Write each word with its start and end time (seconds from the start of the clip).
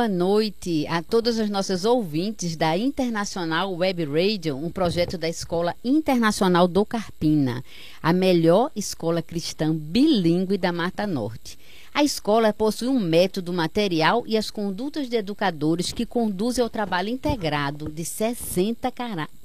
boa 0.00 0.08
noite 0.08 0.86
a 0.88 1.02
todas 1.02 1.38
as 1.38 1.50
nossas 1.50 1.84
ouvintes 1.84 2.56
da 2.56 2.74
Internacional 2.74 3.74
Web 3.74 4.06
Radio, 4.06 4.56
um 4.56 4.70
projeto 4.70 5.18
da 5.18 5.28
Escola 5.28 5.76
Internacional 5.84 6.66
do 6.66 6.86
Carpina, 6.86 7.62
a 8.02 8.10
melhor 8.10 8.70
escola 8.74 9.20
cristã 9.20 9.76
bilíngue 9.76 10.56
da 10.56 10.72
Mata 10.72 11.06
Norte. 11.06 11.58
A 11.92 12.02
escola 12.02 12.50
possui 12.50 12.88
um 12.88 12.98
método 12.98 13.52
material 13.52 14.24
e 14.26 14.38
as 14.38 14.50
condutas 14.50 15.06
de 15.06 15.16
educadores 15.16 15.92
que 15.92 16.06
conduzem 16.06 16.64
ao 16.64 16.70
trabalho 16.70 17.10
integrado 17.10 17.90
de 17.90 18.02
60 18.02 18.90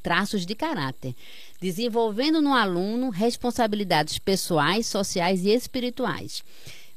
traços 0.02 0.46
de 0.46 0.56
caráter, 0.56 1.14
desenvolvendo 1.60 2.42
no 2.42 2.54
aluno 2.54 3.10
responsabilidades 3.10 4.20
pessoais, 4.20 4.88
sociais 4.88 5.44
e 5.46 5.50
espirituais. 5.50 6.46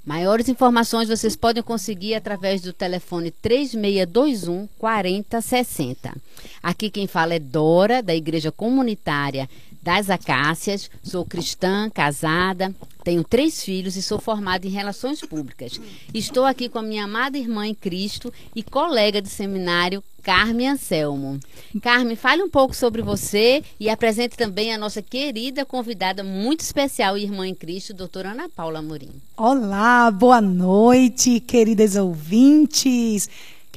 Maiores 0.08 0.48
informações 0.48 1.10
vocês 1.10 1.36
podem 1.36 1.62
conseguir 1.62 2.14
através 2.14 2.62
do 2.62 2.72
telefone 2.72 3.30
3621 3.30 4.66
4060. 4.78 6.16
Aqui 6.62 6.88
quem 6.88 7.06
fala 7.06 7.34
é 7.34 7.38
Dora, 7.38 8.02
da 8.02 8.14
Igreja 8.14 8.50
Comunitária 8.50 9.46
das 9.82 10.08
Acácias. 10.08 10.90
Sou 11.02 11.26
cristã, 11.26 11.90
casada, 11.90 12.74
tenho 13.04 13.22
três 13.22 13.62
filhos 13.62 13.96
e 13.96 14.02
sou 14.02 14.18
formada 14.18 14.66
em 14.66 14.70
Relações 14.70 15.20
Públicas. 15.20 15.78
Estou 16.14 16.46
aqui 16.46 16.70
com 16.70 16.78
a 16.78 16.82
minha 16.82 17.04
amada 17.04 17.36
irmã 17.36 17.66
em 17.66 17.74
Cristo 17.74 18.32
e 18.56 18.62
colega 18.62 19.20
de 19.20 19.28
seminário, 19.28 20.02
Carmen 20.28 20.68
Anselmo. 20.68 21.40
Carmen, 21.80 22.14
fale 22.14 22.42
um 22.42 22.50
pouco 22.50 22.76
sobre 22.76 23.00
você 23.00 23.64
e 23.80 23.88
apresente 23.88 24.36
também 24.36 24.74
a 24.74 24.76
nossa 24.76 25.00
querida 25.00 25.64
convidada 25.64 26.22
muito 26.22 26.60
especial, 26.60 27.16
irmã 27.16 27.48
em 27.48 27.54
Cristo, 27.54 27.94
doutora 27.94 28.32
Ana 28.32 28.46
Paula 28.46 28.80
Amorim. 28.80 29.08
Olá, 29.34 30.10
boa 30.10 30.42
noite, 30.42 31.40
queridas 31.40 31.96
ouvintes. 31.96 33.26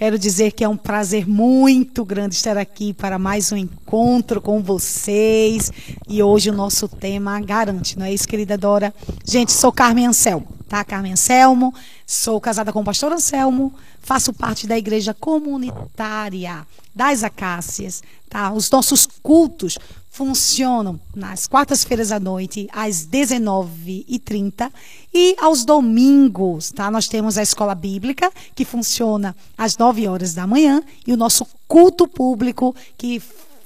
Quero 0.01 0.17
dizer 0.17 0.53
que 0.53 0.63
é 0.63 0.67
um 0.67 0.75
prazer 0.75 1.29
muito 1.29 2.03
grande 2.03 2.33
estar 2.33 2.57
aqui 2.57 2.91
para 2.91 3.19
mais 3.19 3.51
um 3.51 3.55
encontro 3.55 4.41
com 4.41 4.59
vocês. 4.59 5.71
E 6.09 6.23
hoje 6.23 6.49
o 6.49 6.53
nosso 6.53 6.87
tema 6.87 7.39
garante, 7.39 7.99
não 7.99 8.07
é 8.07 8.11
isso, 8.11 8.27
querida 8.27 8.57
Dora? 8.57 8.91
Gente, 9.23 9.51
sou 9.51 9.71
Carmen 9.71 10.07
Anselmo, 10.07 10.47
tá? 10.67 10.83
Carmen 10.83 11.11
Anselmo, 11.11 11.71
sou 12.03 12.41
casada 12.41 12.73
com 12.73 12.81
o 12.81 12.83
pastor 12.83 13.11
Anselmo, 13.11 13.75
faço 14.01 14.33
parte 14.33 14.65
da 14.65 14.75
igreja 14.75 15.13
comunitária 15.13 16.65
das 16.95 17.23
Acácias, 17.23 18.01
tá? 18.27 18.51
Os 18.51 18.71
nossos 18.71 19.05
cultos 19.05 19.77
funcionam 20.21 20.99
nas 21.15 21.47
quartas-feiras 21.47 22.11
à 22.11 22.19
noite, 22.19 22.69
às 22.71 23.07
19h30 23.07 24.71
e 25.11 25.35
aos 25.39 25.65
domingos, 25.65 26.69
tá? 26.69 26.91
Nós 26.91 27.07
temos 27.07 27.39
a 27.39 27.41
escola 27.41 27.73
bíblica, 27.73 28.31
que 28.53 28.63
funciona 28.63 29.35
às 29.57 29.75
9 29.75 30.07
horas 30.07 30.35
da 30.35 30.45
manhã, 30.45 30.83
e 31.07 31.11
o 31.11 31.17
nosso 31.17 31.43
culto 31.67 32.07
público, 32.07 32.75
que 32.95 33.19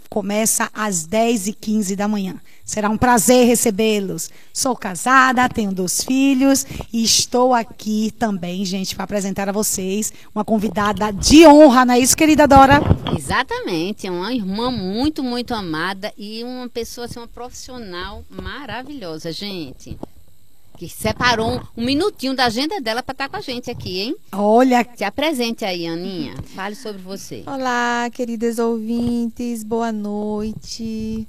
começa 0.10 0.70
às 0.74 1.06
10h15 1.06 1.94
da 1.94 2.08
manhã. 2.08 2.40
Será 2.66 2.90
um 2.90 2.98
prazer 2.98 3.46
recebê-los. 3.46 4.32
Sou 4.52 4.76
casada, 4.76 5.48
tenho 5.48 5.72
dois 5.72 6.04
filhos 6.04 6.66
e 6.92 7.04
estou 7.04 7.54
aqui 7.54 8.12
também, 8.18 8.66
gente, 8.66 8.96
para 8.96 9.04
apresentar 9.04 9.48
a 9.48 9.52
vocês 9.52 10.12
uma 10.34 10.44
convidada 10.44 11.14
de 11.14 11.46
honra, 11.46 11.86
não 11.86 11.94
é 11.94 12.00
isso, 12.00 12.18
querida 12.18 12.48
Dora? 12.48 12.82
Exatamente, 13.16 14.08
é 14.08 14.12
uma 14.12 14.34
irmã 14.34 14.72
muito, 14.72 15.24
muito 15.24 15.54
amada 15.54 16.12
e 16.18 16.44
uma 16.44 16.68
pessoa, 16.68 17.06
assim, 17.06 17.20
uma 17.20 17.28
profissional 17.28 18.26
maravilhosa, 18.30 19.32
gente 19.32 19.96
que 20.76 20.90
separou 20.90 21.52
um, 21.78 21.82
um, 21.82 21.86
minutinho 21.86 22.36
da 22.36 22.48
agenda 22.48 22.82
dela 22.82 23.02
para 23.02 23.14
estar 23.14 23.26
tá 23.26 23.30
com 23.30 23.38
a 23.38 23.42
gente 23.42 23.72
aqui, 23.72 24.02
hein? 24.02 24.16
Olha. 24.34 24.86
Se 24.96 25.06
apresente 25.06 25.64
aí, 25.64 25.88
Aninha. 25.88 26.36
Fale 26.54 26.76
sobre 26.76 27.02
você. 27.02 27.44
Olá, 27.48 28.10
queridas 28.12 28.60
ouvintes, 28.60 29.64
boa 29.64 29.94
noite. 29.94 31.26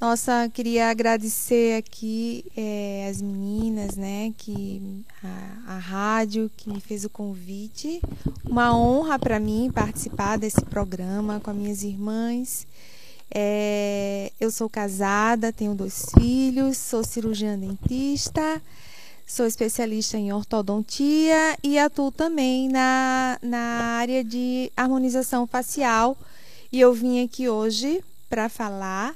Nossa, 0.00 0.48
queria 0.54 0.90
agradecer 0.90 1.76
aqui 1.76 2.44
é, 2.56 3.08
as 3.10 3.20
meninas, 3.20 3.96
né, 3.96 4.32
que 4.38 5.04
a, 5.24 5.74
a 5.74 5.78
rádio 5.78 6.48
que 6.56 6.70
me 6.70 6.80
fez 6.80 7.04
o 7.04 7.10
convite. 7.10 8.00
Uma 8.48 8.78
honra 8.78 9.18
para 9.18 9.40
mim 9.40 9.72
participar 9.74 10.38
desse 10.38 10.64
programa 10.66 11.40
com 11.40 11.50
as 11.50 11.56
minhas 11.56 11.82
irmãs. 11.82 12.64
É, 13.28 14.30
eu 14.38 14.52
sou 14.52 14.70
casada, 14.70 15.52
tenho 15.52 15.74
dois 15.74 16.06
filhos, 16.16 16.76
sou 16.76 17.02
cirurgiã 17.02 17.58
dentista, 17.58 18.62
sou 19.26 19.46
especialista 19.46 20.16
em 20.16 20.32
ortodontia 20.32 21.58
e 21.60 21.76
atuo 21.76 22.12
também 22.12 22.68
na, 22.68 23.36
na 23.42 23.58
área 23.98 24.22
de 24.22 24.70
harmonização 24.76 25.44
facial. 25.44 26.16
E 26.70 26.78
eu 26.78 26.94
vim 26.94 27.24
aqui 27.24 27.48
hoje 27.48 28.00
para 28.30 28.48
falar 28.48 29.12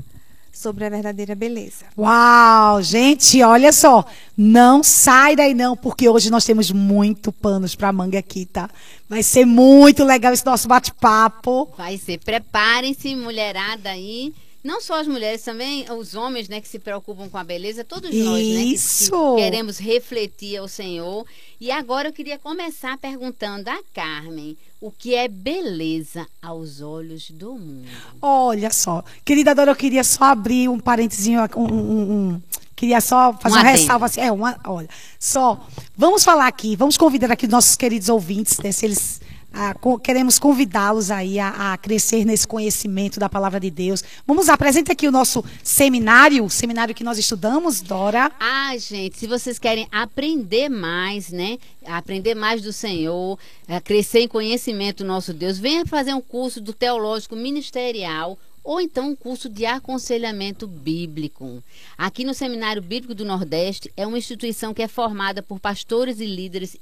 sobre 0.52 0.84
a 0.84 0.90
verdadeira 0.90 1.34
beleza. 1.34 1.86
Uau, 1.96 2.82
gente, 2.82 3.42
olha 3.42 3.72
só, 3.72 4.04
não 4.36 4.82
sai 4.82 5.34
daí 5.34 5.54
não, 5.54 5.76
porque 5.76 6.08
hoje 6.08 6.30
nós 6.30 6.44
temos 6.44 6.70
muito 6.70 7.32
panos 7.32 7.74
para 7.74 7.90
manga 7.92 8.18
aqui, 8.18 8.44
tá? 8.44 8.68
Vai 9.08 9.22
ser 9.22 9.46
muito 9.46 10.04
legal 10.04 10.32
esse 10.32 10.44
nosso 10.44 10.68
bate-papo. 10.68 11.72
Vai 11.76 11.96
ser. 11.96 12.18
Preparem-se, 12.18 13.16
mulherada 13.16 13.90
aí. 13.90 14.32
Não 14.62 14.80
só 14.80 15.00
as 15.00 15.08
mulheres, 15.08 15.42
também 15.42 15.84
os 15.90 16.14
homens, 16.14 16.48
né, 16.48 16.60
que 16.60 16.68
se 16.68 16.78
preocupam 16.78 17.28
com 17.28 17.36
a 17.36 17.42
beleza, 17.42 17.82
todos 17.82 18.14
Isso. 18.14 18.24
nós, 18.24 18.46
né, 18.46 18.64
que, 18.64 19.36
que 19.36 19.42
queremos 19.42 19.78
refletir 19.78 20.56
ao 20.56 20.68
Senhor. 20.68 21.26
E 21.62 21.70
agora 21.70 22.08
eu 22.08 22.12
queria 22.12 22.40
começar 22.40 22.98
perguntando 22.98 23.70
a 23.70 23.78
Carmen, 23.94 24.58
o 24.80 24.90
que 24.90 25.14
é 25.14 25.28
beleza 25.28 26.26
aos 26.42 26.80
olhos 26.80 27.30
do 27.30 27.54
mundo? 27.54 27.86
Olha 28.20 28.68
só, 28.68 29.04
querida 29.24 29.54
Dora, 29.54 29.70
eu 29.70 29.76
queria 29.76 30.02
só 30.02 30.24
abrir 30.24 30.68
um 30.68 30.80
parentezinho, 30.80 31.40
um, 31.56 31.62
um, 31.62 32.12
um 32.32 32.42
queria 32.74 33.00
só 33.00 33.32
fazer 33.34 33.54
um 33.54 33.60
uma 33.60 33.70
ressalva 33.70 34.06
assim, 34.06 34.20
é 34.20 34.32
uma, 34.32 34.58
olha, 34.64 34.88
só, 35.20 35.64
vamos 35.96 36.24
falar 36.24 36.48
aqui, 36.48 36.74
vamos 36.74 36.96
convidar 36.96 37.30
aqui 37.30 37.46
nossos 37.46 37.76
queridos 37.76 38.08
ouvintes, 38.08 38.58
né, 38.58 38.72
se 38.72 38.84
eles 38.84 39.20
ah, 39.52 39.74
queremos 40.02 40.38
convidá-los 40.38 41.10
aí 41.10 41.38
a, 41.38 41.72
a, 41.72 41.78
crescer 41.78 42.24
nesse 42.24 42.46
conhecimento 42.46 43.20
da 43.20 43.28
palavra 43.28 43.60
de 43.60 43.70
Deus. 43.70 44.02
Vamos 44.26 44.48
apresenta 44.48 44.92
aqui 44.92 45.06
o 45.06 45.12
nosso 45.12 45.44
seminário, 45.62 46.44
o 46.44 46.50
seminário 46.50 46.94
que 46.94 47.04
nós 47.04 47.18
estudamos, 47.18 47.80
Dora. 47.80 48.32
Ah, 48.40 48.76
gente, 48.78 49.18
se 49.18 49.26
vocês 49.26 49.58
querem 49.58 49.86
aprender 49.92 50.68
mais, 50.68 51.30
né? 51.30 51.58
Aprender 51.86 52.34
mais 52.34 52.62
do 52.62 52.72
Senhor, 52.72 53.38
eh, 53.68 53.80
crescer 53.80 54.20
em 54.20 54.28
conhecimento 54.28 55.04
do 55.04 55.08
nosso 55.08 55.32
Deus, 55.32 55.58
venha 55.58 55.84
fazer 55.84 56.14
um 56.14 56.20
curso 56.20 56.60
do 56.60 56.72
teológico 56.72 57.36
ministerial 57.36 58.38
ou 58.64 58.80
então 58.80 59.10
um 59.10 59.16
curso 59.16 59.48
de 59.48 59.66
aconselhamento 59.66 60.66
bíblico. 60.66 61.62
Aqui 61.98 62.24
no 62.24 62.34
Seminário 62.34 62.80
Bíblico 62.80 63.14
do 63.14 63.24
Nordeste 63.24 63.92
é 63.96 64.06
uma 64.06 64.18
instituição 64.18 64.72
que 64.72 64.82
é 64.82 64.88
formada 64.88 65.42
por 65.42 65.58
pastores 65.58 66.20
e 66.20 66.26
líderes 66.26 66.76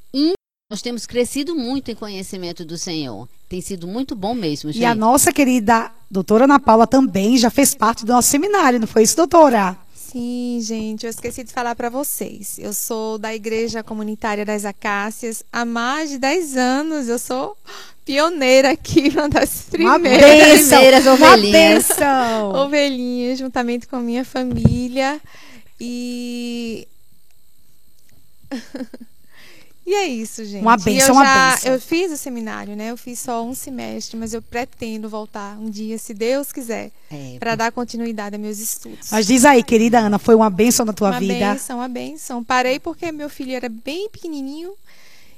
nós 0.71 0.81
temos 0.81 1.05
crescido 1.05 1.57
muito 1.57 1.91
em 1.91 1.97
conhecimento 1.97 2.65
do 2.65 2.79
Senhor. 2.79 3.29
Tem 3.49 3.61
sido 3.61 3.89
muito 3.89 4.15
bom 4.15 4.33
mesmo, 4.33 4.71
gente. 4.71 4.83
E 4.83 4.85
a 4.85 4.95
nossa 4.95 5.33
querida 5.33 5.91
doutora 6.09 6.45
Ana 6.45 6.61
Paula 6.61 6.87
também 6.87 7.37
já 7.37 7.51
fez 7.51 7.75
parte 7.75 8.07
do 8.07 8.13
nosso 8.13 8.29
seminário, 8.29 8.79
não 8.79 8.87
foi 8.87 9.03
isso, 9.03 9.17
doutora? 9.17 9.77
Sim, 9.93 10.61
gente, 10.63 11.05
eu 11.05 11.11
esqueci 11.11 11.43
de 11.43 11.53
falar 11.53 11.75
para 11.75 11.89
vocês. 11.89 12.57
Eu 12.57 12.73
sou 12.73 13.19
da 13.19 13.35
Igreja 13.35 13.83
Comunitária 13.83 14.45
das 14.45 14.65
Acácias 14.65 15.43
há 15.53 15.65
mais 15.65 16.11
de 16.11 16.19
10 16.19 16.57
anos. 16.57 17.09
Eu 17.09 17.19
sou 17.19 17.57
pioneira 18.05 18.71
aqui, 18.71 19.09
uma 19.15 19.29
das 19.29 19.67
primeiras, 19.71 19.99
uma 19.99 19.99
benção, 19.99 20.79
primeiras 20.79 21.07
ovelhinhas. 21.07 21.89
Uma 21.99 22.65
ovelhinhas, 22.65 23.39
juntamente 23.41 23.89
com 23.89 23.97
a 23.97 24.01
minha 24.01 24.25
família. 24.25 25.21
E 25.81 26.87
E 29.87 29.95
é 29.95 30.07
isso, 30.07 30.45
gente. 30.45 30.63
Uma 30.63 30.77
benção, 30.77 31.15
uma 31.15 31.25
benção. 31.25 31.73
Eu 31.73 31.81
fiz 31.81 32.13
o 32.13 32.17
seminário, 32.17 32.77
né? 32.77 32.91
Eu 32.91 32.97
fiz 32.97 33.19
só 33.19 33.45
um 33.45 33.55
semestre, 33.55 34.17
mas 34.17 34.35
eu 34.35 34.43
pretendo 34.43 35.09
voltar 35.09 35.59
um 35.59 35.71
dia, 35.71 35.99
se 35.99 36.13
Deus 36.15 36.53
quiser, 36.53 36.91
é, 37.11 37.37
para 37.39 37.57
dar 37.57 37.73
continuidade 37.73 38.37
a 38.37 38.39
meus 38.39 38.59
estudos. 38.59 39.11
Mas 39.11 39.27
diz 39.27 39.45
aí, 39.45 39.63
querida 39.63 39.99
Ana, 39.99 40.19
foi 40.19 40.35
uma 40.35 40.51
benção 40.51 40.85
na 40.85 40.93
tua 40.93 41.11
uma 41.11 41.19
vida? 41.19 41.35
Uma 41.35 41.53
benção, 41.53 41.79
uma 41.79 41.89
benção. 41.89 42.45
Parei 42.45 42.79
porque 42.79 43.11
meu 43.11 43.29
filho 43.29 43.53
era 43.53 43.69
bem 43.69 44.09
pequenininho 44.11 44.75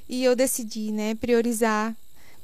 e 0.08 0.24
eu 0.24 0.34
decidi, 0.34 0.90
né, 0.90 1.14
priorizar 1.14 1.94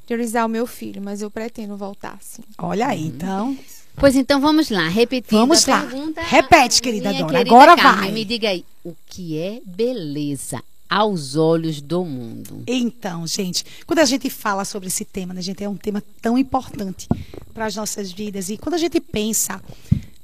priorizar 0.09 0.43
o 0.43 0.49
meu 0.49 0.65
filho, 0.65 0.99
mas 0.99 1.21
eu 1.21 1.29
pretendo 1.29 1.77
voltar, 1.77 2.17
sim. 2.19 2.41
Olha 2.57 2.87
aí, 2.87 3.05
então. 3.05 3.55
Pois 3.95 4.15
então 4.15 4.41
vamos 4.41 4.71
lá, 4.71 4.87
repetindo 4.87 5.37
vamos 5.37 5.69
a 5.69 5.71
lá. 5.75 5.81
pergunta. 5.81 6.21
Repete, 6.23 6.81
querida 6.81 7.13
Dora. 7.13 7.41
Agora 7.41 7.75
Carmen, 7.75 8.01
vai. 8.01 8.11
Me 8.11 8.25
diga 8.25 8.49
aí, 8.49 8.65
o 8.83 8.95
que 9.05 9.37
é 9.37 9.61
beleza? 9.63 10.63
Aos 10.89 11.35
olhos 11.35 11.79
do 11.81 12.03
mundo. 12.03 12.63
Então, 12.65 13.27
gente, 13.27 13.63
quando 13.85 13.99
a 13.99 14.05
gente 14.05 14.29
fala 14.29 14.65
sobre 14.65 14.87
esse 14.87 15.05
tema, 15.05 15.33
né, 15.33 15.41
gente, 15.41 15.63
é 15.63 15.69
um 15.69 15.77
tema 15.77 16.03
tão 16.21 16.37
importante 16.37 17.07
para 17.53 17.65
as 17.65 17.75
nossas 17.75 18.11
vidas. 18.11 18.49
E 18.49 18.57
quando 18.57 18.75
a 18.75 18.79
gente 18.79 18.99
pensa 18.99 19.61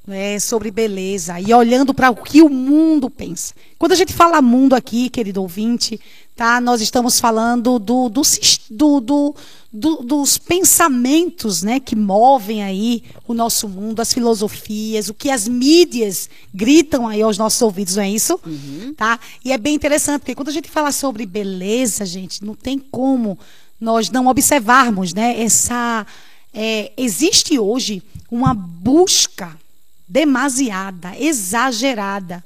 né, 0.08 0.40
sobre 0.40 0.72
beleza 0.72 1.40
e 1.40 1.54
olhando 1.54 1.94
para 1.94 2.10
o 2.10 2.16
que 2.16 2.42
o 2.42 2.50
mundo 2.50 3.10
pensa. 3.10 3.54
Quando 3.78 3.92
a 3.92 3.96
gente 3.96 4.14
fala 4.14 4.42
mundo 4.42 4.74
aqui, 4.76 5.10
querido 5.10 5.42
ouvinte, 5.42 6.00
tá? 6.36 6.60
Nós 6.60 6.82
estamos 6.82 7.20
falando 7.20 7.80
do, 7.80 8.10
do, 8.10 8.22
do, 8.70 9.00
do 9.00 9.36
do, 9.76 9.98
dos 9.98 10.38
pensamentos 10.38 11.62
né, 11.62 11.82
que 11.82 11.98
movem 11.98 12.64
aí 12.64 13.04
o 13.28 13.34
nosso 13.34 13.68
mundo, 13.68 14.00
as 14.00 14.14
filosofias, 14.14 15.10
o 15.10 15.14
que 15.14 15.30
as 15.30 15.50
mídias 15.50 16.30
gritam 16.54 17.06
aí 17.06 17.22
aos 17.22 17.38
nossos 17.38 17.62
ouvidos, 17.62 17.98
não 17.98 18.04
é 18.04 18.10
isso? 18.10 18.40
Uhum. 18.46 18.94
Tá? 18.96 19.20
E 19.44 19.52
é 19.52 19.58
bem 19.58 19.76
interessante, 19.76 20.22
porque 20.22 20.34
quando 20.34 20.48
a 20.48 20.54
gente 20.54 20.70
fala 20.70 20.94
sobre 20.94 21.26
beleza, 21.26 22.06
gente, 22.06 22.44
não 22.44 22.56
tem 22.56 22.80
como 22.80 23.38
nós 23.80 24.10
não 24.10 24.28
observarmos 24.28 25.14
né, 25.14 25.42
essa. 25.42 26.08
É, 26.54 26.94
existe 26.96 27.60
hoje 27.60 28.02
uma 28.32 28.54
busca 28.54 29.60
demasiada, 30.08 31.14
exagerada, 31.20 32.42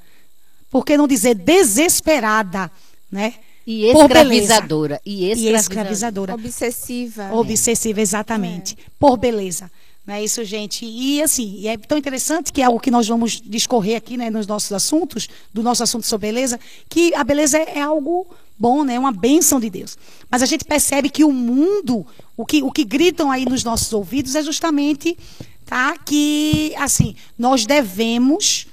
por 0.72 0.84
que 0.84 0.98
não 0.98 1.08
dizer 1.08 1.36
desesperada, 1.36 2.72
né? 3.12 3.36
E 3.72 3.86
escravizadora. 3.86 5.00
E 5.06 5.26
escravizadora. 5.30 5.52
E 5.52 5.60
escravizadora. 5.60 6.34
Obsessiva. 6.34 7.30
Obsessiva, 7.32 8.02
exatamente. 8.02 8.74
É. 8.74 8.92
Por 8.98 9.16
beleza. 9.16 9.70
Não 10.08 10.16
é 10.16 10.24
isso, 10.24 10.44
gente? 10.44 10.84
E 10.88 11.22
assim, 11.22 11.68
é 11.68 11.78
tão 11.78 11.96
interessante 11.96 12.52
que 12.52 12.64
é 12.64 12.66
algo 12.66 12.80
que 12.80 12.90
nós 12.90 13.08
vamos 13.08 13.40
discorrer 13.40 13.96
aqui 13.96 14.18
né, 14.18 14.32
nos 14.32 14.48
nossos 14.48 14.72
assuntos, 14.72 15.30
do 15.54 15.62
nosso 15.62 15.84
assunto 15.84 16.08
sobre 16.08 16.30
beleza, 16.30 16.60
que 16.90 17.14
a 17.14 17.24
beleza 17.24 17.60
é, 17.60 17.78
é 17.78 17.82
algo 17.82 18.26
bom, 18.58 18.84
né? 18.84 18.96
É 18.96 19.00
uma 19.00 19.12
bênção 19.12 19.60
de 19.60 19.70
Deus. 19.70 20.00
Mas 20.32 20.42
a 20.42 20.48
gente 20.48 20.66
percebe 20.66 21.08
que 21.08 21.24
o 21.24 21.32
mundo, 21.32 22.08
o 22.36 22.48
que, 22.48 22.64
o 22.64 22.72
que 22.72 22.84
gritam 22.84 23.30
aí 23.30 23.46
nos 23.46 23.64
nossos 23.64 23.94
ouvidos 23.94 24.34
é 24.34 24.42
justamente 24.42 25.16
tá, 25.64 25.96
que, 25.96 26.74
assim, 26.76 27.16
nós 27.38 27.68
devemos 27.68 28.66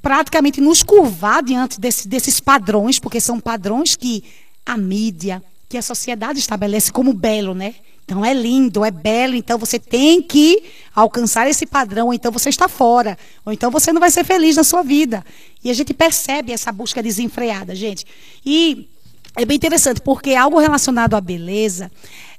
praticamente 0.00 0.60
nos 0.60 0.82
curvar 0.82 1.42
diante 1.42 1.80
desse, 1.80 2.08
desses 2.08 2.40
padrões, 2.40 2.98
porque 2.98 3.20
são 3.20 3.40
padrões 3.40 3.96
que 3.96 4.24
a 4.64 4.76
mídia, 4.76 5.42
que 5.68 5.76
a 5.76 5.82
sociedade 5.82 6.38
estabelece 6.38 6.92
como 6.92 7.12
belo, 7.12 7.54
né? 7.54 7.74
Então 8.04 8.24
é 8.24 8.32
lindo, 8.32 8.84
é 8.84 8.90
belo, 8.90 9.34
então 9.34 9.58
você 9.58 9.78
tem 9.78 10.22
que 10.22 10.62
alcançar 10.94 11.46
esse 11.46 11.66
padrão, 11.66 12.06
ou 12.06 12.14
então 12.14 12.32
você 12.32 12.48
está 12.48 12.66
fora, 12.66 13.18
ou 13.44 13.52
então 13.52 13.70
você 13.70 13.92
não 13.92 14.00
vai 14.00 14.10
ser 14.10 14.24
feliz 14.24 14.56
na 14.56 14.64
sua 14.64 14.82
vida. 14.82 15.22
E 15.62 15.70
a 15.70 15.74
gente 15.74 15.92
percebe 15.92 16.52
essa 16.52 16.72
busca 16.72 17.02
desenfreada, 17.02 17.74
gente. 17.74 18.06
E 18.46 18.88
é 19.36 19.44
bem 19.44 19.56
interessante, 19.56 20.00
porque 20.00 20.34
algo 20.34 20.58
relacionado 20.58 21.14
à 21.14 21.20
beleza 21.20 21.90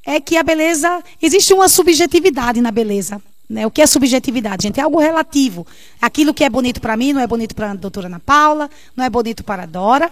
é 0.03 0.19
que 0.19 0.37
a 0.37 0.43
beleza, 0.43 1.03
existe 1.21 1.53
uma 1.53 1.69
subjetividade 1.69 2.61
na 2.61 2.71
beleza. 2.71 3.21
Né? 3.49 3.65
O 3.65 3.71
que 3.71 3.81
é 3.81 3.87
subjetividade, 3.87 4.63
gente? 4.63 4.79
É 4.79 4.83
algo 4.83 4.99
relativo. 4.99 5.65
Aquilo 5.99 6.33
que 6.33 6.43
é 6.43 6.49
bonito 6.49 6.79
para 6.79 6.95
mim 6.95 7.13
não 7.13 7.21
é 7.21 7.25
bonito 7.25 7.55
para 7.55 7.71
a 7.71 7.73
doutora 7.73 8.07
Ana 8.07 8.19
Paula, 8.19 8.69
não 8.95 9.03
é 9.03 9.09
bonito 9.09 9.43
para 9.43 9.63
a 9.63 9.65
Dora. 9.65 10.11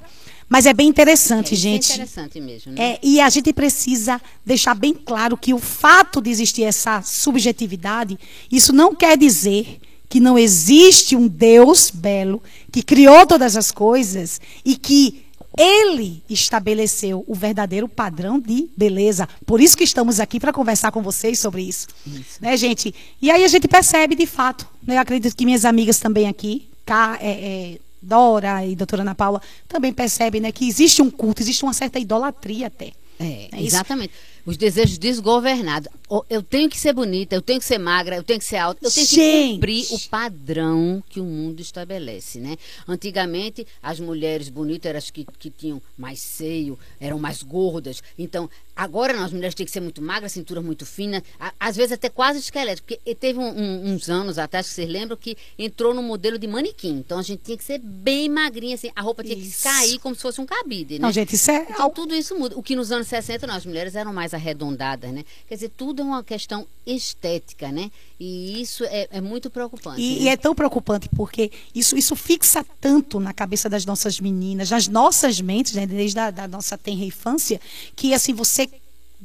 Mas 0.50 0.66
é 0.66 0.74
bem 0.74 0.88
interessante, 0.88 1.54
é, 1.54 1.58
gente. 1.58 1.92
É 1.92 1.96
interessante 1.96 2.40
mesmo. 2.40 2.72
Né? 2.72 2.94
É, 2.94 3.00
e 3.04 3.22
a 3.22 3.30
gente 3.30 3.54
precisa 3.54 4.20
deixar 4.46 4.74
bem 4.74 4.94
claro 4.94 5.38
que 5.38 5.54
o 5.54 5.60
fato 5.60 6.22
de 6.22 6.32
existir 6.32 6.64
essa 6.64 7.02
subjetividade, 7.02 8.18
isso 8.52 8.74
não 8.74 8.96
quer 8.96 9.18
dizer 9.18 9.80
que 10.10 10.20
não 10.20 10.38
existe 10.38 11.16
um 11.16 11.28
Deus 11.28 11.92
belo 11.92 12.42
que 12.72 12.82
criou 12.82 13.26
todas 13.26 13.58
as 13.58 13.72
coisas 13.72 14.40
e 14.64 14.78
que 14.78 15.27
ele 15.58 16.22
estabeleceu 16.30 17.26
o 17.28 17.34
verdadeiro 17.34 17.90
padrão 17.90 18.40
de 18.40 18.70
beleza. 18.78 19.28
Por 19.46 19.60
isso 19.60 19.76
que 19.76 19.84
estamos 19.84 20.20
aqui 20.20 20.40
para 20.40 20.54
conversar 20.54 20.92
com 20.92 21.02
vocês 21.02 21.40
sobre 21.40 21.64
isso. 21.64 21.88
isso. 22.06 22.38
Né, 22.40 22.56
gente? 22.56 22.94
E 23.20 23.32
aí 23.32 23.44
a 23.44 23.48
gente 23.48 23.68
percebe 23.68 24.16
de 24.16 24.28
fato. 24.28 24.68
Né? 24.86 24.96
Eu 24.98 25.00
acredito 25.00 25.36
que 25.36 25.46
minhas 25.46 25.66
amigas 25.66 26.00
também 26.00 26.28
aqui, 26.28 26.70
cá, 26.86 27.18
é, 27.20 27.32
é, 27.32 27.80
Dora 28.00 28.64
e 28.66 28.76
doutora 28.76 29.02
Ana 29.02 29.16
Paula, 29.16 29.42
também 29.68 29.92
percebem 29.92 30.40
né, 30.40 30.52
que 30.52 30.68
existe 30.68 31.02
um 31.02 31.10
culto, 31.10 31.42
existe 31.42 31.64
uma 31.64 31.74
certa 31.74 31.98
idolatria 31.98 32.68
até. 32.68 32.92
É, 33.20 33.50
é 33.52 33.64
exatamente. 33.64 34.14
Os 34.48 34.56
desejos 34.56 34.98
desgovernados. 34.98 35.90
Eu 36.30 36.42
tenho 36.42 36.70
que 36.70 36.80
ser 36.80 36.94
bonita, 36.94 37.36
eu 37.36 37.42
tenho 37.42 37.60
que 37.60 37.66
ser 37.66 37.78
magra, 37.78 38.16
eu 38.16 38.24
tenho 38.24 38.40
que 38.40 38.46
ser 38.46 38.56
alta, 38.56 38.80
eu 38.82 38.90
tenho 38.90 39.06
Gente. 39.06 39.20
que 39.20 39.54
cumprir 39.56 39.86
o 39.92 40.10
padrão 40.10 41.04
que 41.10 41.20
o 41.20 41.26
mundo 41.26 41.60
estabelece, 41.60 42.40
né? 42.40 42.56
Antigamente, 42.88 43.68
as 43.84 44.00
mulheres 44.00 44.48
bonitas 44.48 44.90
eram 44.90 44.98
as 45.00 45.12
que, 45.12 45.26
que 45.38 45.50
tinham 45.50 45.82
mais 45.98 46.22
seio, 46.22 46.80
eram 46.98 47.20
mais 47.20 47.44
gordas. 47.44 48.02
Então, 48.18 48.50
agora 48.78 49.20
as 49.24 49.34
mulheres 49.34 49.56
têm 49.56 49.66
que 49.66 49.72
ser 49.72 49.80
muito 49.80 50.02
magras, 50.02 50.32
cintura 50.32 50.62
muito 50.62 50.86
fina, 50.86 51.24
às 51.60 51.76
vezes 51.76 51.94
até 51.94 52.10
quase 52.10 52.40
esqueleto. 52.40 52.84
Porque 52.84 53.16
teve 53.16 53.40
um, 53.40 53.50
um, 53.50 53.94
uns 53.94 54.10
anos 54.10 54.38
atrás, 54.38 54.68
que 54.68 54.74
vocês 54.74 54.90
lembram, 54.90 55.18
que 55.18 55.36
entrou 55.58 55.94
no 55.94 56.04
modelo 56.04 56.38
de 56.38 56.48
manequim. 56.48 57.00
Então, 57.00 57.18
a 57.18 57.24
gente 57.24 57.42
tinha 57.44 57.58
que 57.58 57.64
ser 57.64 57.80
bem 57.80 58.30
magrinha, 58.30 58.76
assim, 58.76 58.92
a 58.96 59.02
roupa 59.02 59.24
tinha 59.24 59.36
isso. 59.36 59.58
que 59.58 59.64
cair 59.64 60.00
como 60.00 60.16
se 60.16 60.22
fosse 60.22 60.40
um 60.40 60.46
cabide, 60.46 60.96
né? 60.96 61.00
Não, 61.00 61.12
gente, 61.12 61.36
isso 61.36 61.50
é... 61.50 61.66
Então, 61.70 61.90
tudo 61.90 62.14
isso 62.14 62.38
muda. 62.38 62.58
O 62.58 62.62
que 62.62 62.76
nos 62.76 62.92
anos 62.92 63.08
60, 63.08 63.48
não, 63.48 63.56
as 63.56 63.66
mulheres 63.66 63.96
eram 63.96 64.14
mais 64.14 64.34
arredondadas, 64.34 65.12
né? 65.12 65.26
Quer 65.48 65.56
dizer, 65.56 65.72
tudo 65.76 66.04
é 66.04 66.06
uma 66.06 66.24
questão 66.24 66.68
estética, 66.86 67.72
né? 67.72 67.92
E 68.20 68.62
isso 68.62 68.84
é, 68.86 69.08
é 69.12 69.22
muito 69.22 69.50
preocupante. 69.50 70.02
E, 70.02 70.16
né? 70.16 70.22
e, 70.24 70.28
é 70.30 70.38
tão 70.38 70.56
preocupante 70.56 71.10
porque 71.16 71.52
isso, 71.74 71.98
isso 71.98 72.16
fixa 72.16 72.66
tanto 72.80 73.20
na 73.20 73.34
cabeça 73.34 73.70
das 73.70 73.86
nossas 73.86 74.20
meninas, 74.20 74.70
nas 74.70 74.88
nossas 74.88 75.40
mentes, 75.42 75.74
né? 75.74 75.86
desde 75.86 76.20
a 76.20 76.32
da 76.32 76.48
nossa 76.48 76.78
tenra 76.78 77.04
infância, 77.04 77.60
que 77.96 78.14
assim, 78.14 78.34
você 78.34 78.67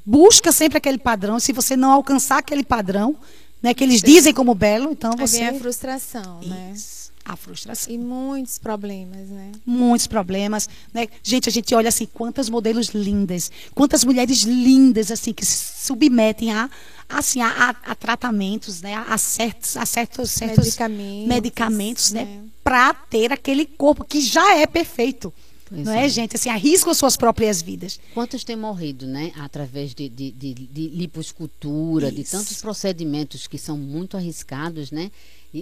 busca 0.04 0.52
sempre 0.52 0.78
aquele 0.78 0.98
padrão. 0.98 1.38
Se 1.38 1.52
você 1.52 1.76
não 1.76 1.90
alcançar 1.90 2.38
aquele 2.38 2.64
padrão, 2.64 3.16
né, 3.62 3.72
que 3.74 3.84
eles 3.84 4.02
dizem 4.02 4.34
como 4.34 4.54
belo, 4.54 4.90
então 4.90 5.12
você. 5.16 5.36
Aí 5.36 5.50
vem 5.50 5.56
a 5.56 5.60
frustração, 5.60 6.40
né? 6.44 6.72
Isso. 6.74 6.96
né? 6.96 7.02
a 7.24 7.36
frustração. 7.36 7.92
E 7.92 7.98
muitos 7.98 8.58
problemas, 8.58 9.28
né? 9.28 9.52
Muitos 9.64 10.06
problemas, 10.06 10.68
né? 10.92 11.06
Gente, 11.22 11.48
a 11.48 11.52
gente 11.52 11.74
olha 11.74 11.88
assim, 11.88 12.06
quantas 12.06 12.48
modelos 12.48 12.88
lindas, 12.88 13.50
quantas 13.74 14.04
mulheres 14.04 14.42
lindas 14.42 15.10
assim 15.10 15.32
que 15.32 15.44
se 15.46 15.86
submetem 15.86 16.52
a 16.52 16.68
assim 17.08 17.40
a, 17.40 17.48
a, 17.48 17.92
a 17.92 17.94
tratamentos, 17.94 18.82
né? 18.82 18.94
A 18.94 19.16
certos, 19.18 19.76
a 19.76 19.86
certos, 19.86 20.30
certos 20.30 20.64
medicamentos, 20.64 21.28
medicamentos 21.28 22.12
né? 22.12 22.24
né? 22.24 22.40
Para 22.64 22.94
ter 22.94 23.32
aquele 23.32 23.66
corpo 23.66 24.04
que 24.04 24.20
já 24.20 24.56
é 24.56 24.66
perfeito. 24.66 25.32
Não 25.72 25.92
é, 25.92 26.06
é, 26.06 26.08
gente? 26.08 26.36
Assim, 26.36 26.48
arriscam 26.48 26.92
suas 26.92 27.16
próprias 27.16 27.62
vidas. 27.62 27.98
Quantos 28.14 28.44
têm 28.44 28.56
morrido, 28.56 29.06
né? 29.06 29.32
Através 29.36 29.94
de, 29.94 30.08
de, 30.08 30.30
de, 30.30 30.54
de 30.54 30.88
liposcultura, 30.88 32.08
Isso. 32.08 32.16
de 32.16 32.24
tantos 32.24 32.60
procedimentos 32.60 33.46
que 33.46 33.58
são 33.58 33.76
muito 33.76 34.16
arriscados, 34.16 34.90
né? 34.90 35.10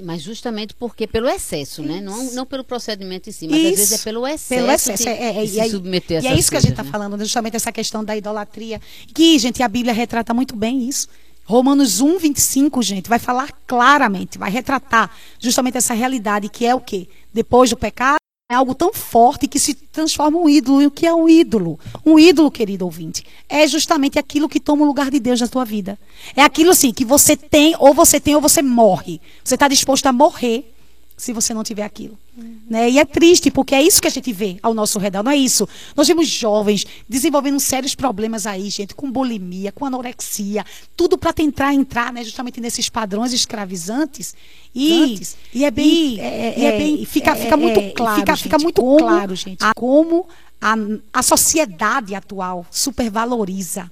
mas 0.04 0.22
justamente 0.22 0.72
porque 0.72 1.04
pelo 1.04 1.28
excesso, 1.28 1.82
né? 1.82 2.00
Não, 2.00 2.32
não 2.32 2.46
pelo 2.46 2.62
procedimento 2.62 3.28
em 3.28 3.32
si, 3.32 3.48
mas 3.48 3.58
isso. 3.58 3.66
às 3.66 3.76
vezes 3.76 3.92
é 3.92 4.04
pelo 4.04 4.24
excesso. 4.24 4.60
Pelo 4.60 4.70
excesso. 4.70 5.02
De, 5.02 5.08
é, 5.08 5.42
é, 5.42 5.44
de 5.44 5.48
se 5.48 5.70
submeter 5.70 6.20
a 6.20 6.22
E 6.22 6.26
é 6.28 6.38
isso 6.38 6.48
que 6.48 6.56
a 6.56 6.60
gente 6.60 6.70
está 6.70 6.84
né? 6.84 6.90
falando, 6.90 7.18
justamente 7.18 7.56
essa 7.56 7.72
questão 7.72 8.04
da 8.04 8.16
idolatria. 8.16 8.80
Que, 9.12 9.36
gente, 9.36 9.60
a 9.64 9.68
Bíblia 9.68 9.92
retrata 9.92 10.32
muito 10.32 10.54
bem 10.54 10.88
isso. 10.88 11.08
Romanos 11.44 12.00
1, 12.00 12.18
25, 12.18 12.80
gente, 12.80 13.08
vai 13.08 13.18
falar 13.18 13.50
claramente, 13.66 14.38
vai 14.38 14.48
retratar 14.48 15.10
justamente 15.40 15.76
essa 15.76 15.92
realidade 15.92 16.48
que 16.48 16.64
é 16.64 16.72
o 16.72 16.80
quê? 16.80 17.08
Depois 17.34 17.70
do 17.70 17.76
pecado, 17.76 18.19
é 18.50 18.54
algo 18.56 18.74
tão 18.74 18.92
forte 18.92 19.46
que 19.46 19.60
se 19.60 19.74
transforma 19.74 20.36
um 20.36 20.48
ídolo. 20.48 20.82
E 20.82 20.86
o 20.86 20.90
que 20.90 21.06
é 21.06 21.14
um 21.14 21.28
ídolo? 21.28 21.78
Um 22.04 22.18
ídolo, 22.18 22.50
querido 22.50 22.84
ouvinte, 22.84 23.24
é 23.48 23.64
justamente 23.68 24.18
aquilo 24.18 24.48
que 24.48 24.58
toma 24.58 24.82
o 24.82 24.86
lugar 24.86 25.08
de 25.08 25.20
Deus 25.20 25.40
na 25.40 25.46
tua 25.46 25.64
vida. 25.64 25.96
É 26.34 26.42
aquilo 26.42 26.70
assim 26.70 26.92
que 26.92 27.04
você 27.04 27.36
tem, 27.36 27.76
ou 27.78 27.94
você 27.94 28.18
tem, 28.18 28.34
ou 28.34 28.40
você 28.40 28.60
morre. 28.60 29.20
Você 29.44 29.54
está 29.54 29.68
disposto 29.68 30.06
a 30.06 30.12
morrer 30.12 30.74
se 31.20 31.32
você 31.32 31.52
não 31.52 31.62
tiver 31.62 31.82
aquilo. 31.82 32.18
Uhum. 32.36 32.58
Né? 32.68 32.90
E 32.90 32.98
é 32.98 33.04
triste, 33.04 33.50
porque 33.50 33.74
é 33.74 33.82
isso 33.82 34.00
que 34.00 34.08
a 34.08 34.10
gente 34.10 34.32
vê 34.32 34.58
ao 34.62 34.72
nosso 34.72 34.98
redor, 34.98 35.22
não 35.22 35.30
é 35.30 35.36
isso. 35.36 35.68
Nós 35.94 36.08
vemos 36.08 36.26
jovens 36.26 36.86
desenvolvendo 37.08 37.60
sérios 37.60 37.94
problemas 37.94 38.46
aí, 38.46 38.70
gente, 38.70 38.94
com 38.94 39.10
bulimia, 39.10 39.70
com 39.70 39.84
anorexia, 39.84 40.64
tudo 40.96 41.18
para 41.18 41.32
tentar 41.32 41.74
entrar 41.74 42.12
né, 42.12 42.24
justamente 42.24 42.60
nesses 42.60 42.88
padrões 42.88 43.32
escravizantes. 43.32 44.34
E, 44.74 45.20
e 45.52 45.64
é 45.64 45.70
bem. 45.70 46.14
E, 46.14 46.20
é, 46.20 46.58
e 46.58 46.64
é, 46.64 46.74
é 46.74 46.78
bem 46.78 47.04
fica, 47.04 47.36
fica 47.36 47.56
muito 47.56 47.78
é, 47.78 47.90
claro. 47.90 48.20
Fica, 48.20 48.34
gente, 48.34 48.42
fica 48.44 48.58
muito 48.58 48.80
como, 48.80 48.98
claro, 48.98 49.36
gente, 49.36 49.62
a, 49.62 49.72
como 49.74 50.26
a, 50.60 50.74
a 51.12 51.22
sociedade 51.22 52.14
atual 52.14 52.64
supervaloriza 52.70 53.90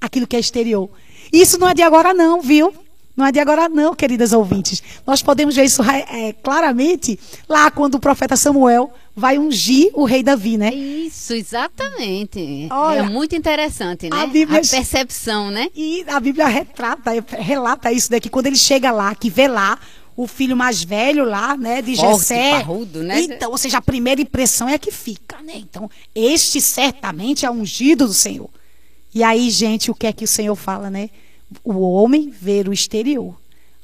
aquilo 0.00 0.26
que 0.26 0.36
é 0.36 0.40
exterior. 0.40 0.88
Isso 1.32 1.58
não 1.58 1.68
é 1.68 1.74
de 1.74 1.82
agora, 1.82 2.14
não, 2.14 2.40
viu? 2.40 2.72
Não 3.16 3.26
é 3.26 3.32
de 3.32 3.38
agora, 3.38 3.68
não, 3.68 3.94
queridas 3.94 4.32
ouvintes. 4.32 4.82
Nós 5.06 5.22
podemos 5.22 5.54
ver 5.54 5.64
isso 5.64 5.82
é, 5.82 6.32
claramente 6.32 7.18
lá 7.48 7.70
quando 7.70 7.96
o 7.96 8.00
profeta 8.00 8.36
Samuel 8.36 8.90
vai 9.14 9.38
ungir 9.38 9.90
o 9.92 10.04
rei 10.04 10.22
Davi, 10.22 10.56
né? 10.56 10.72
Isso, 10.72 11.34
exatamente. 11.34 12.68
Olha, 12.70 13.00
é 13.00 13.02
muito 13.02 13.36
interessante, 13.36 14.08
né? 14.08 14.16
A, 14.16 14.26
Bíblia, 14.26 14.60
a 14.60 14.66
percepção, 14.66 15.50
né? 15.50 15.68
E 15.74 16.04
a 16.08 16.18
Bíblia 16.18 16.46
retrata, 16.46 17.10
relata 17.38 17.92
isso 17.92 18.10
daqui, 18.10 18.30
quando 18.30 18.46
ele 18.46 18.56
chega 18.56 18.90
lá, 18.90 19.14
que 19.14 19.28
vê 19.28 19.46
lá 19.46 19.78
o 20.16 20.26
filho 20.26 20.56
mais 20.56 20.82
velho 20.82 21.24
lá, 21.24 21.56
né, 21.56 21.80
de 21.82 21.96
Forte, 21.96 22.18
Jessé. 22.18 22.50
Parrudo, 22.52 23.02
né? 23.02 23.20
Então, 23.20 23.50
ou 23.50 23.58
seja, 23.58 23.78
a 23.78 23.82
primeira 23.82 24.20
impressão 24.20 24.68
é 24.68 24.78
que 24.78 24.90
fica, 24.90 25.36
né? 25.42 25.54
Então, 25.56 25.90
este 26.14 26.60
certamente 26.60 27.44
é 27.44 27.50
ungido 27.50 28.06
do 28.06 28.14
Senhor. 28.14 28.50
E 29.14 29.22
aí, 29.22 29.50
gente, 29.50 29.90
o 29.90 29.94
que 29.94 30.06
é 30.06 30.12
que 30.12 30.24
o 30.24 30.28
Senhor 30.28 30.54
fala, 30.56 30.90
né? 30.90 31.10
O 31.64 31.80
homem 31.80 32.30
ver 32.30 32.68
o 32.68 32.72
exterior, 32.72 33.34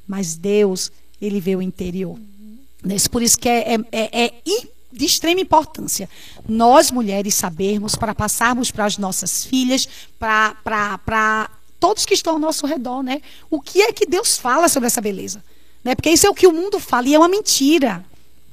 mas 0.06 0.36
Deus, 0.36 0.90
ele 1.20 1.40
vê 1.40 1.56
o 1.56 1.62
interior. 1.62 2.16
Uhum. 2.16 2.96
Por 3.10 3.22
isso 3.22 3.38
que 3.38 3.48
é, 3.48 3.74
é, 3.74 3.78
é, 3.92 4.26
é 4.26 4.32
de 4.92 5.04
extrema 5.04 5.40
importância 5.40 6.08
nós 6.48 6.90
mulheres 6.90 7.34
sabermos 7.34 7.94
para 7.94 8.14
passarmos 8.14 8.70
para 8.70 8.84
as 8.84 8.98
nossas 8.98 9.44
filhas, 9.44 9.88
para 10.18 11.50
todos 11.78 12.06
que 12.06 12.14
estão 12.14 12.34
ao 12.34 12.38
nosso 12.38 12.66
redor, 12.66 13.02
né? 13.02 13.20
O 13.50 13.60
que 13.60 13.82
é 13.82 13.92
que 13.92 14.06
Deus 14.06 14.36
fala 14.36 14.68
sobre 14.68 14.86
essa 14.86 15.00
beleza? 15.00 15.44
Né? 15.84 15.94
Porque 15.94 16.10
isso 16.10 16.26
é 16.26 16.30
o 16.30 16.34
que 16.34 16.46
o 16.46 16.52
mundo 16.52 16.80
fala 16.80 17.06
e 17.06 17.14
é 17.14 17.18
uma 17.18 17.28
mentira. 17.28 18.04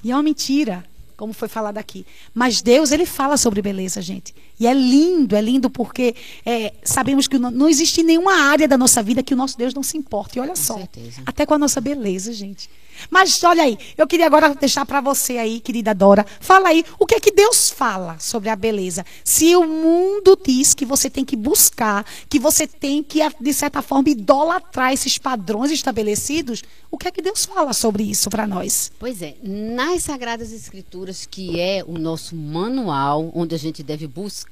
E 0.04 0.12
é 0.12 0.16
uma 0.16 0.22
mentira 0.22 0.86
como 1.16 1.34
foi 1.34 1.48
falado 1.48 1.78
aqui. 1.78 2.06
Mas 2.34 2.62
Deus, 2.62 2.92
ele 2.92 3.06
fala 3.06 3.38
sobre 3.38 3.62
beleza, 3.62 4.02
gente. 4.02 4.36
E 4.60 4.68
é 4.68 4.74
lindo, 4.74 5.36
é 5.36 5.42
lindo 5.42 5.70
porque 5.70 6.16
é, 6.46 6.74
sabemos 6.84 7.28
que 7.28 7.38
não, 7.38 7.68
existe 7.68 8.02
nenhuma 8.04 8.34
área 8.34 8.68
da 8.68 8.78
nossa 8.78 9.04
vida 9.04 9.22
que 9.22 9.34
o 9.34 9.38
nosso 9.38 9.58
Deus 9.58 9.74
não 9.74 9.84
se 9.84 9.98
importe. 9.98 10.38
E 10.38 10.40
olha 10.40 10.50
com 10.50 10.56
só, 10.56 10.78
certeza. 10.78 11.22
até 11.26 11.46
com 11.46 11.54
a 11.54 11.58
nossa 11.58 11.82
beleza, 11.82 12.32
gente. 12.32 12.70
Mas 13.10 13.44
olha 13.44 13.64
aí, 13.64 13.78
eu 13.98 14.08
queria 14.08 14.26
agora 14.26 14.56
deixar 14.56 14.86
para 14.86 15.02
você 15.02 15.38
aí, 15.38 15.60
querida 15.60 15.94
Dora, 15.94 16.26
fala 16.40 16.70
aí 16.70 16.86
o 16.98 17.06
que 17.06 17.16
é 17.16 17.20
que 17.20 17.32
Deus 17.32 17.70
fala 17.70 18.18
sobre 18.20 18.48
a 18.48 18.56
beleza. 18.56 19.06
Se 19.22 19.54
o 19.58 19.68
mundo 19.68 20.40
diz 20.42 20.74
que 20.74 20.86
você 20.86 21.10
tem 21.10 21.26
que 21.26 21.36
buscar, 21.36 22.06
que 22.30 22.40
você 22.40 22.66
tem 22.66 23.04
que, 23.04 23.20
de 23.42 23.54
certa 23.54 23.82
forma, 23.82 24.10
idolatrar 24.10 24.94
esses 24.94 25.18
padrões 25.18 25.72
estabelecidos, 25.72 26.64
o 26.90 26.98
que 26.98 27.10
é 27.10 27.12
que 27.12 27.22
Deus 27.22 27.44
fala 27.44 27.74
sobre 27.74 28.04
isso 28.04 28.30
para 28.30 28.48
nós? 28.48 28.94
Pois 28.98 29.22
é, 29.22 29.36
nas 29.44 30.04
Sagradas 30.04 30.54
Escrituras, 30.54 31.28
que 31.30 31.60
é 31.60 31.84
o 31.86 31.98
nosso 31.98 32.34
manual, 32.34 33.30
onde 33.36 33.54
a 33.54 33.60
gente 33.60 33.84
deve 33.84 34.08
buscar 34.08 34.45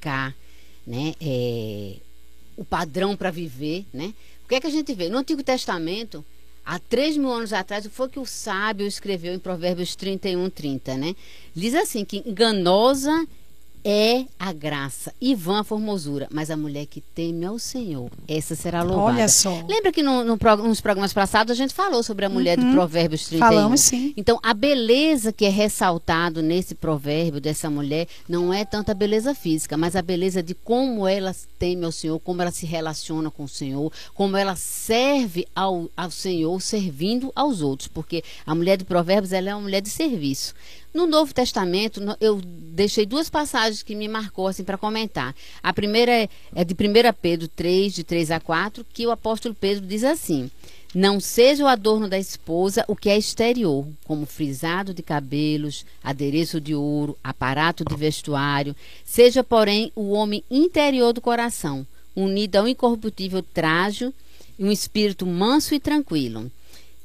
né, 0.86 1.14
é, 1.22 1.96
o 2.58 2.66
padrão 2.66 3.16
para 3.16 3.32
viver, 3.32 3.86
né? 3.94 4.14
O 4.46 4.48
que 4.48 4.56
é 4.56 4.62
que 4.62 4.68
a 4.68 4.72
gente 4.72 4.94
vê? 4.94 5.10
No 5.10 5.18
Antigo 5.18 5.42
Testamento, 5.42 6.24
Há 6.66 6.80
três 6.80 7.18
mil 7.18 7.30
anos 7.30 7.52
atrás, 7.52 7.86
foi 7.88 8.08
que 8.08 8.20
o 8.20 8.26
sábio 8.26 8.88
escreveu 8.88 9.34
em 9.34 9.40
Provérbios 9.40 9.96
31, 9.96 10.50
30, 10.50 10.96
né? 10.96 11.16
Diz 11.54 11.76
assim, 11.76 12.06
que 12.06 12.24
enganosa 12.26 13.28
é 13.84 14.26
a 14.40 14.54
graça 14.54 15.14
e 15.20 15.36
vã 15.36 15.60
a 15.60 15.64
formosura, 15.64 16.28
mas 16.32 16.50
a 16.50 16.58
mulher 16.58 16.86
que 16.86 17.02
teme 17.02 17.46
ao 17.46 17.60
Senhor, 17.60 18.10
essa 18.28 18.56
será 18.56 18.82
louvada. 18.82 19.18
Olha 19.18 19.28
só. 19.28 19.66
Lembra 19.68 19.92
que 19.92 20.02
no, 20.02 20.24
no, 20.24 20.38
nos 20.38 20.82
programas 20.82 21.14
passados 21.14 21.52
a 21.52 21.56
gente 21.56 21.74
falou 21.74 22.02
sobre 22.02 22.26
a 22.26 22.30
mulher 22.30 22.58
uhum. 22.58 22.70
de 22.70 22.74
Provérbios 22.74 23.28
31? 23.28 23.48
Falamos 23.48 23.82
sim. 23.82 24.14
Então, 24.16 24.40
a 24.42 24.54
beleza 24.54 25.34
que 25.34 25.46
é 25.46 25.50
ressaltado 25.50 26.42
nesse 26.42 26.76
provérbio 26.76 27.42
dessa 27.42 27.70
mulher 27.70 28.08
não 28.28 28.54
é 28.54 28.64
tanto 28.64 28.92
a 28.92 28.94
beleza 28.94 29.36
física, 29.36 29.76
mas 29.76 29.96
a 29.96 30.02
beleza 30.02 30.42
de 30.42 30.54
como 30.54 31.08
ela 31.08 31.36
teme 31.60 31.86
ao 31.86 31.92
Senhor, 31.92 32.20
como 32.20 32.42
ela 32.42 32.52
se 32.52 32.66
relaciona 32.66 33.30
com 33.30 33.44
o 33.44 33.50
Senhor, 33.50 33.92
como 34.14 34.38
ela 34.38 34.56
serve 34.56 35.46
ao, 35.56 35.90
ao 35.96 36.12
Senhor 36.12 36.62
servindo 36.62 37.32
aos 37.36 37.62
outros, 37.62 37.88
porque 37.88 38.24
a 38.46 38.56
mulher 38.56 38.78
de 38.78 38.86
Provérbios 38.86 39.34
ela 39.34 39.50
é 39.50 39.56
uma 39.56 39.62
mulher 39.62 39.82
de 39.82 39.90
serviço. 39.90 40.54
No 40.94 41.08
Novo 41.08 41.34
Testamento, 41.34 42.00
eu 42.22 42.40
deixei 42.46 43.04
duas 43.04 43.28
passagens 43.28 43.82
que 43.82 43.96
me 43.96 44.08
marcou 44.08 44.48
assim 44.48 44.64
para 44.64 44.78
comentar. 44.78 45.36
A 45.64 45.74
primeira 45.74 46.12
é, 46.12 46.30
é 46.54 46.64
de 46.64 46.76
1 46.76 46.78
Pedro 47.20 47.48
3, 47.48 47.96
de 47.96 48.04
3 48.04 48.30
a 48.30 48.40
4, 48.40 48.86
que 48.94 49.08
o 49.08 49.12
apóstolo 49.12 49.56
Pedro 49.56 49.88
diz 49.88 50.04
assim: 50.04 50.52
Não 50.94 51.20
seja 51.20 51.64
o 51.64 51.68
adorno 51.68 52.08
da 52.08 52.20
esposa 52.20 52.86
o 52.88 52.96
que 52.96 53.10
é 53.10 53.18
exterior, 53.18 53.88
como 54.06 54.28
frisado 54.28 54.94
de 54.94 55.02
cabelos, 55.02 55.84
adereço 56.04 56.62
de 56.62 56.76
ouro, 56.76 57.18
aparato 57.24 57.84
de 57.84 57.96
vestuário, 57.96 58.76
seja, 59.04 59.44
porém, 59.44 59.92
o 59.96 60.12
homem 60.12 60.44
interior 60.50 61.12
do 61.12 61.22
coração, 61.22 61.88
unido 62.16 62.58
ao 62.58 62.68
incorruptível 62.68 63.42
trajo 63.42 64.14
e 64.60 64.64
um 64.64 64.72
espírito 64.72 65.26
manso 65.26 65.74
e 65.74 65.80
tranquilo. 65.80 66.52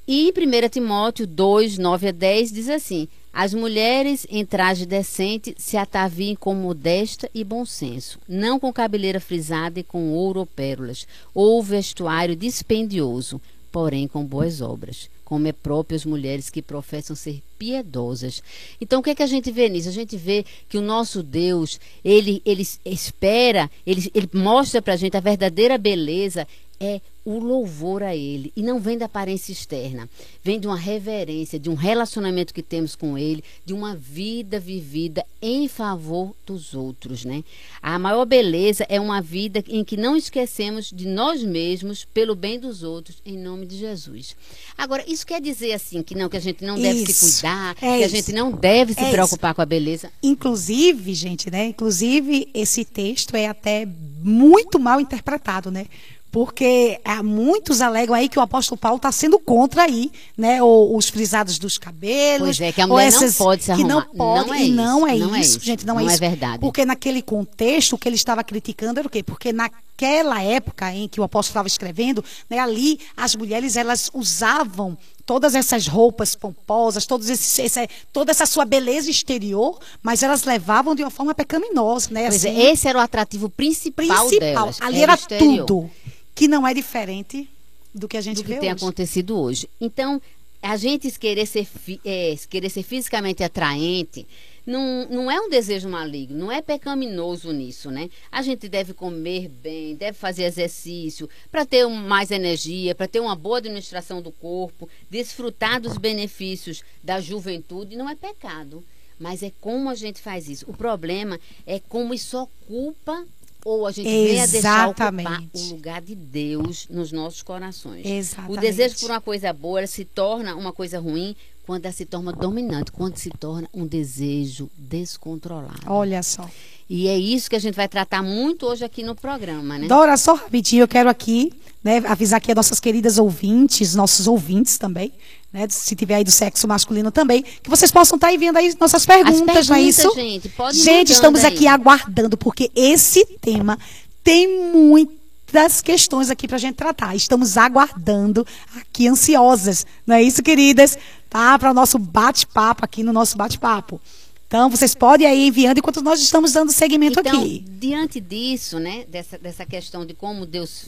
E 0.07 0.30
1 0.37 0.68
Timóteo 0.68 1.26
2, 1.26 1.78
9 1.78 2.09
a 2.09 2.12
10 2.12 2.52
diz 2.52 2.68
assim: 2.68 3.09
as 3.32 3.54
mulheres 3.54 4.26
em 4.30 4.44
traje 4.44 4.87
decente 4.87 5.54
se 5.58 5.76
ataviem 5.76 6.35
com 6.35 6.54
modesta 6.54 7.30
e 7.35 7.44
bom 7.44 7.64
senso, 7.64 8.18
não 8.28 8.58
com 8.58 8.73
cabeleira 8.73 9.20
frisada 9.20 9.80
e 9.80 9.85
com 9.85 10.11
ouro 10.11 10.40
ou 10.40 10.47
pérolas, 10.47 11.06
ou 11.35 11.62
vestuário 11.62 12.35
dispendioso, 12.35 13.40
porém 13.70 14.08
com 14.08 14.25
boas 14.25 14.61
obras, 14.61 15.11
como 15.25 15.47
é 15.47 15.52
próprio 15.52 15.94
as 15.94 16.04
mulheres 16.04 16.49
que 16.49 16.62
professam 16.62 17.14
ser 17.14 17.42
piedosas. 17.58 18.42
Então, 18.80 19.00
o 19.00 19.02
que 19.02 19.11
é 19.11 19.14
que 19.14 19.23
a 19.23 19.26
gente 19.26 19.52
vê 19.52 19.68
nisso? 19.68 19.88
A 19.88 19.92
gente 19.92 20.16
vê 20.16 20.44
que 20.68 20.78
o 20.78 20.82
nosso 20.82 21.23
Deus, 21.23 21.78
ele, 22.04 22.40
ele 22.44 22.66
espera, 22.85 23.70
ele, 23.87 24.11
ele 24.14 24.28
mostra 24.32 24.80
para 24.80 24.94
a 24.94 24.97
gente 24.97 25.16
a 25.16 25.20
verdadeira 25.20 25.76
beleza 25.76 26.47
é 26.80 27.00
o 27.28 27.38
louvor 27.38 28.02
a 28.02 28.16
Ele. 28.16 28.50
E 28.56 28.62
não 28.62 28.80
vem 28.80 28.97
da 28.97 29.04
aparência 29.04 29.52
externa. 29.52 30.08
Vem 30.42 30.58
de 30.58 30.66
uma 30.66 30.78
reverência, 30.78 31.58
de 31.58 31.68
um 31.68 31.75
relacionamento 31.75 32.54
que 32.54 32.62
temos 32.62 32.97
com 32.97 33.18
Ele, 33.18 33.44
de 33.66 33.75
uma 33.75 33.94
vida 33.94 34.58
vivida 34.58 35.26
em 35.42 35.68
favor 35.68 36.35
dos 36.47 36.73
outros, 36.73 37.26
né? 37.26 37.44
A 37.82 37.99
maior 37.99 38.25
beleza 38.25 38.87
é 38.88 38.99
uma 38.99 39.20
vida 39.20 39.62
em 39.68 39.85
que 39.85 39.94
não 39.94 40.16
esquecemos 40.16 40.90
de 40.90 41.06
nós 41.06 41.42
mesmos 41.42 42.02
pelo 42.06 42.35
bem 42.35 42.58
dos 42.58 42.82
outros, 42.82 43.20
em 43.26 43.37
nome 43.37 43.66
de 43.66 43.76
Jesus. 43.76 44.35
Agora, 44.76 45.04
isso 45.06 45.26
quer 45.26 45.40
dizer 45.40 45.73
assim 45.75 46.02
que 46.02 46.14
não, 46.14 46.30
que 46.30 46.37
a 46.37 46.40
gente 46.40 46.64
não 46.64 46.80
deve 46.80 47.02
isso, 47.02 47.26
se 47.26 47.42
cuidar, 47.42 47.73
é 47.73 47.75
que 47.75 47.87
isso. 47.87 48.04
a 48.04 48.08
gente 48.08 48.32
não 48.32 48.50
deve 48.50 48.94
se 48.94 49.00
é 49.00 49.11
preocupar 49.11 49.50
isso. 49.50 49.56
com 49.56 49.62
a 49.62 49.66
beleza. 49.66 50.11
Inclusive, 50.23 51.12
gente, 51.12 51.50
né? 51.50 51.66
Inclusive, 51.66 52.49
esse 52.54 52.87
texto 52.87 53.35
é 53.35 53.49
até 53.49 53.87
muito 54.23 54.78
mal 54.78 54.99
interpretado, 54.99 55.70
né? 55.70 55.87
Porque 56.30 57.00
há 57.04 57.23
muitos 57.23 57.80
alegam 57.80 58.14
aí 58.14 58.28
que 58.28 58.38
o 58.38 58.42
apóstolo 58.42 58.78
Paulo 58.78 58.97
está 58.97 59.11
sendo 59.11 59.38
contra 59.38 59.85
aí, 59.85 60.11
né, 60.37 60.62
ou, 60.62 60.97
os 60.97 61.08
frisados 61.08 61.58
dos 61.58 61.78
cabelos. 61.78 62.58
Pois 62.58 62.61
é, 62.61 62.73
que 62.73 62.80
a 62.80 62.87
mulher 62.87 63.06
essas, 63.06 63.38
não 63.38 63.47
pode 63.47 63.64
se 63.64 63.73
arrumar. 63.73 63.88
Que 63.88 63.94
não 63.94 64.14
pode, 64.14 64.47
não 64.47 64.54
é 64.54 64.62
e 64.62 64.70
não 64.70 65.06
é, 65.06 65.18
não 65.18 65.35
é 65.35 65.40
isso, 65.40 65.61
gente, 65.61 65.87
não, 65.87 65.94
não 65.94 66.00
é 66.00 66.04
isso. 66.04 66.20
Não 66.20 66.26
é 66.26 66.30
verdade. 66.30 66.58
Porque 66.58 66.85
naquele 66.85 67.23
contexto, 67.23 67.94
o 67.94 67.99
que 67.99 68.08
ele 68.08 68.16
estava 68.16 68.44
criticando 68.44 69.00
era 69.00 69.08
o 69.08 69.11
quê? 69.11 69.23
Porque 69.23 69.52
naquela 69.52 70.42
época 70.42 70.92
em 70.92 71.08
que 71.08 71.20
o 71.20 71.25
apóstolo 71.25 71.52
estava 71.52 71.68
escrevendo, 71.68 72.23
né, 72.49 72.58
ali 72.58 73.00
as 73.16 73.35
mulheres, 73.35 73.76
elas 73.76 74.11
usavam 74.12 74.99
todas 75.25 75.54
essas 75.54 75.87
roupas 75.87 76.35
pomposas, 76.35 77.04
todos 77.04 77.28
esses, 77.28 77.58
esse, 77.58 77.88
toda 78.12 78.30
essa 78.30 78.47
sua 78.47 78.64
beleza 78.64 79.11
exterior, 79.11 79.78
mas 80.02 80.23
elas 80.23 80.44
levavam 80.44 80.94
de 80.94 81.02
uma 81.02 81.11
forma 81.11 81.35
pecaminosa, 81.35 82.08
né? 82.11 82.28
Pois 82.28 82.44
é, 82.44 82.49
assim, 82.49 82.61
é, 82.61 82.73
esse 82.73 82.88
era 82.88 82.99
o 82.99 83.00
atrativo 83.00 83.50
principal, 83.50 84.26
principal. 84.26 84.38
delas. 84.38 84.78
Ali 84.80 85.02
era, 85.02 85.12
era 85.12 85.38
tudo 85.38 85.90
que 86.38 86.47
não 86.47 86.64
é 86.64 86.73
diferente 86.73 87.50
do 87.92 88.07
que 88.07 88.16
a 88.16 88.21
gente 88.21 88.37
do 88.37 88.42
que 88.45 88.54
vê 88.54 88.61
tem 88.61 88.73
hoje. 88.73 88.85
acontecido 88.85 89.37
hoje. 89.37 89.68
Então, 89.80 90.23
a 90.62 90.76
gente 90.76 91.11
querer 91.18 91.47
ser, 91.47 91.66
é, 92.04 92.37
querer 92.49 92.71
ser 92.71 92.85
fisicamente 92.85 93.42
atraente 93.42 94.25
não, 94.64 95.09
não 95.11 95.30
é 95.30 95.40
um 95.40 95.49
desejo 95.49 95.88
maligno, 95.88 96.38
não 96.38 96.52
é 96.52 96.62
pecaminoso 96.62 97.50
nisso, 97.52 97.90
né? 97.90 98.09
A 98.30 98.40
gente 98.42 98.68
deve 98.68 98.95
comer 98.95 99.49
bem, 99.49 99.97
deve 99.97 100.16
fazer 100.16 100.45
exercício 100.45 101.28
para 101.50 101.66
ter 101.66 101.85
um, 101.85 101.97
mais 101.97 102.30
energia, 102.30 102.95
para 102.95 103.09
ter 103.09 103.18
uma 103.18 103.35
boa 103.35 103.59
administração 103.59 104.23
do 104.23 104.30
corpo, 104.30 104.88
desfrutar 105.11 105.80
dos 105.80 105.99
benefícios 105.99 106.85
da 107.02 107.21
juventude, 107.21 107.97
não 107.97 108.09
é 108.09 108.14
pecado. 108.14 108.85
Mas 109.18 109.42
é 109.42 109.50
como 109.61 109.88
a 109.88 109.97
gente 109.97 110.21
faz 110.21 110.49
isso. 110.49 110.64
O 110.68 110.76
problema 110.76 111.40
é 111.66 111.80
como 111.80 112.14
isso 112.14 112.38
ocupa 112.38 113.26
ou 113.65 113.87
a 113.87 113.93
gente 113.93 114.09
venha 114.09 114.47
deixar 114.47 114.88
ocupar 114.88 115.43
o 115.53 115.61
lugar 115.71 116.00
de 116.00 116.15
Deus 116.15 116.87
nos 116.88 117.12
nossos 117.12 117.43
corações. 117.43 118.07
Exatamente. 118.07 118.59
O 118.59 118.61
desejo 118.61 118.99
por 119.00 119.11
uma 119.11 119.21
coisa 119.21 119.53
boa 119.53 119.87
se 119.87 120.05
torna 120.05 120.55
uma 120.55 120.73
coisa 120.73 120.99
ruim 120.99 121.35
quando 121.67 121.85
ela 121.85 121.93
se 121.93 122.07
torna 122.07 122.33
dominante, 122.33 122.91
quando 122.91 123.19
se 123.19 123.29
torna 123.29 123.69
um 123.75 123.87
desejo 123.87 124.71
descontrolado. 124.75 125.83
Olha 125.87 126.23
só. 126.23 126.49
E 126.88 127.09
é 127.09 127.19
isso 127.19 127.50
que 127.50 127.57
a 127.57 127.59
gente 127.59 127.75
vai 127.75 127.87
tratar 127.87 128.23
muito 128.23 128.65
hoje 128.65 128.83
aqui 128.83 129.03
no 129.03 129.15
programa, 129.15 129.77
né? 129.77 129.87
Dora, 129.87 130.17
só 130.17 130.33
rapidinho, 130.33 130.85
eu 130.85 130.88
quero 130.88 131.11
aqui 131.11 131.53
né, 131.85 131.99
avisar 132.07 132.38
aqui 132.38 132.50
as 132.50 132.57
nossas 132.57 132.81
queridas 132.81 133.19
ouvintes, 133.19 133.95
nossos 133.95 134.27
ouvintes 134.27 134.79
também, 134.79 135.12
né, 135.52 135.67
se 135.69 135.97
tiver 135.97 136.17
aí 136.17 136.25
do 136.25 136.31
sexo 136.31 136.69
masculino 136.69 137.11
também, 137.11 137.43
que 137.43 137.71
vocês 137.71 137.90
possam 137.90 138.17
estar 138.17 138.33
enviando 138.33 138.59
aí 138.59 138.75
nossas 138.78 139.07
perguntas, 139.07 139.40
perguntas 139.40 139.69
não 139.69 139.76
é 139.76 139.81
isso? 139.81 140.14
Gente, 140.14 140.49
pode 140.50 140.78
gente 140.78 141.12
estamos 141.12 141.45
aí. 141.45 141.55
aqui 141.55 141.67
aguardando, 141.67 142.37
porque 142.37 142.71
esse 142.75 143.25
tema 143.40 143.78
tem 144.23 144.71
muitas 144.73 145.81
questões 145.81 146.28
aqui 146.28 146.47
para 146.47 146.57
a 146.57 146.61
gente 146.61 146.75
tratar. 146.75 147.17
Estamos 147.17 147.57
aguardando 147.57 148.47
aqui 148.76 149.09
ansiosas, 149.09 149.87
não 150.07 150.17
é 150.17 150.23
isso, 150.23 150.43
queridas? 150.43 150.99
Tá? 151.31 151.59
Para 151.59 151.71
o 151.71 151.75
nosso 151.75 151.99
bate-papo 151.99 152.85
aqui 152.85 153.02
no 153.02 153.12
nosso 153.12 153.37
bate-papo. 153.37 154.00
Então, 154.47 154.71
vocês 154.71 154.95
podem 154.95 155.26
ir 155.26 155.47
enviando 155.49 155.78
enquanto 155.78 156.00
nós 156.02 156.21
estamos 156.21 156.52
dando 156.52 156.73
seguimento 156.73 157.21
então, 157.21 157.38
aqui. 157.38 157.64
Diante 157.69 158.19
disso, 158.19 158.78
né, 158.78 159.05
dessa, 159.07 159.38
dessa 159.38 159.67
questão 159.67 160.07
de 160.07 160.14
como 160.14 160.47
Deus 160.47 160.87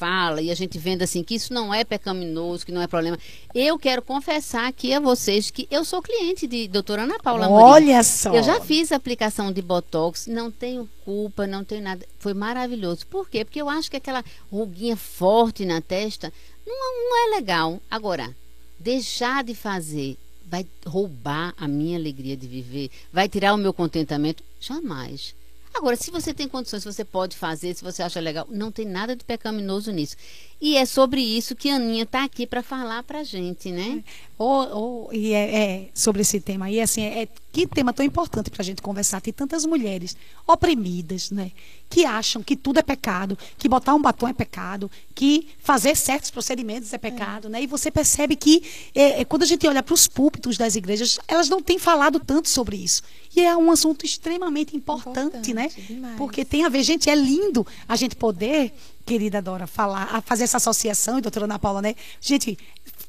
fala 0.00 0.40
e 0.40 0.50
a 0.50 0.54
gente 0.54 0.78
vendo 0.78 1.02
assim 1.02 1.22
que 1.22 1.34
isso 1.34 1.52
não 1.52 1.74
é 1.74 1.84
pecaminoso, 1.84 2.64
que 2.64 2.72
não 2.72 2.80
é 2.80 2.86
problema. 2.86 3.18
Eu 3.54 3.78
quero 3.78 4.00
confessar 4.00 4.66
aqui 4.66 4.94
a 4.94 4.98
vocês 4.98 5.50
que 5.50 5.68
eu 5.70 5.84
sou 5.84 6.00
cliente 6.00 6.46
de 6.46 6.66
doutora 6.66 7.02
Ana 7.02 7.18
Paula 7.18 7.50
Olha 7.50 8.02
só. 8.02 8.34
Eu 8.34 8.42
já 8.42 8.62
fiz 8.62 8.92
aplicação 8.92 9.52
de 9.52 9.60
Botox, 9.60 10.26
não 10.26 10.50
tenho 10.50 10.88
culpa, 11.04 11.46
não 11.46 11.62
tenho 11.62 11.82
nada. 11.82 12.06
Foi 12.18 12.32
maravilhoso. 12.32 13.06
Por 13.08 13.28
quê? 13.28 13.44
Porque 13.44 13.60
eu 13.60 13.68
acho 13.68 13.90
que 13.90 13.98
aquela 13.98 14.24
ruguinha 14.50 14.96
forte 14.96 15.66
na 15.66 15.82
testa 15.82 16.32
não, 16.66 16.74
não 16.74 17.26
é 17.26 17.36
legal. 17.36 17.78
Agora, 17.90 18.34
deixar 18.78 19.44
de 19.44 19.54
fazer 19.54 20.16
vai 20.46 20.66
roubar 20.86 21.52
a 21.58 21.68
minha 21.68 21.98
alegria 21.98 22.36
de 22.38 22.48
viver? 22.48 22.90
Vai 23.12 23.28
tirar 23.28 23.52
o 23.52 23.58
meu 23.58 23.74
contentamento? 23.74 24.42
Jamais. 24.58 25.34
Agora, 25.80 25.96
se 25.96 26.10
você 26.10 26.34
tem 26.34 26.46
condições, 26.46 26.84
você 26.84 27.02
pode 27.06 27.34
fazer, 27.34 27.74
se 27.74 27.82
você 27.82 28.02
acha 28.02 28.20
legal, 28.20 28.46
não 28.50 28.70
tem 28.70 28.84
nada 28.84 29.16
de 29.16 29.24
pecaminoso 29.24 29.90
nisso. 29.90 30.14
E 30.60 30.76
é 30.76 30.84
sobre 30.84 31.22
isso 31.22 31.56
que 31.56 31.70
a 31.70 31.76
Aninha 31.76 32.02
está 32.02 32.22
aqui 32.22 32.46
para 32.46 32.62
falar 32.62 33.02
para 33.02 33.20
a 33.20 33.24
gente, 33.24 33.72
né? 33.72 34.04
Oh, 34.38 35.06
oh, 35.08 35.08
e 35.10 35.32
é, 35.32 35.56
é, 35.56 35.88
sobre 35.94 36.20
esse 36.20 36.38
tema. 36.38 36.70
E 36.70 36.82
assim, 36.82 37.02
é, 37.02 37.26
que 37.52 37.66
tema 37.66 37.92
tão 37.92 38.04
importante 38.04 38.50
para 38.50 38.62
a 38.62 38.64
gente 38.64 38.80
conversar. 38.80 39.20
Tem 39.20 39.32
tantas 39.32 39.64
mulheres 39.64 40.16
oprimidas, 40.46 41.30
né? 41.30 41.50
Que 41.88 42.04
acham 42.04 42.42
que 42.42 42.56
tudo 42.56 42.78
é 42.78 42.82
pecado, 42.82 43.36
que 43.58 43.68
botar 43.68 43.94
um 43.94 44.00
batom 44.00 44.28
é 44.28 44.32
pecado, 44.32 44.90
que 45.14 45.48
fazer 45.58 45.96
certos 45.96 46.30
procedimentos 46.30 46.92
é 46.92 46.98
pecado, 46.98 47.48
é. 47.48 47.50
né? 47.50 47.62
E 47.62 47.66
você 47.66 47.90
percebe 47.90 48.36
que 48.36 48.62
é, 48.94 49.20
é 49.20 49.24
quando 49.24 49.42
a 49.42 49.46
gente 49.46 49.66
olha 49.66 49.82
para 49.82 49.94
os 49.94 50.06
púlpitos 50.06 50.56
das 50.56 50.76
igrejas, 50.76 51.18
elas 51.26 51.48
não 51.48 51.60
têm 51.60 51.78
falado 51.78 52.20
tanto 52.20 52.48
sobre 52.48 52.76
isso. 52.76 53.02
E 53.34 53.40
é 53.40 53.56
um 53.56 53.70
assunto 53.70 54.04
extremamente 54.04 54.76
importante, 54.76 55.50
importante 55.50 55.54
né? 55.54 55.68
Demais. 55.68 56.16
Porque 56.16 56.44
tem 56.44 56.64
a 56.64 56.68
ver, 56.68 56.82
gente, 56.82 57.10
é 57.10 57.14
lindo 57.14 57.66
a 57.88 57.96
gente 57.96 58.14
poder 58.14 58.72
querida 59.04 59.42
Dora, 59.42 59.66
falar, 59.66 60.04
a 60.14 60.20
fazer 60.20 60.44
essa 60.44 60.58
associação, 60.58 61.18
e 61.18 61.20
doutora 61.20 61.44
Ana 61.44 61.58
Paula, 61.58 61.82
né? 61.82 61.96
Gente, 62.20 62.56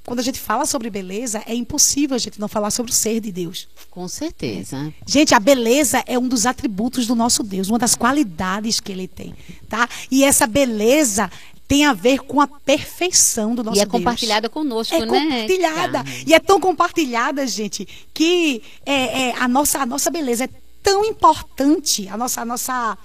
quando 0.06 0.20
a 0.20 0.24
gente 0.24 0.40
fala 0.40 0.66
sobre 0.66 0.90
beleza, 0.90 1.44
é 1.46 1.54
impossível 1.54 2.16
a 2.16 2.20
gente 2.20 2.40
não 2.40 2.48
falar 2.48 2.72
sobre 2.72 2.92
o 2.92 2.96
ser 2.96 3.20
de 3.20 3.32
Deus. 3.32 3.68
Com 3.90 4.08
certeza. 4.08 4.94
Gente, 5.06 5.36
a 5.36 5.40
beleza 5.40 6.04
é 6.08 6.18
um 6.18 6.28
dos 6.28 6.46
atributos 6.46 7.06
do 7.06 7.16
nosso 7.16 7.44
Deus, 7.44 7.70
uma 7.70 7.78
das 7.78 7.96
qualidades 7.96 8.80
que 8.80 8.92
ele 8.92 9.08
tem, 9.08 9.36
tá? 9.70 9.88
E 10.10 10.24
essa 10.24 10.48
beleza 10.48 11.30
tem 11.68 11.86
a 11.86 11.94
ver 11.94 12.20
com 12.20 12.42
a 12.42 12.48
perfeição 12.48 13.56
do 13.56 13.64
nosso 13.64 13.76
Deus. 13.76 13.78
E 13.78 13.82
é 13.82 13.86
Deus. 13.86 13.92
compartilhada 13.92 14.50
conosco, 14.50 14.96
é 14.96 15.06
né? 15.06 15.08
compartilhada. 15.08 16.04
E 16.26 16.34
é 16.34 16.40
tão 16.40 16.60
compartilhada, 16.60 17.48
gente, 17.48 17.88
que 18.14 18.62
é, 18.86 19.30
é, 19.30 19.36
a, 19.38 19.48
nossa, 19.48 19.80
a 19.80 19.86
nossa 19.86 20.10
beleza 20.10 20.46
é 20.46 20.50
tão 20.84 21.06
importante, 21.06 22.08
a 22.10 22.18
nossa, 22.18 22.42
a 22.42 22.46
nossa 22.46 22.98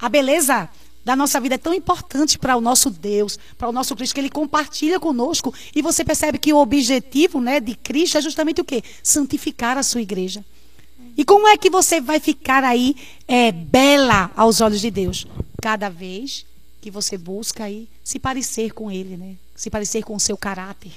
a 0.00 0.08
beleza 0.08 0.68
da 1.04 1.16
nossa 1.16 1.40
vida 1.40 1.54
é 1.54 1.58
tão 1.58 1.72
importante 1.72 2.38
para 2.38 2.56
o 2.56 2.60
nosso 2.60 2.90
Deus, 2.90 3.38
para 3.56 3.68
o 3.68 3.72
nosso 3.72 3.96
Cristo, 3.96 4.14
que 4.14 4.20
ele 4.20 4.30
compartilha 4.30 5.00
conosco. 5.00 5.52
E 5.74 5.80
você 5.80 6.04
percebe 6.04 6.38
que 6.38 6.52
o 6.52 6.58
objetivo 6.58 7.40
né, 7.40 7.60
de 7.60 7.74
Cristo 7.74 8.18
é 8.18 8.20
justamente 8.20 8.60
o 8.60 8.64
quê? 8.64 8.82
Santificar 9.02 9.78
a 9.78 9.82
sua 9.82 10.02
igreja. 10.02 10.44
E 11.16 11.24
como 11.24 11.48
é 11.48 11.56
que 11.56 11.70
você 11.70 12.00
vai 12.00 12.20
ficar 12.20 12.64
aí 12.64 12.94
é, 13.26 13.50
bela 13.50 14.30
aos 14.36 14.60
olhos 14.60 14.80
de 14.80 14.90
Deus? 14.90 15.26
Cada 15.60 15.88
vez 15.88 16.46
que 16.80 16.90
você 16.90 17.18
busca 17.18 17.64
aí 17.64 17.88
se 18.02 18.18
parecer 18.18 18.72
com 18.72 18.90
Ele, 18.90 19.16
né? 19.16 19.36
Se 19.54 19.68
parecer 19.68 20.02
com 20.02 20.14
o 20.14 20.20
seu 20.20 20.36
caráter. 20.36 20.92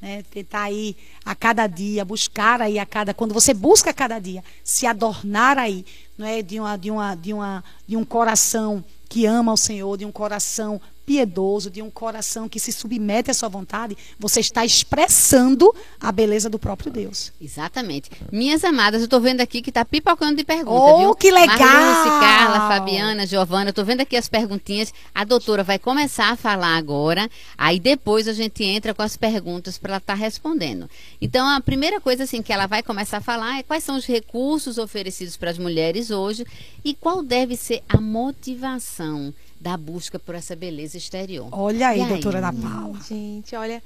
Né? 0.00 0.22
Tentar 0.30 0.64
aí 0.64 0.96
a 1.24 1.34
cada 1.34 1.66
dia, 1.66 2.04
buscar 2.04 2.60
aí 2.60 2.78
a 2.78 2.86
cada. 2.86 3.14
Quando 3.14 3.32
você 3.32 3.54
busca 3.54 3.90
a 3.90 3.94
cada 3.94 4.18
dia, 4.18 4.44
se 4.62 4.86
adornar 4.86 5.58
aí, 5.58 5.84
não 6.16 6.26
é? 6.26 6.42
De, 6.42 6.60
uma, 6.60 6.76
de, 6.76 6.90
uma, 6.90 7.14
de, 7.14 7.32
uma, 7.32 7.64
de 7.86 7.96
um 7.96 8.04
coração 8.04 8.84
que 9.08 9.26
ama 9.26 9.52
o 9.52 9.56
Senhor, 9.56 9.96
de 9.96 10.04
um 10.04 10.12
coração 10.12 10.80
piedoso, 11.04 11.70
de 11.70 11.82
um 11.82 11.90
coração 11.90 12.48
que 12.48 12.58
se 12.58 12.72
submete 12.72 13.30
à 13.30 13.34
sua 13.34 13.48
vontade, 13.48 13.96
você 14.18 14.40
está 14.40 14.64
expressando 14.64 15.74
a 16.00 16.10
beleza 16.10 16.48
do 16.48 16.58
próprio 16.58 16.90
Deus. 16.90 17.32
Exatamente. 17.40 18.10
Minhas 18.32 18.64
amadas, 18.64 19.00
eu 19.00 19.04
estou 19.04 19.20
vendo 19.20 19.40
aqui 19.40 19.60
que 19.60 19.70
está 19.70 19.84
pipocando 19.84 20.36
de 20.36 20.44
perguntas, 20.44 20.94
oh, 20.94 20.98
viu? 20.98 21.14
que 21.14 21.30
legal! 21.30 21.58
Marluce, 21.58 22.08
Carla, 22.20 22.68
Fabiana, 22.68 23.26
Giovana, 23.26 23.70
estou 23.70 23.84
vendo 23.84 24.00
aqui 24.00 24.16
as 24.16 24.28
perguntinhas. 24.28 24.92
A 25.14 25.24
doutora 25.24 25.62
vai 25.62 25.78
começar 25.78 26.30
a 26.30 26.36
falar 26.36 26.76
agora, 26.76 27.30
aí 27.56 27.78
depois 27.78 28.26
a 28.28 28.32
gente 28.32 28.64
entra 28.64 28.94
com 28.94 29.02
as 29.02 29.16
perguntas 29.16 29.78
para 29.78 29.92
ela 29.92 29.98
estar 29.98 30.14
tá 30.14 30.18
respondendo. 30.18 30.88
Então, 31.20 31.46
a 31.48 31.60
primeira 31.60 32.00
coisa 32.00 32.24
assim 32.24 32.42
que 32.42 32.52
ela 32.52 32.66
vai 32.66 32.82
começar 32.82 33.18
a 33.18 33.20
falar 33.20 33.58
é 33.58 33.62
quais 33.62 33.84
são 33.84 33.96
os 33.96 34.06
recursos 34.06 34.78
oferecidos 34.78 35.36
para 35.36 35.50
as 35.50 35.58
mulheres 35.58 36.10
hoje 36.10 36.46
e 36.84 36.94
qual 36.94 37.22
deve 37.22 37.56
ser 37.56 37.82
a 37.88 38.00
motivação 38.00 39.32
da 39.64 39.78
busca 39.78 40.18
por 40.18 40.34
essa 40.34 40.54
beleza 40.54 40.98
exterior. 40.98 41.48
Olha 41.50 41.88
aí, 41.88 42.02
aí? 42.02 42.08
doutora 42.08 42.36
Ana 42.36 42.52
Paula. 42.52 43.00
Gente, 43.08 43.56
olha, 43.56 43.82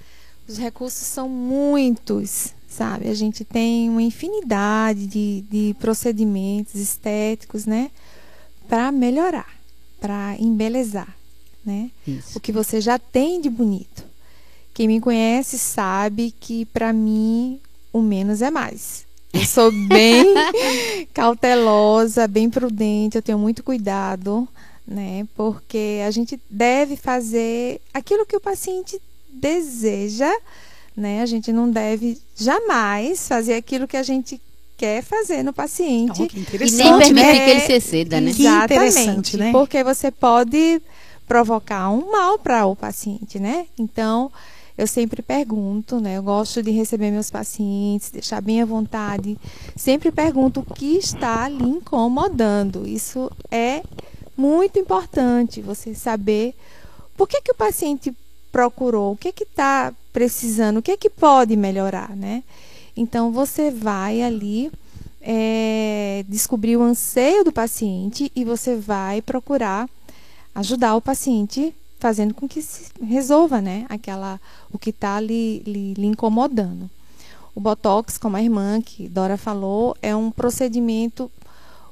os 0.48 0.58
recursos 0.58 1.06
são 1.06 1.28
muitos, 1.28 2.52
sabe? 2.68 3.08
A 3.08 3.14
gente 3.14 3.44
tem 3.44 3.88
uma 3.88 4.02
infinidade 4.02 5.06
de, 5.06 5.44
de 5.48 5.76
procedimentos 5.78 6.74
estéticos, 6.74 7.64
né? 7.64 7.92
Para 8.68 8.90
melhorar, 8.90 9.46
para 10.00 10.34
embelezar, 10.40 11.16
né? 11.64 11.92
Isso. 12.04 12.36
O 12.36 12.40
que 12.40 12.50
você 12.50 12.80
já 12.80 12.98
tem 12.98 13.40
de 13.40 13.48
bonito. 13.48 14.04
Quem 14.74 14.88
me 14.88 15.00
conhece 15.00 15.56
sabe 15.56 16.34
que 16.40 16.64
para 16.66 16.92
mim 16.92 17.60
o 17.92 18.02
menos 18.02 18.42
é 18.42 18.50
mais. 18.50 19.06
Eu 19.32 19.44
sou 19.44 19.70
bem 19.86 20.34
cautelosa, 21.14 22.26
bem 22.26 22.50
prudente, 22.50 23.16
eu 23.16 23.22
tenho 23.22 23.38
muito 23.38 23.62
cuidado 23.62 24.48
né? 24.88 25.29
Porque 25.35 26.01
a 26.07 26.11
gente 26.11 26.40
deve 26.48 26.96
fazer 26.96 27.81
aquilo 27.92 28.24
que 28.24 28.35
o 28.35 28.40
paciente 28.40 29.01
deseja, 29.31 30.31
né? 30.96 31.20
A 31.20 31.27
gente 31.27 31.53
não 31.53 31.70
deve 31.70 32.18
jamais 32.35 33.29
fazer 33.29 33.55
aquilo 33.55 33.87
que 33.87 33.96
a 33.96 34.03
gente 34.03 34.40
quer 34.79 35.03
fazer 35.03 35.42
no 35.42 35.53
paciente. 35.53 36.22
Oh, 36.22 36.29
e 36.33 36.70
nem 36.70 36.98
permitir 36.98 37.12
né? 37.12 37.44
que 37.44 37.51
ele 37.51 37.61
se 37.61 37.72
exceda, 37.72 38.20
né? 38.20 38.31
Exatamente, 38.31 39.37
né? 39.37 39.53
Porque 39.53 39.85
você 39.85 40.11
pode 40.11 40.81
provocar 41.27 41.90
um 41.90 42.11
mal 42.11 42.38
para 42.38 42.64
o 42.64 42.74
paciente, 42.74 43.38
né? 43.38 43.66
Então, 43.79 44.33
eu 44.79 44.87
sempre 44.87 45.20
pergunto, 45.20 46.01
né? 46.01 46.16
Eu 46.16 46.22
gosto 46.22 46.62
de 46.62 46.70
receber 46.70 47.11
meus 47.11 47.31
pacientes, 47.31 48.11
deixar 48.11 48.40
bem 48.40 48.62
à 48.62 48.64
vontade. 48.64 49.37
Sempre 49.77 50.11
pergunto 50.11 50.61
o 50.61 50.74
que 50.74 50.96
está 50.96 51.46
lhe 51.48 51.64
incomodando. 51.64 52.88
Isso 52.88 53.31
é 53.51 53.83
muito 54.38 54.79
importante 54.79 55.61
você 55.61 55.94
saber 55.94 56.55
por 57.16 57.29
que, 57.29 57.42
que 57.42 57.51
o 57.51 57.57
paciente 57.57 58.14
procurou, 58.53 59.12
o 59.12 59.16
que 59.16 59.33
que 59.33 59.42
está 59.42 59.92
precisando, 60.12 60.79
o 60.79 60.83
que 60.83 60.96
que 60.96 61.11
pode 61.11 61.57
melhorar, 61.57 62.16
né? 62.16 62.44
Então 62.96 63.33
você 63.33 63.70
vai 63.70 64.22
ali 64.22 64.70
é, 65.20 66.24
descobrir 66.29 66.77
o 66.77 66.83
anseio 66.83 67.44
do 67.44 67.53
paciente 67.53 68.31
e 68.35 68.44
você 68.44 68.77
vai 68.77 69.20
procurar 69.20 69.88
ajudar 70.55 70.94
o 70.94 71.03
paciente 71.03 71.74
fazendo 71.98 72.33
com 72.33 72.48
que 72.48 72.62
se 72.62 72.90
resolva, 73.03 73.61
né? 73.61 73.87
Aquela 73.88 74.40
o 74.72 74.79
que 74.79 74.90
está 74.90 75.20
lhe, 75.20 75.61
lhe, 75.66 75.94
lhe 75.94 76.07
incomodando. 76.07 76.88
O 77.55 77.61
botox, 77.61 78.16
como 78.16 78.37
a 78.37 78.42
irmã 78.42 78.81
que 78.81 79.09
Dora 79.09 79.37
falou, 79.37 79.96
é 80.01 80.14
um 80.14 80.31
procedimento 80.31 81.29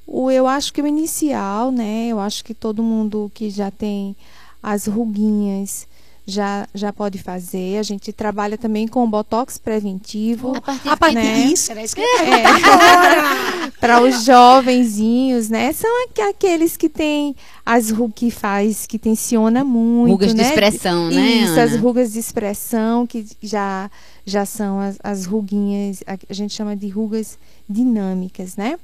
o, 0.07 0.31
eu 0.31 0.47
acho 0.47 0.73
que 0.73 0.81
o 0.81 0.87
inicial, 0.87 1.73
né? 1.73 2.07
Eu 2.09 2.21
acho 2.21 2.45
que 2.45 2.55
todo 2.55 2.83
mundo 2.83 3.31
que 3.35 3.51
já 3.51 3.71
tem 3.71 4.15
as 4.63 4.87
ruguinhas 4.87 5.87
já, 6.27 6.67
já 6.75 6.93
pode 6.93 7.19
fazer. 7.19 7.79
A 7.79 7.83
gente 7.83 8.13
trabalha 8.13 8.59
também 8.59 8.89
com 8.89 9.09
botox 9.09 9.59
preventivo. 9.59 10.57
A 10.57 10.61
partir, 10.61 10.89
a 10.89 10.97
partir 10.97 11.15
né? 11.15 11.47
disso, 11.47 11.71
era 11.71 11.83
isso 11.83 11.95
que 11.95 12.03
é. 12.03 13.71
Para 13.81 14.01
os 14.03 14.25
jovenzinhos, 14.25 15.49
né? 15.49 15.73
São 15.73 15.91
aqueles 16.29 16.77
que 16.77 16.89
têm 16.89 17.37
as 17.65 17.91
rugas 17.91 18.15
que 18.17 18.31
faz, 18.31 18.87
que 18.87 18.99
tensiona 18.99 19.63
muito. 19.63 20.11
Rugas 20.11 20.35
né? 20.35 20.43
de 20.43 20.49
expressão, 20.49 21.11
né? 21.11 21.21
Isso, 21.21 21.53
Ana? 21.53 21.63
as 21.63 21.77
rugas 21.77 22.13
de 22.13 22.19
expressão, 22.19 23.07
que 23.07 23.25
já, 23.41 23.89
já 24.25 24.45
são 24.45 24.81
as, 24.81 24.99
as 25.03 25.27
ruguinhas, 25.27 26.03
a 26.07 26.35
gente 26.35 26.55
chama 26.55 26.75
de 26.75 26.89
rugas 26.89 27.39
dinâmicas, 27.69 28.57
né? 28.57 28.77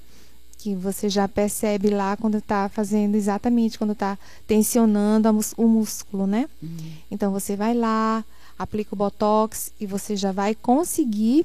Que 0.62 0.76
você 0.76 1.08
já 1.08 1.26
percebe 1.26 1.90
lá 1.90 2.16
quando 2.16 2.38
está 2.38 2.68
fazendo 2.68 3.16
exatamente, 3.16 3.76
quando 3.76 3.94
está 3.94 4.16
tensionando 4.46 5.28
o 5.56 5.66
músculo, 5.66 6.24
né? 6.24 6.48
Uhum. 6.62 6.92
Então 7.10 7.32
você 7.32 7.56
vai 7.56 7.74
lá, 7.74 8.24
aplica 8.56 8.94
o 8.94 8.96
botox 8.96 9.72
e 9.80 9.86
você 9.86 10.14
já 10.14 10.30
vai 10.30 10.54
conseguir 10.54 11.44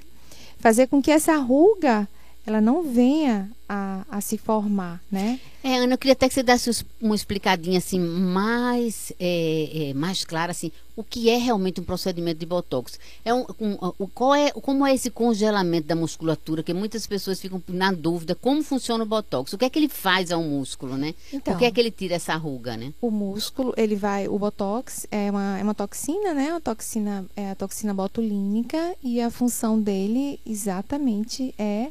fazer 0.59 0.85
com 0.85 1.01
que 1.01 1.09
essa 1.09 1.35
ruga 1.37 2.07
ela 2.47 2.61
não 2.61 2.81
venha 2.81 3.51
a, 3.67 4.05
a 4.09 4.21
se 4.21 4.37
formar, 4.37 5.03
né? 5.11 5.37
É, 5.61 5.79
Ana, 5.79 5.95
eu 5.95 5.97
queria 5.97 6.13
até 6.13 6.29
que 6.29 6.33
você 6.33 6.41
desse 6.41 6.85
uma 7.01 7.13
explicadinha 7.13 7.77
assim 7.77 7.99
mais, 7.99 9.11
é, 9.19 9.89
é, 9.89 9.93
mais 9.93 10.23
clara 10.23 10.51
assim, 10.51 10.71
o 10.95 11.03
que 11.03 11.29
é 11.29 11.35
realmente 11.35 11.81
um 11.81 11.83
procedimento 11.83 12.39
de 12.39 12.45
botox? 12.45 12.97
É 13.25 13.33
um, 13.33 13.45
um, 13.59 14.07
qual 14.13 14.33
é, 14.33 14.51
como 14.51 14.87
é 14.87 14.95
esse 14.95 15.09
congelamento 15.09 15.89
da 15.89 15.95
musculatura? 15.95 16.63
Que 16.63 16.73
muitas 16.73 17.05
pessoas 17.05 17.41
ficam 17.41 17.61
na 17.67 17.91
dúvida 17.91 18.33
como 18.33 18.63
funciona 18.63 19.03
o 19.03 19.07
botox? 19.07 19.51
O 19.51 19.57
que 19.57 19.65
é 19.65 19.69
que 19.69 19.77
ele 19.77 19.89
faz 19.89 20.31
ao 20.31 20.41
músculo, 20.41 20.95
né? 20.95 21.13
Então, 21.33 21.53
Por 21.53 21.59
que 21.59 21.65
é 21.65 21.71
que 21.71 21.81
ele 21.81 21.91
tira 21.91 22.15
essa 22.15 22.35
ruga, 22.37 22.77
né? 22.77 22.93
O 23.01 23.11
músculo, 23.11 23.73
ele 23.75 23.97
vai, 23.97 24.29
o 24.29 24.39
botox 24.39 25.05
é 25.11 25.29
uma, 25.29 25.59
é 25.59 25.63
uma 25.63 25.75
toxina, 25.75 26.33
né? 26.33 26.51
A 26.51 26.61
toxina 26.61 27.25
é 27.35 27.51
a 27.51 27.55
toxina 27.55 27.93
botulínica 27.93 28.95
e 29.03 29.19
a 29.19 29.29
função 29.29 29.77
dele 29.77 30.39
exatamente 30.45 31.53
é 31.59 31.89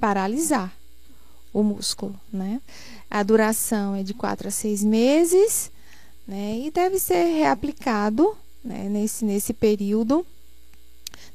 paralisar 0.00 0.72
o 1.52 1.62
músculo, 1.62 2.18
né? 2.32 2.60
A 3.10 3.22
duração 3.22 3.94
é 3.94 4.02
de 4.02 4.12
4 4.14 4.48
a 4.48 4.50
6 4.50 4.84
meses, 4.84 5.70
né? 6.26 6.58
E 6.58 6.70
deve 6.70 6.98
ser 6.98 7.24
reaplicado 7.24 8.36
né? 8.66 8.88
nesse, 8.88 9.24
nesse 9.24 9.54
período, 9.54 10.26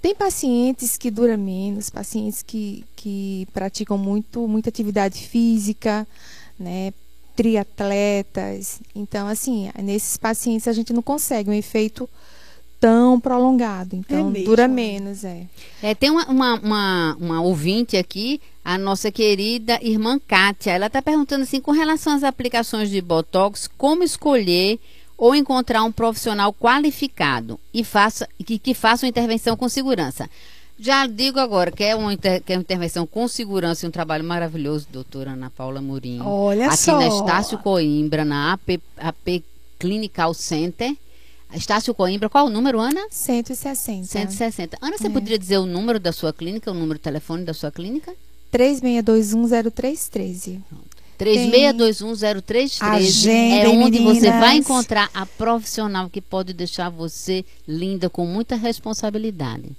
Tem 0.02 0.14
pacientes 0.14 0.98
que 0.98 1.10
duram 1.10 1.38
menos, 1.38 1.90
pacientes 1.90 2.42
que, 2.42 2.84
que 2.96 3.48
praticam 3.54 3.98
muito, 3.98 4.48
muita 4.48 4.70
atividade 4.70 5.28
física, 5.28 6.08
né? 6.60 6.94
Triatletas. 7.36 8.82
Então, 8.94 9.28
assim, 9.28 9.72
nesses 9.82 10.18
pacientes 10.18 10.68
a 10.68 10.74
gente 10.74 10.92
não 10.92 11.02
consegue 11.02 11.50
um 11.50 11.54
efeito 11.54 12.10
tão 12.80 13.20
prolongado. 13.20 13.96
Então, 13.96 14.34
é 14.36 14.42
dura 14.42 14.68
menos, 14.68 15.24
é. 15.24 15.46
é 15.82 15.96
tem 15.96 16.10
uma, 16.10 16.26
uma, 16.26 16.60
uma, 16.60 17.18
uma, 17.20 17.42
ouvinte 17.42 17.96
aqui, 17.96 18.42
a 18.64 18.78
nossa 18.78 19.12
querida 19.12 19.80
irmã 19.82 20.20
Kátia. 20.20 20.72
Ela 20.72 20.88
está 20.88 21.02
perguntando 21.02 21.44
assim, 21.44 21.60
com 21.60 21.72
relação 21.72 22.14
às 22.14 22.24
aplicações 22.24 22.90
de 22.90 23.02
Botox, 23.02 23.70
como 23.78 24.04
escolher 24.04 24.80
ou 25.18 25.36
encontrar 25.36 25.84
um 25.84 25.92
profissional 25.92 26.52
qualificado 26.52 27.60
e 27.74 27.84
faça, 27.84 28.28
que, 28.44 28.58
que 28.58 28.74
faça 28.74 29.06
uma 29.06 29.10
intervenção 29.10 29.56
com 29.56 29.70
segurança. 29.70 30.30
Já 30.80 31.06
digo 31.06 31.40
agora 31.40 31.72
que 31.72 31.84
é 31.84 31.96
uma, 31.96 32.12
inter, 32.12 32.42
que 32.42 32.54
é 32.54 32.56
uma 32.56 32.62
intervenção 32.62 33.06
com 33.06 33.28
segurança 33.28 33.86
e 33.86 33.88
um 33.88 33.92
trabalho 33.92 34.24
maravilhoso, 34.24 34.88
doutora 34.92 35.32
Ana 35.32 35.52
Paula 35.52 35.80
Mourinho. 35.80 36.26
Olha 36.26 36.68
aqui 36.68 36.78
só. 36.78 36.98
na 36.98 37.08
Estácio 37.08 37.60
Coimbra, 37.60 38.26
na 38.26 38.54
AP, 38.54 38.82
AP 38.98 39.44
Clinical 39.78 40.34
Center. 40.34 40.96
Estácio 41.54 41.94
Coimbra, 41.94 42.30
qual 42.30 42.48
o 42.48 42.50
número, 42.50 42.80
Ana? 42.80 43.06
160. 43.12 44.08
160. 44.08 44.78
Ana, 44.82 44.98
você 44.98 45.06
é. 45.06 45.10
poderia 45.12 45.38
dizer 45.38 45.60
o 45.60 45.68
número 45.68 46.00
da 46.00 46.12
sua 46.12 46.34
clínica, 46.34 46.72
o 46.72 46.74
número 46.74 46.96
de 46.96 47.04
telefone 47.04 47.44
da 47.44 47.54
sua 47.54 47.72
clínica? 47.72 48.12
36210313. 48.52 50.60
36210313 51.20 53.30
é 53.30 53.70
onde 53.70 54.00
meninas. 54.00 54.18
você 54.18 54.32
vai 54.32 54.58
encontrar 54.58 55.10
a 55.14 55.24
profissional 55.26 56.10
que 56.10 56.20
pode 56.20 56.52
deixar 56.52 56.90
você 56.90 57.46
linda 57.68 58.10
com 58.10 58.26
muita 58.26 58.56
responsabilidade. 58.56 59.70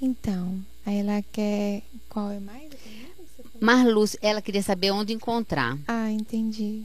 Então, 0.00 0.54
aí 0.84 0.98
ela 0.98 1.24
quer 1.32 1.82
qual 2.08 2.30
é 2.30 2.38
mais? 2.38 2.68
Marluce, 3.60 4.18
ela 4.22 4.42
queria 4.42 4.62
saber 4.62 4.90
onde 4.90 5.12
encontrar. 5.12 5.78
Ah, 5.88 6.10
entendi. 6.10 6.82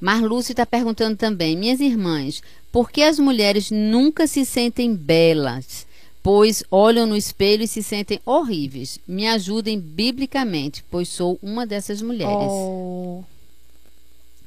Marluce 0.00 0.52
está 0.52 0.64
perguntando 0.64 1.16
também, 1.16 1.56
minhas 1.56 1.80
irmãs, 1.80 2.42
por 2.70 2.90
que 2.90 3.02
as 3.02 3.18
mulheres 3.18 3.70
nunca 3.70 4.26
se 4.26 4.44
sentem 4.44 4.94
belas? 4.94 5.86
Pois 6.30 6.62
olham 6.70 7.06
no 7.06 7.16
espelho 7.16 7.62
e 7.62 7.66
se 7.66 7.82
sentem 7.82 8.20
horríveis. 8.22 8.98
Me 9.08 9.26
ajudem 9.26 9.80
biblicamente, 9.80 10.84
pois 10.90 11.08
sou 11.08 11.38
uma 11.42 11.66
dessas 11.66 12.02
mulheres. 12.02 12.50
Oh. 12.50 13.24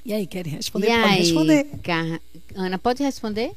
E 0.05 0.13
aí, 0.13 0.27
querem 0.27 0.53
responder? 0.53 0.91
E 0.91 1.01
pode 1.01 1.11
aí, 1.11 1.17
responder. 1.17 1.65
Car... 1.81 2.21
Ana, 2.53 2.77
pode 2.77 3.01
responder? 3.01 3.51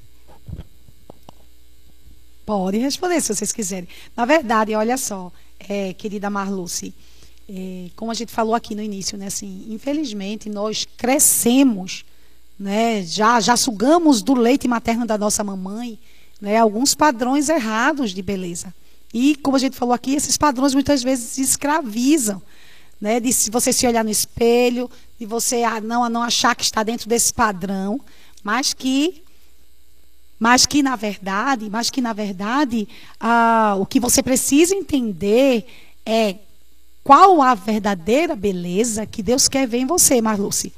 Pode 2.46 2.78
responder, 2.78 3.20
se 3.20 3.34
vocês 3.34 3.52
quiserem. 3.52 3.86
Na 4.16 4.24
verdade, 4.24 4.74
olha 4.74 4.96
só, 4.96 5.30
é, 5.58 5.92
querida 5.92 6.30
Marluce, 6.30 6.94
é, 7.46 7.90
como 7.94 8.10
a 8.10 8.14
gente 8.14 8.32
falou 8.32 8.54
aqui 8.54 8.74
no 8.74 8.80
início, 8.80 9.18
né, 9.18 9.26
assim, 9.26 9.66
infelizmente 9.68 10.48
nós 10.48 10.86
crescemos, 10.96 12.06
né, 12.58 13.02
já, 13.02 13.38
já 13.38 13.54
sugamos 13.54 14.22
do 14.22 14.32
leite 14.32 14.66
materno 14.66 15.04
da 15.04 15.18
nossa 15.18 15.44
mamãe, 15.44 15.98
né, 16.44 16.58
alguns 16.58 16.94
padrões 16.94 17.48
errados 17.48 18.10
de 18.10 18.20
beleza. 18.20 18.72
E, 19.14 19.34
como 19.36 19.56
a 19.56 19.58
gente 19.58 19.78
falou 19.78 19.94
aqui, 19.94 20.14
esses 20.14 20.36
padrões 20.36 20.74
muitas 20.74 21.02
vezes 21.02 21.38
escravizam. 21.38 22.42
Né, 23.00 23.18
de 23.18 23.32
você 23.50 23.72
se 23.72 23.86
olhar 23.86 24.04
no 24.04 24.10
espelho, 24.10 24.90
de 25.18 25.26
você 25.26 25.62
ah, 25.62 25.80
não, 25.80 26.08
não 26.08 26.22
achar 26.22 26.54
que 26.54 26.62
está 26.62 26.82
dentro 26.82 27.08
desse 27.08 27.34
padrão, 27.34 28.00
mas 28.42 28.72
que 28.72 29.22
mas 30.38 30.64
que 30.64 30.82
na 30.82 30.96
verdade, 30.96 31.68
mas 31.70 31.90
que 31.90 32.00
na 32.00 32.12
verdade, 32.12 32.88
ah, 33.18 33.76
o 33.78 33.84
que 33.84 34.00
você 34.00 34.22
precisa 34.22 34.74
entender 34.74 35.66
é 36.06 36.36
qual 37.02 37.42
a 37.42 37.54
verdadeira 37.54 38.36
beleza 38.36 39.06
que 39.06 39.22
Deus 39.22 39.48
quer 39.48 39.66
ver 39.66 39.78
em 39.78 39.86
você, 39.86 40.20
Marluce. 40.22 40.72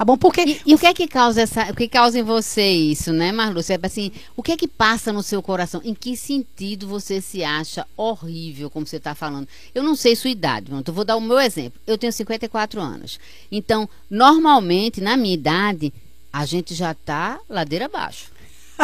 Tá 0.00 0.04
bom? 0.06 0.16
Porque 0.16 0.40
e, 0.40 0.60
e, 0.64 0.74
o 0.74 0.78
que 0.78 0.86
é 0.86 0.94
que 0.94 1.06
causa 1.06 1.42
essa, 1.42 1.70
o 1.70 1.76
que 1.76 1.86
causa 1.86 2.18
em 2.18 2.22
você 2.22 2.66
isso, 2.66 3.12
né, 3.12 3.30
Marluce? 3.32 3.74
É 3.74 3.78
assim, 3.82 4.10
o 4.34 4.42
que 4.42 4.52
é 4.52 4.56
que 4.56 4.66
passa 4.66 5.12
no 5.12 5.22
seu 5.22 5.42
coração? 5.42 5.82
Em 5.84 5.92
que 5.92 6.16
sentido 6.16 6.88
você 6.88 7.20
se 7.20 7.44
acha 7.44 7.86
horrível, 7.98 8.70
como 8.70 8.86
você 8.86 8.96
está 8.96 9.14
falando? 9.14 9.46
Eu 9.74 9.82
não 9.82 9.94
sei 9.94 10.16
sua 10.16 10.30
idade, 10.30 10.70
pronto, 10.70 10.88
eu 10.88 10.94
vou 10.94 11.04
dar 11.04 11.16
o 11.16 11.20
meu 11.20 11.38
exemplo. 11.38 11.78
Eu 11.86 11.98
tenho 11.98 12.14
54 12.14 12.80
anos. 12.80 13.20
Então, 13.52 13.86
normalmente, 14.08 15.02
na 15.02 15.18
minha 15.18 15.34
idade, 15.34 15.92
a 16.32 16.46
gente 16.46 16.74
já 16.74 16.92
está 16.92 17.38
ladeira 17.46 17.84
abaixo. 17.84 18.32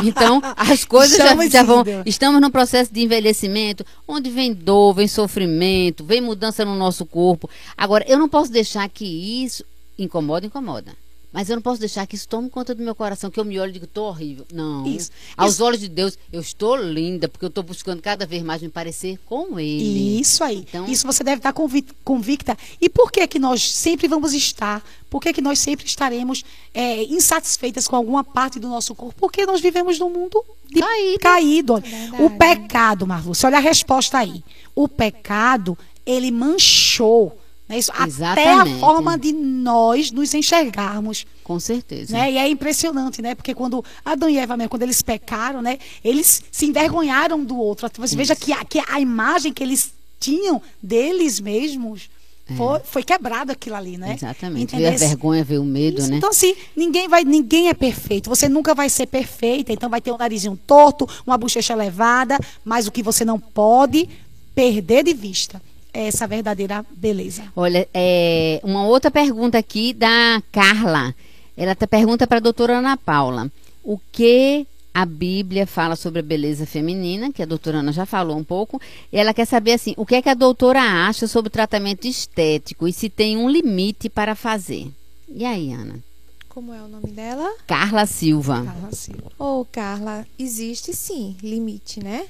Então, 0.05 0.43
as 0.55 0.85
coisas 0.85 1.17
já, 1.17 1.35
já, 1.49 1.63
vão. 1.63 1.83
Estamos 2.05 2.43
num 2.43 2.51
processo 2.51 2.93
de 2.93 3.01
envelhecimento, 3.01 3.87
onde 4.07 4.29
vem 4.29 4.53
dor, 4.53 4.93
vem 4.93 5.09
sofrimento, 5.09 6.05
vem 6.05 6.21
mudança 6.21 6.63
no 6.63 6.77
nosso 6.77 7.07
corpo. 7.07 7.49
Agora, 7.75 8.05
eu 8.07 8.19
não 8.19 8.29
posso 8.29 8.53
deixar 8.53 8.87
que 8.91 9.07
isso 9.43 9.65
incomoda, 9.99 10.45
incomoda. 10.45 11.06
Mas 11.37 11.51
eu 11.51 11.57
não 11.57 11.63
posso 11.63 11.79
deixar 11.79 12.07
que 12.07 12.17
isso 12.17 12.27
tome 12.27 12.49
conta 12.49 12.75
do 12.75 12.83
meu 12.83 12.95
coração, 12.95 13.31
que 13.31 13.39
eu 13.39 13.45
me 13.45 13.61
olho 13.61 13.69
e 13.69 13.73
digo, 13.75 13.85
estou 13.85 14.09
horrível. 14.09 14.47
Não. 14.51 14.87
Isso. 14.87 15.11
Aos 15.37 15.53
isso. 15.53 15.65
olhos 15.65 15.81
de 15.81 15.89
Deus, 15.91 16.19
eu 16.33 16.41
estou 16.41 16.75
linda, 16.77 17.29
porque 17.29 17.45
eu 17.45 17.51
estou 17.51 17.63
buscando 17.63 18.01
cada 18.01 18.25
vez 18.25 18.43
mais 18.43 18.63
me 18.63 18.71
parecer 18.71 19.19
com 19.27 19.61
Ele. 19.61 20.19
Isso 20.19 20.43
aí. 20.43 20.65
Então, 20.67 20.87
isso 20.87 21.07
você 21.07 21.23
deve 21.23 21.41
estar 21.41 21.53
convicta. 21.53 22.57
E 22.81 22.89
por 22.89 23.13
que 23.13 23.27
que 23.27 23.39
nós 23.39 23.71
sempre 23.71 24.09
vamos 24.09 24.33
estar? 24.33 24.83
Por 25.11 25.21
que 25.21 25.31
que 25.35 25.43
nós 25.43 25.59
sempre 25.59 25.85
estaremos 25.85 26.43
é, 26.73 27.03
insatisfeitas 27.03 27.87
com 27.87 27.97
alguma 27.97 28.25
parte 28.25 28.59
do 28.59 28.69
nosso 28.69 28.95
corpo? 28.95 29.21
Porque 29.21 29.45
nós 29.45 29.61
vivemos 29.61 29.99
num 29.99 30.09
mundo 30.09 30.43
de 30.71 30.81
caído. 30.81 31.19
caído. 31.21 31.85
É 32.19 32.23
o 32.25 32.31
pecado, 32.31 33.07
Marlúcia, 33.07 33.47
olha 33.47 33.59
a 33.59 33.61
resposta 33.61 34.17
aí. 34.17 34.43
O 34.75 34.89
pecado, 34.89 35.77
ele 36.07 36.31
manchou 36.31 37.39
né? 37.69 37.79
Isso, 37.79 37.91
até 37.93 38.53
a 38.53 38.65
forma 38.79 39.19
de 39.19 39.33
nós 39.33 40.13
nos 40.13 40.33
enxergarmos. 40.35 41.27
Com 41.43 41.59
certeza. 41.59 42.17
Né? 42.17 42.33
E 42.33 42.39
é 42.39 42.49
impressionante, 42.49 43.21
né? 43.21 43.35
Porque 43.35 43.55
quando 43.55 43.85
Adão 44.05 44.29
e 44.29 44.39
Eva, 44.39 44.57
mesmo, 44.57 44.71
quando 44.71 44.83
eles 44.83 45.03
pecaram, 45.03 45.61
né? 45.61 45.79
Eles 46.05 46.43
se 46.51 46.67
envergonharam 46.67 47.45
do 47.45 47.59
outro. 47.59 47.89
Você 47.97 48.05
Isso. 48.05 48.17
veja 48.17 48.37
que 48.37 48.53
a, 48.53 48.65
que 48.65 48.81
a 48.87 49.01
imagem 49.01 49.53
que 49.53 49.63
eles 49.63 49.93
tinham 50.21 50.63
deles 50.81 51.41
mesmos 51.41 52.09
é. 52.49 52.55
foi, 52.55 52.81
foi 52.85 53.03
quebrado 53.03 53.51
aquilo 53.51 53.75
ali, 53.75 53.99
né? 53.99 54.15
Exatamente. 54.15 54.77
Ver 54.77 54.87
a 54.87 54.91
vergonha, 54.97 55.43
ver 55.43 55.59
o 55.59 55.65
medo, 55.65 55.99
Isso. 55.99 56.11
né? 56.11 56.19
Então, 56.19 56.31
assim, 56.31 56.55
ninguém, 56.77 57.09
vai, 57.09 57.25
ninguém 57.25 57.69
é 57.69 57.75
perfeito. 57.75 58.31
Você 58.31 58.49
nunca 58.49 58.77
vai 58.77 58.89
ser 58.89 59.07
perfeita. 59.07 59.73
Então, 59.73 59.91
vai 59.91 60.01
ter 60.01 60.13
um 60.13 60.17
narizinho 60.17 60.57
torto, 60.69 61.09
uma 61.27 61.37
bochecha 61.37 61.75
levada. 61.75 62.39
Mas 62.65 62.87
o 62.87 62.93
que 62.93 63.03
você 63.03 63.25
não 63.25 63.41
pode 63.41 64.09
perder 64.55 65.03
de 65.03 65.13
vista 65.13 65.61
essa 66.05 66.27
verdadeira 66.27 66.85
beleza. 66.91 67.45
Olha, 67.55 67.89
é, 67.93 68.61
uma 68.63 68.87
outra 68.87 69.11
pergunta 69.11 69.59
aqui 69.59 69.93
da 69.93 70.43
Carla. 70.53 71.15
Ela 71.57 71.75
tá, 71.75 71.87
pergunta 71.87 72.27
para 72.27 72.37
a 72.39 72.41
doutora 72.41 72.79
Ana 72.79 72.97
Paula. 72.97 73.51
O 73.83 73.99
que 74.13 74.67
a 74.93 75.05
Bíblia 75.05 75.67
fala 75.67 75.95
sobre 75.95 76.21
a 76.21 76.23
beleza 76.23 76.65
feminina, 76.65 77.33
que 77.33 77.43
a 77.43 77.47
doutora 77.47 77.79
Ana 77.79 77.93
já 77.93 78.07
falou 78.07 78.37
um 78.37 78.45
pouco. 78.45 78.81
E 79.13 79.19
ela 79.19 79.35
quer 79.35 79.47
saber 79.47 79.73
assim, 79.73 79.95
o 79.97 80.07
que 80.07 80.15
é 80.15 80.23
que 80.23 80.29
a 80.29 80.35
doutora 80.35 80.81
acha 80.81 81.27
sobre 81.27 81.49
o 81.49 81.53
tratamento 81.53 82.07
estético 82.07 82.89
e 82.89 82.93
se 82.93 83.09
tem 83.09 83.37
um 83.37 83.49
limite 83.49 84.09
para 84.09 84.35
fazer. 84.35 84.91
E 85.29 85.45
aí, 85.45 85.73
Ana? 85.73 86.03
Como 86.49 86.73
é 86.73 86.81
o 86.81 86.89
nome 86.89 87.11
dela? 87.11 87.55
Carla 87.67 88.07
Silva. 88.07 88.65
Carla 88.65 88.93
Silva. 88.93 89.31
Ô, 89.39 89.61
oh, 89.61 89.67
Carla, 89.67 90.27
existe 90.39 90.95
sim 90.95 91.37
limite, 91.43 92.03
né? 92.03 92.27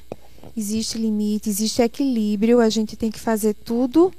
Existe 0.56 0.98
limite, 0.98 1.48
existe 1.48 1.82
equilíbrio, 1.82 2.60
a 2.60 2.68
gente 2.68 2.96
tem 2.96 3.10
que 3.10 3.20
fazer 3.20 3.54
tudo 3.54 4.12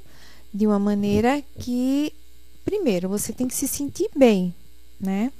de 0.52 0.66
uma 0.66 0.78
maneira 0.78 1.42
que, 1.58 2.12
primeiro, 2.64 3.08
você 3.08 3.32
tem 3.32 3.46
que 3.46 3.54
se 3.54 3.68
sentir 3.68 4.08
bem, 4.16 4.54
né? 5.00 5.30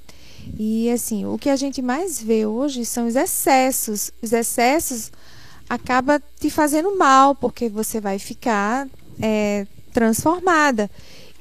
E 0.57 0.89
assim, 0.89 1.25
o 1.25 1.37
que 1.37 1.49
a 1.49 1.55
gente 1.55 1.81
mais 1.81 2.21
vê 2.21 2.45
hoje 2.45 2.85
são 2.85 3.07
os 3.07 3.15
excessos. 3.15 4.11
Os 4.21 4.31
excessos 4.31 5.11
acaba 5.69 6.21
te 6.39 6.49
fazendo 6.49 6.97
mal, 6.97 7.35
porque 7.35 7.69
você 7.69 7.99
vai 7.99 8.17
ficar 8.17 8.87
é, 9.21 9.67
transformada. 9.93 10.89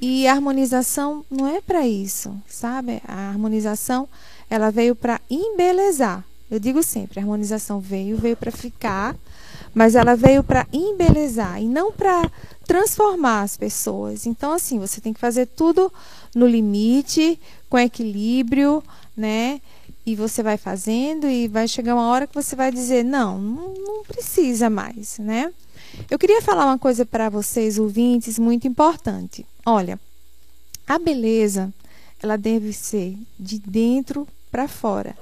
E 0.01 0.27
a 0.29 0.33
harmonização 0.33 1.25
não 1.31 1.47
é 1.47 1.61
para 1.61 1.87
isso, 1.87 2.37
sabe? 2.47 3.03
A 3.07 3.29
harmonização 3.29 4.09
ela 4.49 4.71
veio 4.71 4.95
para 4.95 5.21
embelezar. 5.29 6.25
Eu 6.51 6.59
digo 6.59 6.83
sempre, 6.83 7.19
a 7.19 7.23
harmonização 7.23 7.81
veio, 7.81 8.17
veio 8.17 8.37
para 8.37 8.51
ficar 8.51 9.15
mas 9.75 9.95
ela 9.95 10.17
veio 10.17 10.43
para 10.43 10.67
embelezar 10.73 11.63
e 11.63 11.67
não 11.67 11.93
para 11.93 12.31
transformar 12.67 13.43
as 13.43 13.57
pessoas. 13.57 14.27
Então, 14.27 14.53
assim, 14.53 14.79
você 14.79 15.01
tem 15.01 15.13
que 15.13 15.21
fazer 15.21 15.47
tudo 15.47 15.93
no 16.35 16.47
limite, 16.47 17.41
com 17.69 17.79
equilíbrio, 17.79 18.83
né? 19.17 19.61
E 20.05 20.15
você 20.15 20.43
vai 20.43 20.57
fazendo 20.57 21.29
e 21.29 21.49
vai 21.49 21.69
chegar 21.69 21.95
uma 21.95 22.09
hora 22.09 22.27
que 22.27 22.35
você 22.35 22.57
vai 22.57 22.73
dizer: 22.73 23.05
não, 23.05 23.39
não, 23.39 23.75
não 23.75 24.03
precisa 24.05 24.71
mais, 24.71 25.19
né? 25.19 25.53
Eu 26.11 26.19
queria 26.19 26.43
falar 26.43 26.67
uma 26.67 26.79
coisa 26.79 27.05
para 27.05 27.29
vocês, 27.29 27.79
ouvintes, 27.79 28.39
muito 28.39 28.67
importante. 28.67 29.45
Olha, 29.65 29.99
a 30.87 30.99
beleza, 30.99 31.73
ela 32.23 32.37
deve 32.37 32.73
ser 32.73 33.17
de 33.39 33.59
dentro 33.59 34.27
para 34.51 34.67
fora. 34.67 35.17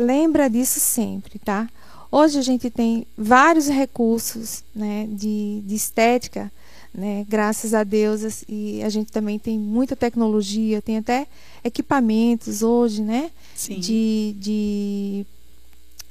Lembra 0.00 0.48
disso 0.48 0.80
sempre, 0.80 1.38
tá? 1.38 1.68
Hoje 2.10 2.38
a 2.38 2.42
gente 2.42 2.70
tem 2.70 3.06
vários 3.16 3.68
recursos 3.68 4.64
né, 4.74 5.06
de, 5.10 5.62
de 5.64 5.74
estética, 5.74 6.50
né, 6.92 7.24
graças 7.28 7.74
a 7.74 7.84
Deus, 7.84 8.42
e 8.48 8.82
a 8.82 8.88
gente 8.88 9.12
também 9.12 9.38
tem 9.38 9.58
muita 9.58 9.94
tecnologia, 9.94 10.80
tem 10.80 10.96
até 10.96 11.26
equipamentos 11.62 12.62
hoje, 12.62 13.02
né? 13.02 13.30
Sim. 13.54 13.78
De, 13.78 14.34
de 14.38 15.26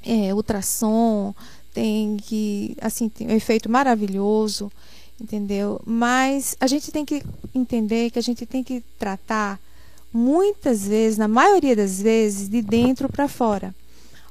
é, 0.06 0.34
ultrassom, 0.36 1.34
tem 1.74 2.16
que, 2.18 2.78
assim, 2.80 3.10
tem 3.10 3.28
um 3.28 3.36
efeito 3.36 3.72
maravilhoso, 3.72 4.72
entendeu? 5.20 5.82
Mas 5.84 6.56
a 6.60 6.68
gente 6.68 6.92
tem 6.92 7.04
que 7.04 7.24
entender 7.56 8.12
que 8.12 8.20
a 8.20 8.24
gente 8.24 8.46
tem 8.46 8.64
que 8.64 8.84
tratar 9.00 9.60
muitas 10.14 10.88
vezes, 10.88 11.18
na 11.18 11.28
maioria 11.28 11.76
das 11.76 12.00
vezes, 12.02 12.48
de 12.48 12.62
dentro 12.62 13.10
para 13.10 13.28
fora. 13.28 13.74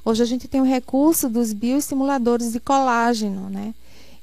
Hoje 0.09 0.23
a 0.23 0.25
gente 0.25 0.47
tem 0.47 0.59
o 0.59 0.63
recurso 0.63 1.29
dos 1.29 1.53
bioestimuladores 1.53 2.51
de 2.51 2.59
colágeno, 2.59 3.47
né? 3.47 3.75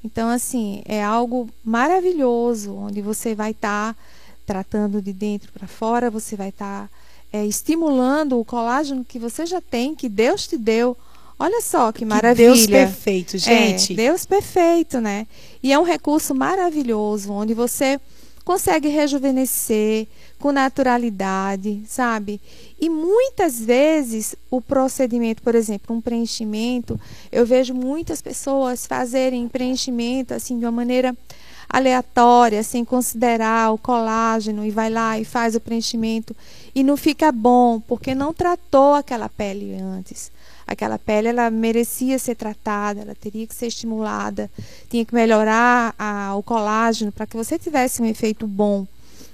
Então, 0.03 0.27
assim, 0.27 0.81
é 0.83 1.01
algo 1.01 1.49
maravilhoso, 1.63 2.75
onde 2.75 3.01
você 3.01 3.33
vai 3.33 3.51
estar 3.51 3.93
tá 3.93 3.99
tratando 4.45 5.01
de 5.01 5.13
dentro 5.13 5.49
para 5.53 5.65
fora, 5.65 6.11
você 6.11 6.35
vai 6.35 6.49
estar 6.49 6.89
tá, 6.89 6.89
é, 7.31 7.45
estimulando 7.45 8.37
o 8.37 8.43
colágeno 8.43 9.05
que 9.05 9.17
você 9.17 9.45
já 9.45 9.61
tem, 9.61 9.95
que 9.95 10.09
Deus 10.09 10.45
te 10.45 10.57
deu. 10.57 10.97
Olha 11.39 11.61
só 11.61 11.89
que 11.93 12.03
maravilha. 12.03 12.49
Deus 12.49 12.67
perfeito, 12.67 13.37
gente. 13.37 13.93
É, 13.93 13.95
Deus 13.95 14.25
perfeito, 14.25 14.99
né? 14.99 15.25
E 15.63 15.71
é 15.71 15.79
um 15.79 15.83
recurso 15.83 16.35
maravilhoso, 16.35 17.31
onde 17.31 17.53
você 17.53 17.97
consegue 18.43 18.89
rejuvenescer 18.89 20.05
com 20.39 20.51
naturalidade, 20.51 21.81
sabe? 21.87 22.39
E 22.79 22.89
muitas 22.89 23.59
vezes 23.59 24.35
o 24.51 24.61
procedimento, 24.61 25.41
por 25.41 25.55
exemplo, 25.55 25.95
um 25.95 26.01
preenchimento, 26.01 26.99
eu 27.31 27.45
vejo 27.45 27.73
muitas 27.73 28.21
pessoas 28.21 28.85
fazerem 28.85 29.47
preenchimento 29.47 30.33
assim 30.33 30.59
de 30.59 30.65
uma 30.65 30.71
maneira 30.71 31.15
aleatória, 31.69 32.63
sem 32.63 32.85
considerar 32.85 33.73
o 33.73 33.77
colágeno 33.77 34.65
e 34.65 34.71
vai 34.71 34.89
lá 34.89 35.19
e 35.19 35.25
faz 35.25 35.55
o 35.55 35.59
preenchimento 35.59 36.35
e 36.73 36.83
não 36.83 36.95
fica 36.95 37.31
bom 37.31 37.79
porque 37.79 38.15
não 38.15 38.33
tratou 38.33 38.93
aquela 38.93 39.27
pele 39.27 39.75
antes. 39.75 40.31
Aquela 40.65 40.99
pele 40.99 41.29
ela 41.29 41.49
merecia 41.49 42.19
ser 42.19 42.35
tratada, 42.35 43.01
ela 43.01 43.15
teria 43.15 43.47
que 43.47 43.55
ser 43.55 43.67
estimulada, 43.67 44.51
tinha 44.89 45.05
que 45.05 45.15
melhorar 45.15 45.95
a, 45.97 46.35
o 46.35 46.43
colágeno 46.43 47.11
para 47.11 47.25
que 47.25 47.37
você 47.37 47.57
tivesse 47.57 48.01
um 48.01 48.05
efeito 48.05 48.45
bom 48.45 48.85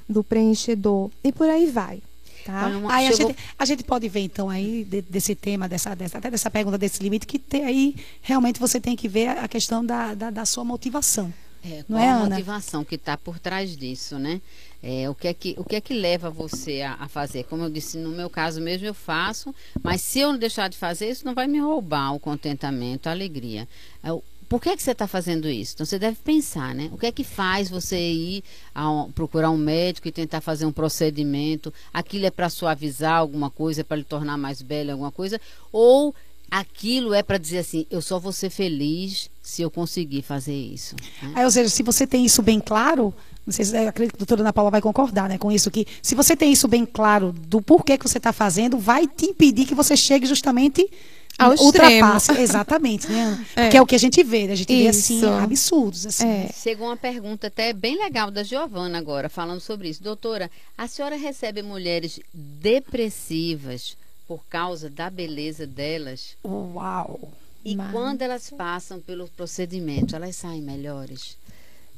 do 0.08 0.24
preenchedor 0.24 1.10
e 1.24 1.32
por 1.32 1.50
aí 1.50 1.68
vai. 1.68 2.02
Tá? 2.46 2.70
Aí 2.90 3.08
a, 3.08 3.12
gente, 3.12 3.36
a 3.58 3.66
gente 3.66 3.84
pode 3.84 4.10
ver, 4.10 4.20
então, 4.20 4.50
aí, 4.50 4.84
de, 4.84 5.02
desse 5.02 5.34
tema, 5.34 5.68
dessa, 5.70 5.96
dessa, 5.96 6.18
até 6.18 6.30
dessa 6.30 6.52
pergunta, 6.52 6.78
desse 6.78 7.02
limite, 7.02 7.26
que 7.26 7.40
tem, 7.40 7.64
aí 7.64 7.96
realmente 8.22 8.60
você 8.60 8.82
tem 8.82 8.96
que 8.96 9.08
ver 9.08 9.30
a 9.30 9.48
questão 9.48 9.86
da, 9.86 10.14
da, 10.14 10.30
da 10.30 10.46
sua 10.46 10.66
motivação. 10.66 11.34
É, 11.66 11.86
não 11.88 11.98
é, 11.98 12.10
a 12.10 12.16
Ana? 12.16 12.36
motivação 12.36 12.84
que 12.84 12.96
está 12.96 13.16
por 13.18 13.40
trás 13.40 13.78
disso, 13.78 14.20
né? 14.20 14.42
É, 14.82 15.10
o, 15.10 15.16
que 15.16 15.30
é 15.30 15.34
que, 15.34 15.56
o 15.58 15.64
que 15.64 15.78
é 15.78 15.82
que 15.82 15.94
leva 15.94 16.30
você 16.30 16.82
a, 16.82 16.96
a, 17.00 17.08
fazer? 17.08 17.46
Como 17.46 17.64
eu 17.64 17.70
disse, 17.70 17.98
no 17.98 18.10
meu 18.10 18.30
caso 18.30 18.60
mesmo 18.60 18.86
eu 18.86 18.94
faço, 18.94 19.56
mas 19.82 20.02
se 20.02 20.20
eu 20.20 20.34
não 20.34 20.38
deixar 20.38 20.68
de 20.68 20.78
fazer, 20.78 21.10
isso 21.10 21.26
não 21.26 21.34
vai 21.34 21.48
me 21.48 21.60
roubar 21.60 22.14
o 22.14 22.20
contentamento, 22.20 23.08
a 23.08 23.12
alegria. 23.12 23.66
É, 24.04 24.10
por 24.50 24.62
que, 24.62 24.70
é 24.70 24.76
que 24.76 24.84
você 24.84 24.92
está 24.92 25.08
fazendo 25.08 25.50
isso? 25.50 25.74
Então 25.76 25.86
você 25.86 25.98
deve 25.98 26.18
pensar, 26.18 26.74
né? 26.74 26.90
O 26.92 26.98
que 26.98 27.06
é 27.06 27.12
que 27.12 27.24
faz 27.24 27.70
você 27.70 27.98
ir 27.98 28.44
a, 28.74 29.08
procurar 29.14 29.50
um 29.50 29.58
médico 29.58 30.08
e 30.08 30.12
tentar 30.12 30.42
fazer 30.42 30.66
um 30.66 30.72
procedimento? 30.72 31.74
Aquilo 31.94 32.26
é 32.26 32.32
para 32.32 32.50
suavizar 32.50 33.16
alguma 33.16 33.50
coisa, 33.50 33.82
é 33.82 33.84
para 33.84 33.98
lhe 33.98 34.04
tornar 34.04 34.38
mais 34.38 34.62
bela 34.62 34.92
alguma 34.92 35.12
coisa? 35.12 35.40
Ou 35.72 36.14
aquilo 36.50 37.14
é 37.14 37.24
para 37.24 37.40
dizer 37.40 37.60
assim, 37.60 37.88
eu 37.90 38.02
só 38.02 38.20
vou 38.20 38.32
ser 38.32 38.50
feliz 38.52 39.30
se 39.42 39.62
eu 39.62 39.72
conseguir 39.72 40.22
fazer 40.22 40.56
isso. 40.56 40.96
Né? 41.22 41.34
Aí, 41.36 41.46
ou 41.46 41.50
seja, 41.52 41.68
se 41.68 41.82
você 41.82 42.06
tem 42.06 42.24
isso 42.24 42.44
bem 42.44 42.60
claro, 42.60 43.12
não 43.46 43.52
sei 43.52 43.66
se, 43.66 43.76
acredito 43.76 44.14
que 44.14 44.18
a 44.18 44.20
doutora 44.20 44.42
Ana 44.42 44.54
Paula 44.54 44.70
vai 44.70 44.82
concordar 44.82 45.28
né, 45.28 45.38
com 45.38 45.52
isso, 45.52 45.72
que 45.72 45.88
se 46.02 46.14
você 46.14 46.36
tem 46.36 46.52
isso 46.52 46.68
bem 46.68 46.86
claro 46.86 47.32
do 47.32 47.62
porquê 47.62 47.98
que 47.98 48.08
você 48.08 48.20
está 48.20 48.32
fazendo, 48.32 48.78
vai 48.78 49.08
te 49.08 49.26
impedir 49.26 49.66
que 49.66 49.74
você 49.74 49.98
chegue 49.98 50.28
justamente 50.28 50.88
ao 51.38 51.52
ultrapassa. 51.58 52.40
Exatamente, 52.40 53.10
né? 53.10 53.46
É. 53.56 53.70
Que 53.70 53.78
é 53.78 53.82
o 53.82 53.86
que 53.86 53.96
a 53.96 54.00
gente 54.00 54.24
vê, 54.24 54.48
né? 54.48 54.54
A 54.54 54.56
gente 54.56 54.74
Isso. 54.74 54.84
vê 54.84 54.90
assim, 54.90 55.26
absurdos. 55.26 56.06
Assim. 56.06 56.28
É. 56.28 56.50
Chegou 56.54 56.88
uma 56.88 56.98
pergunta 56.98 57.48
até 57.48 57.72
bem 57.74 57.98
legal 57.98 58.32
da 58.32 58.44
Giovana 58.44 58.98
agora, 58.98 59.30
falando 59.30 59.60
sobre 59.60 59.90
isso. 59.90 60.02
Doutora, 60.02 60.50
a 60.78 60.88
senhora 60.88 61.16
recebe 61.16 61.62
mulheres 61.62 62.20
depressivas 62.34 63.96
por 64.28 64.44
causa 64.50 64.90
da 64.90 65.10
beleza 65.10 65.68
delas? 65.68 66.36
Uau! 66.44 67.20
E 67.64 67.76
Mar... 67.76 67.92
quando 67.92 68.22
elas 68.22 68.50
passam 68.50 69.00
pelo 69.00 69.28
procedimento, 69.30 70.16
elas 70.16 70.36
saem 70.36 70.62
melhores? 70.62 71.38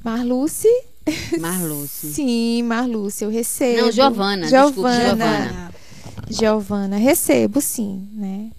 Marluce? 0.04 0.68
Marluce. 1.40 2.12
Sim, 2.12 2.62
Marluce, 2.62 3.24
eu 3.24 3.30
recebo. 3.30 3.82
Não, 3.82 3.92
Giovana, 3.92 4.48
Giovana. 4.48 4.66
Desculpe, 4.68 5.06
Giovana. 5.06 5.74
Giovana, 6.28 6.96
recebo 6.96 7.60
sim, 7.60 8.08
né? 8.12 8.50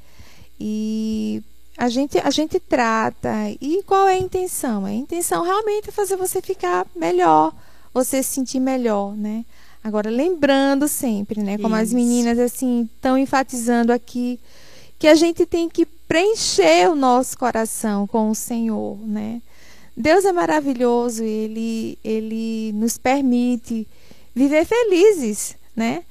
E 0.59 1.43
a 1.77 1.89
gente, 1.89 2.17
a 2.17 2.29
gente 2.29 2.59
trata. 2.59 3.31
E 3.61 3.83
qual 3.83 4.07
é 4.07 4.13
a 4.13 4.19
intenção? 4.19 4.85
A 4.85 4.93
intenção 4.93 5.43
realmente 5.43 5.89
é 5.89 5.91
fazer 5.91 6.15
você 6.15 6.41
ficar 6.41 6.87
melhor, 6.95 7.53
você 7.93 8.23
se 8.23 8.33
sentir 8.33 8.59
melhor, 8.59 9.15
né? 9.15 9.45
Agora, 9.83 10.09
lembrando 10.09 10.87
sempre, 10.87 11.41
né? 11.41 11.57
Como 11.57 11.75
Isso. 11.75 11.83
as 11.83 11.93
meninas, 11.93 12.39
assim, 12.39 12.89
estão 12.93 13.17
enfatizando 13.17 13.93
aqui, 13.93 14.39
que 14.99 15.07
a 15.07 15.15
gente 15.15 15.45
tem 15.45 15.69
que 15.69 15.85
preencher 15.85 16.89
o 16.89 16.95
nosso 16.95 17.37
coração 17.37 18.07
com 18.07 18.29
o 18.29 18.35
Senhor, 18.35 18.97
né? 19.05 19.41
Deus 19.95 20.25
é 20.25 20.31
maravilhoso, 20.31 21.23
ele, 21.23 21.97
ele 22.03 22.71
nos 22.73 22.97
permite 22.97 23.87
viver 24.35 24.65
felizes, 24.65 25.55
né? 25.75 26.03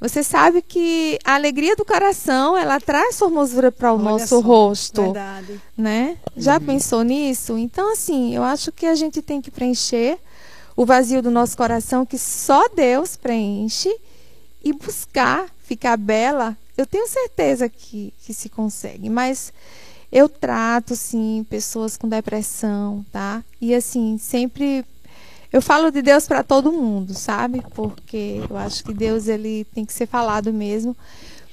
Você 0.00 0.22
sabe 0.22 0.60
que 0.60 1.18
a 1.24 1.34
alegria 1.34 1.74
do 1.74 1.84
coração, 1.84 2.56
ela 2.56 2.78
traz 2.78 3.18
formosura 3.18 3.72
para 3.72 3.92
o 3.92 3.96
Olha 3.96 4.04
nosso 4.04 4.28
só, 4.28 4.40
rosto. 4.40 5.02
Verdade. 5.02 5.60
Né? 5.76 6.18
Já 6.36 6.58
uhum. 6.58 6.66
pensou 6.66 7.02
nisso? 7.02 7.56
Então, 7.56 7.92
assim, 7.92 8.34
eu 8.34 8.42
acho 8.42 8.70
que 8.70 8.84
a 8.86 8.94
gente 8.94 9.22
tem 9.22 9.40
que 9.40 9.50
preencher 9.50 10.18
o 10.76 10.84
vazio 10.84 11.22
do 11.22 11.30
nosso 11.30 11.56
coração, 11.56 12.04
que 12.04 12.18
só 12.18 12.68
Deus 12.68 13.16
preenche, 13.16 13.94
e 14.62 14.72
buscar 14.72 15.46
ficar 15.64 15.96
bela. 15.96 16.56
Eu 16.76 16.84
tenho 16.84 17.08
certeza 17.08 17.68
que, 17.68 18.12
que 18.22 18.34
se 18.34 18.50
consegue, 18.50 19.08
mas 19.08 19.52
eu 20.12 20.28
trato, 20.28 20.94
sim, 20.94 21.46
pessoas 21.48 21.96
com 21.96 22.08
depressão, 22.08 23.04
tá? 23.10 23.42
E, 23.60 23.74
assim, 23.74 24.18
sempre 24.18 24.84
eu 25.52 25.62
falo 25.62 25.90
de 25.90 26.02
Deus 26.02 26.26
para 26.26 26.42
todo 26.42 26.72
mundo, 26.72 27.14
sabe? 27.14 27.62
Porque 27.74 28.40
eu 28.48 28.56
acho 28.56 28.84
que 28.84 28.92
Deus 28.92 29.28
ele 29.28 29.64
tem 29.74 29.84
que 29.84 29.92
ser 29.92 30.06
falado 30.06 30.52
mesmo. 30.52 30.96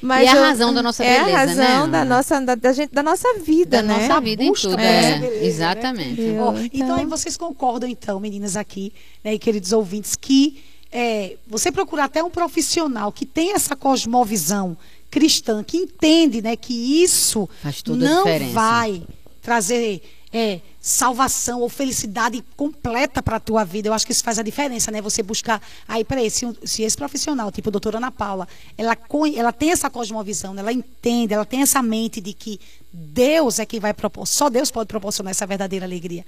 Mas 0.01 0.23
e 0.23 0.25
é 0.27 0.31
a 0.31 0.47
razão 0.47 0.73
da 0.73 0.83
nossa 0.83 1.01
beleza, 1.01 1.29
É 1.29 1.33
a 1.33 1.37
razão 1.37 1.87
né? 1.87 1.91
da 1.99 2.05
nossa 2.05 2.41
da, 2.41 2.55
da, 2.55 2.73
gente, 2.73 2.93
da 2.93 3.01
nossa 3.01 3.39
vida, 3.39 3.77
da 3.77 3.83
né? 3.83 4.07
nossa 4.07 4.19
vida 4.19 4.43
em 4.43 4.51
tudo, 4.51 4.77
é. 4.77 5.17
Beleza, 5.17 5.19
né? 5.19 5.45
Exatamente. 5.45 6.21
Né? 6.21 6.43
Oh, 6.43 6.49
então... 6.49 6.69
então 6.73 6.95
aí 6.97 7.05
vocês 7.05 7.37
concordam 7.37 7.89
então, 7.89 8.19
meninas 8.19 8.57
aqui, 8.57 8.91
né, 9.23 9.33
e 9.33 9.39
queridos 9.39 9.71
ouvintes, 9.71 10.17
que 10.17 10.61
é, 10.91 11.37
você 11.47 11.71
procurar 11.71 12.05
até 12.05 12.21
um 12.21 12.29
profissional 12.29 13.13
que 13.13 13.25
tem 13.25 13.53
essa 13.53 13.77
cosmovisão 13.77 14.75
cristã, 15.09 15.63
que 15.63 15.77
entende, 15.77 16.41
né, 16.41 16.57
que 16.57 17.01
isso 17.01 17.49
não 17.87 18.25
vai 18.51 19.03
trazer 19.41 20.01
é, 20.33 20.59
salvação 20.81 21.61
ou 21.61 21.69
felicidade 21.69 22.43
completa 22.57 23.21
para 23.21 23.37
a 23.37 23.39
tua 23.39 23.63
vida. 23.63 23.87
Eu 23.87 23.93
acho 23.93 24.05
que 24.05 24.11
isso 24.11 24.23
faz 24.23 24.39
a 24.39 24.43
diferença, 24.43 24.89
né? 24.89 24.99
Você 25.01 25.21
buscar. 25.21 25.61
Aí, 25.87 26.03
peraí, 26.03 26.29
se, 26.31 26.45
se 26.63 26.81
esse 26.81 26.97
profissional, 26.97 27.51
tipo 27.51 27.69
a 27.69 27.71
doutora 27.71 27.97
Ana 27.97 28.11
Paula, 28.11 28.47
ela, 28.75 28.97
ela 29.35 29.53
tem 29.53 29.71
essa 29.71 29.89
cosmovisão, 29.89 30.57
ela 30.57 30.73
entende, 30.73 31.33
ela 31.33 31.45
tem 31.45 31.61
essa 31.61 31.83
mente 31.83 32.19
de 32.19 32.33
que 32.33 32.59
Deus 32.91 33.59
é 33.59 33.65
quem 33.65 33.79
vai 33.79 33.93
proporcionar, 33.93 34.37
só 34.37 34.49
Deus 34.49 34.71
pode 34.71 34.87
proporcionar 34.87 35.31
essa 35.31 35.45
verdadeira 35.45 35.85
alegria. 35.85 36.25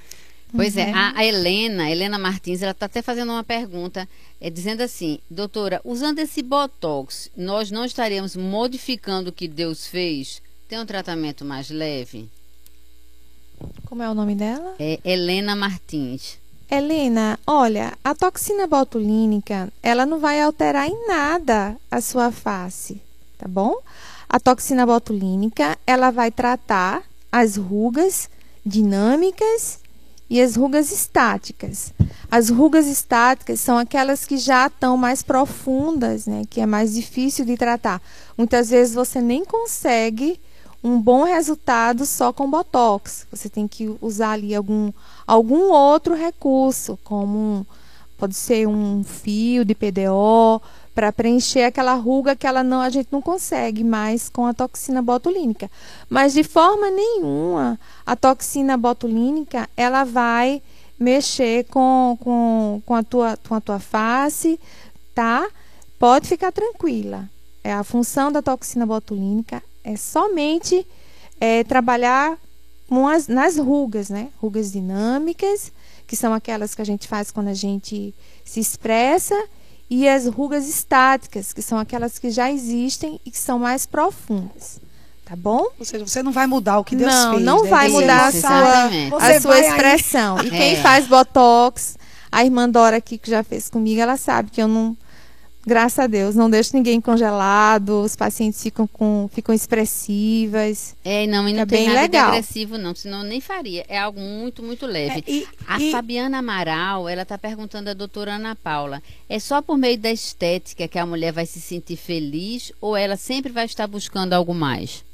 Pois 0.55 0.77
é, 0.77 0.85
uhum. 0.85 0.89
é, 0.89 0.93
a, 0.93 1.13
a, 1.17 1.25
Helena, 1.25 1.89
Helena 1.89 2.19
Martins, 2.19 2.61
ela 2.61 2.71
está 2.71 2.85
até 2.85 3.01
fazendo 3.01 3.31
uma 3.31 3.43
pergunta, 3.43 4.07
é, 4.39 4.49
dizendo 4.49 4.81
assim, 4.81 5.19
doutora, 5.29 5.81
usando 5.83 6.19
esse 6.19 6.43
Botox, 6.43 7.29
nós 7.35 7.71
não 7.71 7.83
estaremos 7.83 8.35
modificando 8.35 9.31
o 9.31 9.33
que 9.33 9.47
Deus 9.47 9.87
fez? 9.87 10.41
Tem 10.69 10.79
um 10.79 10.85
tratamento 10.85 11.43
mais 11.43 11.69
leve? 11.69 12.29
Como 13.85 14.03
é 14.03 14.09
o 14.09 14.13
nome 14.13 14.35
dela? 14.35 14.75
É 14.79 14.99
Helena 15.03 15.55
Martins. 15.55 16.37
Helena, 16.69 17.39
olha, 17.45 17.93
a 18.03 18.15
toxina 18.15 18.65
botulínica, 18.65 19.71
ela 19.83 20.05
não 20.05 20.19
vai 20.19 20.41
alterar 20.41 20.87
em 20.87 21.07
nada 21.07 21.77
a 21.91 22.01
sua 22.01 22.31
face, 22.31 22.99
tá 23.37 23.47
bom? 23.47 23.77
A 24.27 24.39
toxina 24.39 24.85
botulínica, 24.85 25.77
ela 25.85 26.09
vai 26.09 26.31
tratar 26.31 27.03
as 27.31 27.55
rugas 27.55 28.29
dinâmicas 28.65 29.79
e 30.27 30.41
as 30.41 30.55
rugas 30.55 30.91
estáticas. 30.91 31.93
As 32.31 32.49
rugas 32.49 32.87
estáticas 32.87 33.59
são 33.59 33.77
aquelas 33.77 34.25
que 34.25 34.37
já 34.37 34.65
estão 34.65 34.97
mais 34.97 35.21
profundas, 35.21 36.25
né, 36.25 36.41
que 36.49 36.59
é 36.59 36.65
mais 36.65 36.95
difícil 36.95 37.45
de 37.45 37.55
tratar. 37.55 38.01
Muitas 38.35 38.71
vezes 38.71 38.95
você 38.95 39.21
nem 39.21 39.45
consegue 39.45 40.39
um 40.85 41.01
bom 41.01 41.23
resultado 41.23 42.05
só 42.05 42.31
com 42.31 42.47
botox. 42.47 43.25
Você 43.31 43.49
tem 43.49 43.67
que 43.67 43.97
usar 43.99 44.33
ali 44.33 44.53
algum, 44.53 44.93
algum 45.25 45.71
outro 45.71 46.13
recurso, 46.13 46.99
como 47.03 47.35
um, 47.35 47.65
pode 48.19 48.35
ser 48.35 48.67
um 48.67 49.03
fio 49.03 49.65
de 49.65 49.73
PDO 49.73 50.61
para 50.93 51.11
preencher 51.11 51.63
aquela 51.63 51.95
ruga 51.95 52.35
que 52.35 52.45
ela 52.45 52.63
não 52.63 52.81
a 52.81 52.89
gente 52.91 53.07
não 53.11 53.19
consegue 53.19 53.83
mais 53.83 54.29
com 54.29 54.45
a 54.45 54.53
toxina 54.53 55.01
botulínica. 55.01 55.71
Mas 56.07 56.33
de 56.33 56.43
forma 56.43 56.91
nenhuma 56.91 57.79
a 58.05 58.15
toxina 58.15 58.77
botulínica 58.77 59.67
ela 59.75 60.03
vai 60.03 60.61
mexer 60.99 61.65
com, 61.65 62.15
com, 62.21 62.81
com, 62.85 62.93
a, 62.93 63.01
tua, 63.01 63.39
com 63.49 63.55
a 63.55 63.59
tua 63.59 63.79
face, 63.79 64.59
tá? 65.15 65.47
Pode 65.97 66.27
ficar 66.27 66.51
tranquila. 66.51 67.27
É 67.63 67.73
a 67.73 67.83
função 67.83 68.31
da 68.31 68.43
toxina 68.43 68.85
botulínica 68.85 69.63
é 69.85 69.95
somente 69.95 70.85
é, 71.39 71.63
trabalhar 71.63 72.37
as, 73.13 73.27
nas 73.27 73.57
rugas, 73.57 74.09
né? 74.09 74.29
Rugas 74.41 74.71
dinâmicas, 74.71 75.71
que 76.07 76.15
são 76.15 76.33
aquelas 76.33 76.73
que 76.73 76.81
a 76.81 76.85
gente 76.85 77.07
faz 77.07 77.31
quando 77.31 77.49
a 77.49 77.53
gente 77.53 78.13
se 78.43 78.59
expressa, 78.59 79.35
e 79.89 80.09
as 80.09 80.25
rugas 80.25 80.67
estáticas, 80.67 81.53
que 81.53 81.61
são 81.61 81.77
aquelas 81.77 82.17
que 82.17 82.31
já 82.31 82.51
existem 82.51 83.19
e 83.23 83.29
que 83.29 83.37
são 83.37 83.59
mais 83.59 83.85
profundas. 83.85 84.81
Tá 85.23 85.35
bom? 85.35 85.67
Ou 85.79 85.85
seja, 85.85 86.05
você 86.05 86.21
não 86.21 86.31
vai 86.31 86.45
mudar 86.45 86.79
o 86.79 86.83
que 86.83 86.95
Deus 86.95 87.11
não, 87.11 87.31
fez. 87.33 87.43
Não, 87.43 87.55
não 87.57 87.63
né? 87.63 87.69
vai 87.69 87.89
mudar 87.89 88.27
a 88.27 88.31
sua, 88.31 88.85
a 89.19 89.41
sua 89.41 89.59
expressão. 89.59 90.37
Aí... 90.37 90.47
E 90.47 90.49
quem 90.51 90.73
é. 90.73 90.81
faz 90.81 91.07
botox, 91.07 91.97
a 92.31 92.43
irmã 92.43 92.69
Dora 92.69 92.97
aqui 92.97 93.17
que 93.17 93.29
já 93.29 93.43
fez 93.43 93.69
comigo, 93.69 93.99
ela 93.99 94.17
sabe 94.17 94.51
que 94.51 94.61
eu 94.61 94.67
não 94.67 94.95
Graças 95.65 95.97
a 95.97 96.08
Deus, 96.08 96.36
não 96.36 96.49
deixo 96.49 96.75
ninguém 96.75 97.01
congelado, 97.01 98.01
os 98.04 98.15
pacientes 98.15 98.62
ficam 98.62 98.86
com 98.86 99.30
ficam 99.34 99.56
expressivas. 99.56 100.95
É, 101.04 101.25
não, 101.28 101.47
e 101.47 101.54
não 101.54 101.62
é 101.62 101.65
tem 101.65 101.88
nada 101.88 102.01
legal. 102.01 102.32
de 102.32 102.38
agressivo 102.38 102.78
não, 102.78 102.93
senão 102.93 103.23
nem 103.23 103.41
faria. 103.41 103.86
É 103.88 103.97
algo 103.97 104.19
muito, 104.19 104.62
muito 104.62 104.86
leve. 104.86 105.23
É, 105.25 105.32
e, 105.32 105.47
a 105.67 105.80
e... 105.80 105.91
Fabiana 105.91 106.39
Amaral, 106.39 107.08
ela 107.08 107.21
está 107.21 107.38
perguntando 107.38 107.89
à 107.89 107.93
doutora 107.93 108.36
Ana 108.36 108.56
Paula, 108.56 109.01
é 109.30 109.39
só 109.39 109.62
por 109.62 109.78
meio 109.78 109.97
da 109.97 110.12
estética 110.12 110.88
que 110.88 110.99
a 110.99 111.06
mulher 111.06 111.32
vai 111.32 111.45
se 111.45 111.62
sentir 111.62 111.95
feliz 111.95 112.71
ou 112.82 112.95
ela 112.95 113.15
sempre 113.15 113.51
vai 113.51 113.65
estar 113.65 113.88
buscando 113.88 114.34
algo 114.34 114.54
mais? 114.54 115.04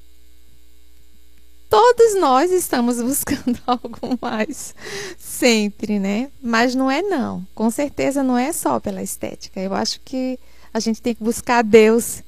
Todos 1.72 2.20
nós 2.20 2.52
estamos 2.52 3.02
buscando 3.02 3.58
algo 3.66 4.20
mais, 4.22 4.76
sempre, 5.18 6.00
né? 6.00 6.30
Mas 6.44 6.76
não 6.76 6.92
é 6.92 7.02
não. 7.02 7.48
Com 7.56 7.72
certeza 7.72 8.22
não 8.22 8.38
é 8.38 8.52
só 8.52 8.78
pela 8.78 9.02
estética. 9.02 9.62
Eu 9.62 9.74
acho 9.74 10.02
que 10.04 10.38
a 10.74 10.82
gente 10.82 11.02
tem 11.02 11.16
que 11.16 11.24
buscar 11.24 11.64
Deus 11.64 12.22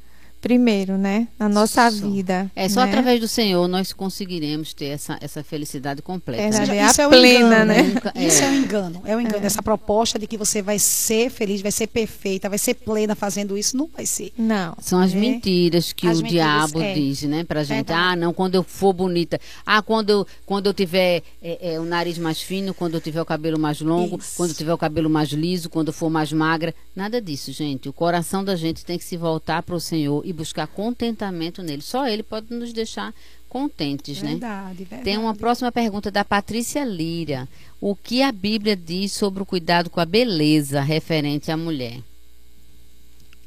primeiro, 0.44 0.98
né? 0.98 1.30
Na 1.40 1.48
nossa 1.48 1.90
só. 1.90 2.06
vida. 2.06 2.52
É 2.54 2.68
só 2.68 2.82
né? 2.82 2.90
através 2.90 3.18
do 3.22 3.30
Senhor 3.30 3.66
nós 3.66 3.94
conseguiremos 3.94 4.74
ter 4.74 4.88
essa, 4.88 5.18
essa 5.22 5.42
felicidade 5.42 6.02
completa. 6.02 6.44
É, 6.44 6.68
né? 6.68 6.86
Isso 6.86 7.02
é, 7.02 7.08
plena, 7.08 7.64
engano, 7.64 7.66
né? 7.66 8.02
Isso 8.28 8.44
é 8.44 8.50
um 8.50 8.54
engano. 8.54 9.02
É 9.06 9.16
um 9.16 9.22
engano. 9.22 9.42
É. 9.42 9.48
Essa 9.48 9.64
proposta 9.64 10.20
de 10.20 10.28
que 10.28 10.38
você 10.38 10.62
vai 10.62 10.78
ser 10.78 11.30
feliz, 11.30 11.62
vai 11.62 11.72
ser 11.72 11.88
perfeita, 11.88 12.50
vai 12.50 12.58
ser 12.58 12.74
plena 12.74 13.16
fazendo 13.16 13.58
isso, 13.58 13.78
não 13.78 13.88
vai 13.88 14.06
ser. 14.06 14.34
Não. 14.38 14.76
São 14.82 15.00
as 15.00 15.14
é. 15.14 15.16
mentiras 15.16 15.94
que 15.94 16.06
as 16.06 16.20
o 16.20 16.24
mentiras, 16.24 16.46
diabo 16.46 16.82
é. 16.82 16.94
diz, 16.94 17.24
né? 17.24 17.46
Pra 17.46 17.64
gente. 17.64 17.94
Ah, 17.94 18.14
não, 18.14 18.34
quando 18.34 18.56
eu 18.56 18.64
for 18.64 18.92
bonita. 18.92 19.40
Ah, 19.66 19.82
quando 19.82 20.10
eu, 20.10 20.28
quando 20.46 20.66
eu 20.66 20.74
tiver 20.74 21.24
é, 21.42 21.76
é, 21.76 21.80
o 21.80 21.86
nariz 21.86 22.18
mais 22.18 22.42
fino, 22.42 22.74
quando 22.74 22.96
eu 22.96 23.02
tiver 23.02 23.22
o 23.22 23.26
cabelo 23.26 23.58
mais 23.58 23.80
longo, 23.80 24.18
isso. 24.18 24.36
quando 24.36 24.50
eu 24.50 24.56
tiver 24.56 24.74
o 24.74 24.78
cabelo 24.78 25.10
mais 25.10 25.30
liso, 25.30 25.70
quando 25.70 25.88
eu 25.88 25.94
for 25.94 26.10
mais 26.10 26.34
magra. 26.34 26.76
Nada 26.94 27.22
disso, 27.22 27.54
gente. 27.54 27.88
O 27.88 27.94
coração 27.94 28.44
da 28.44 28.58
gente 28.58 28.84
tem 28.84 28.98
que 28.98 29.06
se 29.06 29.16
voltar 29.16 29.64
para 29.64 29.76
o 29.76 29.80
Senhor 29.80 30.22
e 30.26 30.33
buscar 30.34 30.68
contentamento 30.68 31.64
nele. 31.64 31.82
Só 31.82 32.08
ele 32.08 32.24
pode 32.24 32.54
nos 32.54 32.74
deixar 32.74 33.14
contentes, 33.48 34.18
verdade, 34.18 34.40
né? 34.70 34.74
Verdade. 34.74 35.04
Tem 35.04 35.18
uma 35.18 35.36
próxima 35.36 35.72
pergunta 35.72 36.10
da 36.10 36.26
Patrícia 36.26 36.84
Lira. 36.84 37.48
O 37.80 37.96
que 37.96 38.22
a 38.22 38.32
Bíblia 38.32 38.76
diz 38.76 39.12
sobre 39.12 39.44
o 39.44 39.46
cuidado 39.46 39.90
com 39.90 40.00
a 40.00 40.06
beleza 40.06 40.82
referente 40.82 41.52
à 41.52 41.58
mulher? 41.58 42.02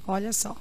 Olha 0.07 0.33
só. 0.33 0.57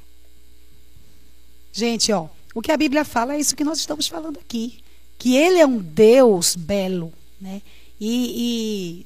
Gente, 1.71 2.11
ó, 2.11 2.27
o 2.55 2.61
que 2.61 2.71
a 2.71 2.77
Bíblia 2.77 3.05
fala 3.05 3.35
é 3.35 3.39
isso 3.39 3.55
que 3.55 3.63
nós 3.63 3.77
estamos 3.77 4.07
falando 4.07 4.39
aqui. 4.39 4.79
Que 5.19 5.35
ele 5.35 5.59
é 5.59 5.67
um 5.67 5.77
Deus 5.77 6.55
belo, 6.55 7.13
né? 7.39 7.61
E, 7.99 8.33
e 8.37 9.05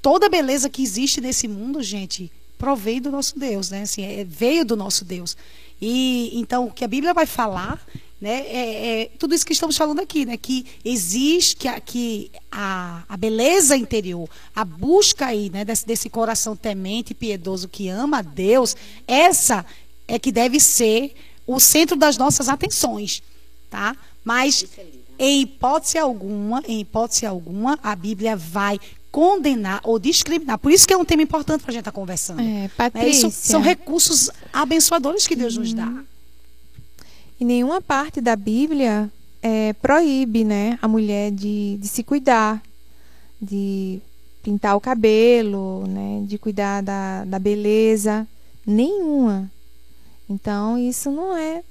toda 0.00 0.28
beleza 0.28 0.70
que 0.70 0.82
existe 0.82 1.20
nesse 1.20 1.48
mundo, 1.48 1.82
gente, 1.82 2.30
provém 2.58 3.00
do 3.00 3.10
nosso 3.10 3.38
Deus, 3.38 3.70
né? 3.70 3.82
Assim, 3.82 4.02
é, 4.02 4.22
veio 4.22 4.64
do 4.64 4.76
nosso 4.76 5.04
Deus. 5.04 5.36
E 5.80 6.30
então 6.34 6.66
o 6.66 6.70
que 6.70 6.84
a 6.84 6.88
Bíblia 6.88 7.14
vai 7.14 7.26
falar, 7.26 7.80
né, 8.20 8.40
é, 8.46 9.02
é 9.02 9.10
tudo 9.18 9.34
isso 9.34 9.46
que 9.46 9.52
estamos 9.52 9.76
falando 9.76 10.00
aqui, 10.00 10.26
né, 10.26 10.36
que 10.36 10.66
existe 10.84 11.56
que 11.56 11.68
a, 11.68 11.80
que 11.80 12.30
a, 12.52 13.02
a 13.08 13.16
beleza 13.16 13.76
interior, 13.76 14.28
a 14.54 14.64
busca 14.64 15.26
aí, 15.26 15.48
né, 15.48 15.64
desse, 15.64 15.86
desse 15.86 16.10
coração 16.10 16.54
temente 16.54 17.12
e 17.12 17.14
piedoso 17.14 17.68
que 17.68 17.88
ama 17.88 18.18
a 18.18 18.22
Deus, 18.22 18.76
essa 19.06 19.64
é 20.06 20.18
que 20.18 20.30
deve 20.30 20.60
ser 20.60 21.14
o 21.46 21.58
centro 21.58 21.96
das 21.96 22.18
nossas 22.18 22.48
atenções, 22.48 23.22
tá? 23.70 23.96
Mas 24.22 24.66
em 25.18 25.42
hipótese 25.42 25.98
alguma, 25.98 26.62
em 26.66 26.80
hipótese 26.80 27.26
alguma, 27.26 27.78
a 27.82 27.96
Bíblia 27.96 28.36
vai 28.36 28.78
condenar 29.10 29.80
ou 29.84 29.98
discriminar. 29.98 30.58
Por 30.58 30.72
isso 30.72 30.86
que 30.86 30.94
é 30.94 30.96
um 30.96 31.04
tema 31.04 31.22
importante 31.22 31.62
para 31.62 31.70
a 31.70 31.72
gente 31.72 31.80
estar 31.80 31.92
tá 31.92 31.94
conversando. 31.94 32.40
É, 32.40 32.68
Patrícia. 32.76 33.24
Né? 33.24 33.28
Isso 33.28 33.30
são 33.30 33.60
recursos 33.60 34.30
abençoadores 34.52 35.26
que 35.26 35.36
Deus 35.36 35.56
nos 35.56 35.72
dá. 35.72 35.86
Uhum. 35.86 36.04
E 37.40 37.44
nenhuma 37.44 37.80
parte 37.80 38.20
da 38.20 38.36
Bíblia 38.36 39.10
é, 39.42 39.72
proíbe 39.74 40.44
né, 40.44 40.78
a 40.82 40.86
mulher 40.86 41.30
de, 41.30 41.78
de 41.78 41.88
se 41.88 42.02
cuidar, 42.02 42.62
de 43.40 44.00
pintar 44.42 44.76
o 44.76 44.80
cabelo, 44.80 45.86
né, 45.86 46.22
de 46.26 46.38
cuidar 46.38 46.82
da, 46.82 47.24
da 47.24 47.38
beleza. 47.38 48.26
Nenhuma. 48.66 49.50
Então, 50.30 50.78
isso 50.78 51.10
não 51.10 51.36
é 51.36 51.62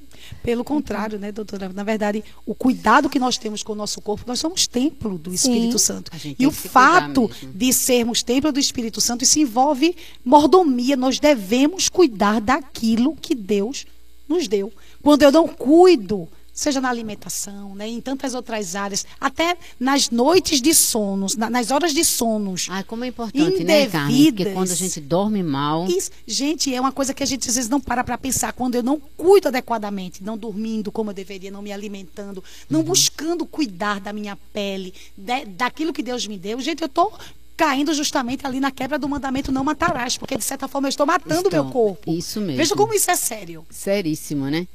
pelo 0.43 0.65
contrário, 0.65 1.17
né, 1.17 1.31
doutora? 1.31 1.69
Na 1.69 1.83
verdade, 1.83 2.23
o 2.45 2.53
cuidado 2.53 3.09
que 3.09 3.17
nós 3.17 3.37
temos 3.37 3.63
com 3.63 3.71
o 3.71 3.75
nosso 3.75 4.01
corpo, 4.01 4.25
nós 4.27 4.39
somos 4.39 4.67
templo 4.67 5.17
do 5.17 5.33
Espírito 5.33 5.79
Sim. 5.79 5.85
Santo. 5.85 6.11
E 6.37 6.45
o 6.45 6.51
fato 6.51 7.31
de 7.55 7.71
sermos 7.71 8.21
templo 8.21 8.51
do 8.51 8.59
Espírito 8.59 8.99
Santo, 8.99 9.23
isso 9.23 9.39
envolve 9.39 9.95
mordomia. 10.23 10.97
Nós 10.97 11.19
devemos 11.19 11.87
cuidar 11.87 12.41
daquilo 12.41 13.15
que 13.15 13.33
Deus 13.33 13.85
nos 14.27 14.47
deu. 14.47 14.73
Quando 15.01 15.23
eu 15.23 15.31
não 15.31 15.47
cuido 15.47 16.27
seja 16.59 16.81
na 16.81 16.89
alimentação, 16.89 17.73
né, 17.73 17.87
em 17.87 18.01
tantas 18.01 18.33
outras 18.33 18.75
áreas, 18.75 19.05
até 19.19 19.57
nas 19.79 20.09
noites 20.09 20.61
de 20.61 20.73
sonos, 20.73 21.37
na, 21.37 21.49
nas 21.49 21.71
horas 21.71 21.93
de 21.93 22.03
sonos. 22.03 22.67
Ah, 22.69 22.83
como 22.83 23.05
é 23.05 23.07
importante, 23.07 23.63
né, 23.63 23.87
Carmen? 23.87 24.25
Porque 24.25 24.51
quando 24.51 24.71
a 24.71 24.75
gente 24.75 24.99
dorme 24.99 25.41
mal. 25.41 25.87
Isso, 25.87 26.11
gente, 26.27 26.73
é 26.75 26.81
uma 26.81 26.91
coisa 26.91 27.13
que 27.13 27.23
a 27.23 27.25
gente 27.25 27.47
às 27.47 27.55
vezes 27.55 27.69
não 27.69 27.79
para 27.79 28.03
para 28.03 28.17
pensar. 28.17 28.51
Quando 28.51 28.75
eu 28.75 28.83
não 28.83 28.99
cuido 29.15 29.47
adequadamente, 29.47 30.21
não 30.21 30.37
dormindo 30.37 30.91
como 30.91 31.11
eu 31.11 31.13
deveria, 31.13 31.49
não 31.49 31.61
me 31.61 31.71
alimentando, 31.71 32.43
não 32.69 32.79
uhum. 32.81 32.87
buscando 32.87 33.45
cuidar 33.45 34.01
da 34.01 34.11
minha 34.11 34.35
pele, 34.51 34.93
de, 35.15 35.45
daquilo 35.45 35.93
que 35.93 36.03
Deus 36.03 36.27
me 36.27 36.37
deu. 36.37 36.59
Gente, 36.59 36.81
eu 36.81 36.87
estou 36.87 37.17
caindo 37.55 37.93
justamente 37.93 38.45
ali 38.45 38.59
na 38.59 38.71
quebra 38.71 38.99
do 38.99 39.07
mandamento 39.07 39.51
não 39.51 39.63
matarás, 39.63 40.17
porque 40.17 40.37
de 40.37 40.43
certa 40.43 40.67
forma 40.67 40.87
eu 40.87 40.89
estou 40.89 41.05
matando 41.05 41.47
o 41.47 41.51
meu 41.51 41.65
corpo. 41.65 42.11
Isso 42.11 42.41
mesmo. 42.41 42.57
Veja 42.57 42.75
como 42.75 42.93
isso 42.93 43.09
é 43.09 43.15
sério. 43.15 43.65
Seríssimo, 43.69 44.49
né? 44.49 44.67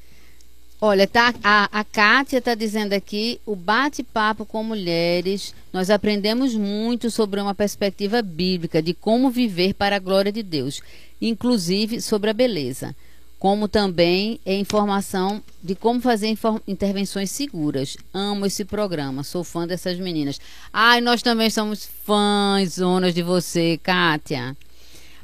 Olha, 0.80 1.06
tá, 1.06 1.32
a, 1.42 1.80
a 1.80 1.84
Kátia 1.84 2.38
está 2.38 2.54
dizendo 2.54 2.92
aqui, 2.92 3.40
o 3.46 3.56
bate-papo 3.56 4.44
com 4.44 4.62
mulheres, 4.62 5.54
nós 5.72 5.88
aprendemos 5.88 6.54
muito 6.54 7.10
sobre 7.10 7.40
uma 7.40 7.54
perspectiva 7.54 8.20
bíblica 8.20 8.82
de 8.82 8.92
como 8.92 9.30
viver 9.30 9.74
para 9.74 9.96
a 9.96 10.00
glória 10.00 10.30
de 10.30 10.42
Deus, 10.42 10.82
inclusive 11.22 12.02
sobre 12.02 12.28
a 12.28 12.34
beleza, 12.34 12.94
como 13.38 13.68
também 13.68 14.40
é 14.44 14.54
informação 14.54 15.42
de 15.62 15.74
como 15.74 16.00
fazer 16.00 16.36
intervenções 16.66 17.30
seguras. 17.30 17.96
Amo 18.12 18.44
esse 18.44 18.64
programa, 18.64 19.22
sou 19.22 19.44
fã 19.44 19.66
dessas 19.66 19.98
meninas. 19.98 20.40
Ai, 20.72 21.00
nós 21.00 21.22
também 21.22 21.48
somos 21.50 21.88
fãs, 22.04 22.74
zonas 22.74 23.14
de 23.14 23.22
você, 23.22 23.78
Kátia. 23.82 24.56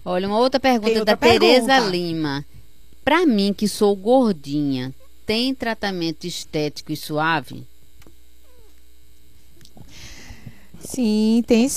Olha, 0.05 0.29
uma 0.29 0.39
outra 0.39 0.59
pergunta 0.59 1.01
outra 1.01 1.05
da 1.05 1.17
Tereza 1.17 1.79
Lima. 1.81 2.47
Para 3.05 3.27
mim, 3.27 3.53
que 3.53 3.67
sou 3.67 3.95
gordinha, 3.97 4.95
tem 5.31 5.55
tratamento 5.55 6.27
estético 6.27 6.91
e 6.91 6.97
suave? 6.97 7.65
Sim, 10.81 11.45
tem, 11.47 11.69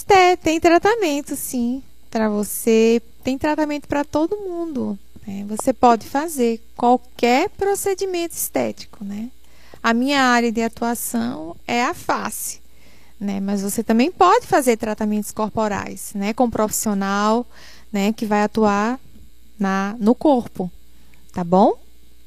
tem 0.42 0.60
tratamento, 0.60 1.36
sim. 1.36 1.84
Para 2.10 2.30
você, 2.30 3.00
tem 3.24 3.38
tratamento 3.38 3.88
para 3.88 4.04
todo 4.04 4.38
mundo. 4.38 4.98
Né? 5.28 5.46
Você 5.50 5.72
pode 5.72 6.08
fazer 6.08 6.64
qualquer 6.76 7.48
procedimento 7.50 8.34
estético, 8.34 9.06
né? 9.06 9.30
A 9.84 9.94
minha 9.94 10.24
área 10.24 10.52
de 10.52 10.64
atuação 10.64 11.56
é 11.68 11.84
a 11.84 11.94
face, 11.94 12.60
né? 13.20 13.40
Mas 13.40 13.62
você 13.62 13.84
também 13.84 14.12
pode 14.12 14.48
fazer 14.48 14.78
tratamentos 14.78 15.30
corporais, 15.30 16.12
né? 16.16 16.34
Com 16.34 16.46
um 16.46 16.50
profissional, 16.50 17.46
né? 17.92 18.14
Que 18.14 18.26
vai 18.26 18.42
atuar 18.42 19.00
na, 19.60 19.96
no 20.00 20.16
corpo, 20.16 20.72
tá 21.32 21.44
bom? 21.44 21.83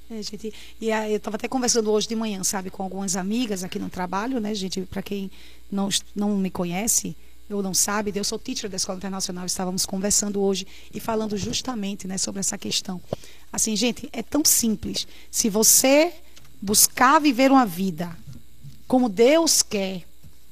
É, 0.09 0.23
gente, 0.23 0.55
e 0.81 0.93
a, 0.93 1.11
eu 1.11 1.17
estava 1.17 1.37
até 1.37 1.49
conversando 1.49 1.91
hoje 1.91 2.07
de 2.07 2.15
manhã, 2.15 2.45
sabe, 2.45 2.71
com 2.71 2.83
algumas 2.83 3.17
amigas 3.17 3.65
aqui 3.65 3.79
no 3.79 3.91
trabalho, 3.91 4.41
né, 4.41 4.55
gente, 4.55 4.83
para 4.83 5.03
quem 5.03 5.31
não, 5.71 5.89
não 6.15 6.37
me 6.37 6.51
conhece 6.51 7.17
ou 7.51 7.63
não 7.63 7.75
sabe, 7.75 8.13
eu 8.15 8.25
sou 8.25 8.39
teacher 8.39 8.69
da 8.69 8.77
Escola 8.77 8.99
Internacional, 8.99 9.47
estávamos 9.47 9.85
conversando 9.85 10.41
hoje 10.41 10.67
e 10.93 11.01
falando 11.01 11.37
justamente, 11.37 12.07
né, 12.07 12.19
sobre 12.19 12.41
essa 12.41 12.57
questão. 12.57 13.01
Assim, 13.53 13.75
gente, 13.75 14.09
é 14.13 14.23
tão 14.23 14.45
simples. 14.45 15.07
Se 15.31 15.49
você 15.49 16.13
buscar 16.61 17.21
viver 17.21 17.51
uma 17.51 17.67
vida 17.67 18.17
como 18.87 19.09
Deus 19.09 19.63
quer, 19.63 20.05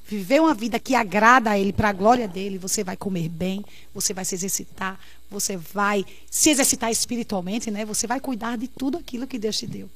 viver 0.07 0.39
uma 0.39 0.53
vida 0.53 0.79
que 0.79 0.93
agrada 0.95 1.51
a 1.51 1.59
Ele, 1.59 1.73
para 1.73 1.89
a 1.89 1.93
glória 1.93 2.27
dele, 2.27 2.57
você 2.57 2.83
vai 2.83 2.95
comer 2.95 3.27
bem, 3.29 3.63
você 3.93 4.13
vai 4.13 4.23
se 4.23 4.35
exercitar, 4.35 4.99
você 5.29 5.57
vai 5.57 6.05
se 6.29 6.49
exercitar 6.49 6.91
espiritualmente, 6.91 7.71
né? 7.71 7.83
Você 7.85 8.05
vai 8.05 8.19
cuidar 8.19 8.57
de 8.57 8.67
tudo 8.67 8.97
aquilo 8.97 9.27
que 9.27 9.39
Deus 9.39 9.57
te 9.57 9.65
deu. 9.65 9.89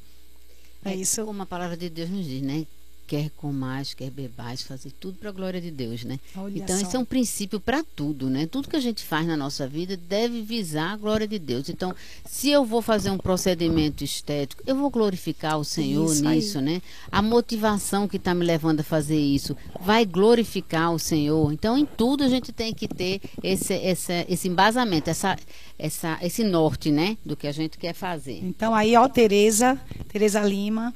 É, 0.83 0.91
é 0.91 0.95
isso. 0.95 1.25
Como 1.25 1.41
a 1.41 1.45
palavra 1.45 1.77
de 1.77 1.89
Deus 1.89 2.09
nos 2.09 2.25
diz, 2.25 2.41
né? 2.41 2.65
Quer 3.09 3.31
comais, 3.31 3.95
quer 3.95 4.11
bebais, 4.11 4.61
fazer 4.61 4.91
tudo 4.99 5.17
para 5.17 5.29
a 5.29 5.31
glória 5.31 5.59
de 5.59 5.71
Deus, 5.71 6.03
né? 6.03 6.19
Olha 6.37 6.59
então, 6.59 6.77
só. 6.77 6.85
esse 6.85 6.95
é 6.95 6.99
um 6.99 7.03
princípio 7.03 7.59
para 7.59 7.83
tudo, 7.83 8.29
né? 8.29 8.45
Tudo 8.45 8.69
que 8.69 8.75
a 8.75 8.79
gente 8.79 9.03
faz 9.03 9.25
na 9.25 9.35
nossa 9.35 9.67
vida 9.67 9.97
deve 9.97 10.43
visar 10.43 10.91
a 10.91 10.95
glória 10.95 11.27
de 11.27 11.39
Deus. 11.39 11.69
Então, 11.69 11.95
se 12.23 12.51
eu 12.51 12.63
vou 12.63 12.83
fazer 12.83 13.09
um 13.09 13.17
procedimento 13.17 14.03
estético, 14.03 14.61
eu 14.63 14.75
vou 14.75 14.91
glorificar 14.91 15.57
o 15.57 15.65
Senhor 15.65 16.05
isso 16.05 16.23
nisso, 16.23 16.57
aí. 16.59 16.63
né? 16.63 16.81
A 17.11 17.19
motivação 17.19 18.07
que 18.07 18.17
está 18.17 18.35
me 18.35 18.45
levando 18.45 18.81
a 18.81 18.83
fazer 18.83 19.19
isso 19.19 19.57
vai 19.81 20.05
glorificar 20.05 20.93
o 20.93 20.99
Senhor. 20.99 21.51
Então, 21.51 21.75
em 21.75 21.87
tudo 21.87 22.23
a 22.23 22.29
gente 22.29 22.51
tem 22.51 22.75
que 22.75 22.87
ter 22.87 23.21
esse, 23.41 23.73
esse, 23.73 24.25
esse 24.29 24.47
embasamento, 24.47 25.09
essa, 25.09 25.35
essa, 25.79 26.19
esse 26.21 26.43
norte, 26.43 26.91
né? 26.91 27.17
Do 27.25 27.35
que 27.35 27.47
a 27.47 27.51
gente 27.51 27.75
quer 27.79 27.93
fazer. 27.95 28.39
Então, 28.43 28.75
aí, 28.75 28.95
ó, 28.95 29.09
Tereza, 29.09 29.81
Tereza 30.09 30.41
Lima 30.41 30.93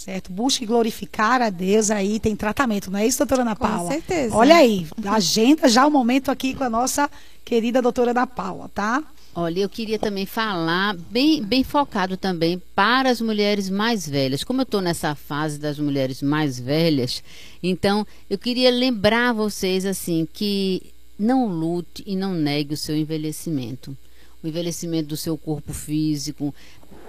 certo? 0.00 0.32
Busque 0.32 0.64
glorificar 0.64 1.42
a 1.42 1.50
Deus 1.50 1.90
aí, 1.90 2.18
tem 2.18 2.34
tratamento, 2.34 2.90
não 2.90 2.98
é 2.98 3.06
isso, 3.06 3.18
doutora 3.18 3.42
Ana 3.42 3.54
Paula? 3.54 3.84
Com 3.84 3.88
certeza. 3.88 4.34
Olha 4.34 4.56
aí, 4.56 4.86
agenda 5.04 5.68
já 5.68 5.86
o 5.86 5.90
momento 5.90 6.30
aqui 6.30 6.54
com 6.54 6.64
a 6.64 6.70
nossa 6.70 7.10
querida 7.44 7.82
doutora 7.82 8.12
Ana 8.12 8.26
Paula, 8.26 8.70
tá? 8.74 9.02
Olha, 9.34 9.60
eu 9.60 9.68
queria 9.68 9.98
também 9.98 10.26
falar, 10.26 10.96
bem, 10.96 11.42
bem 11.42 11.62
focado 11.62 12.16
também 12.16 12.60
para 12.74 13.10
as 13.10 13.20
mulheres 13.20 13.68
mais 13.68 14.08
velhas. 14.08 14.42
Como 14.42 14.62
eu 14.62 14.64
estou 14.64 14.80
nessa 14.80 15.14
fase 15.14 15.58
das 15.58 15.78
mulheres 15.78 16.20
mais 16.20 16.58
velhas, 16.58 17.22
então 17.62 18.04
eu 18.28 18.38
queria 18.38 18.70
lembrar 18.70 19.32
vocês 19.32 19.84
assim 19.84 20.26
que 20.32 20.82
não 21.18 21.46
lute 21.46 22.02
e 22.06 22.16
não 22.16 22.32
negue 22.32 22.74
o 22.74 22.76
seu 22.76 22.96
envelhecimento 22.96 23.96
o 24.42 24.48
envelhecimento 24.48 25.08
do 25.08 25.16
seu 25.16 25.36
corpo 25.36 25.72
físico, 25.72 26.54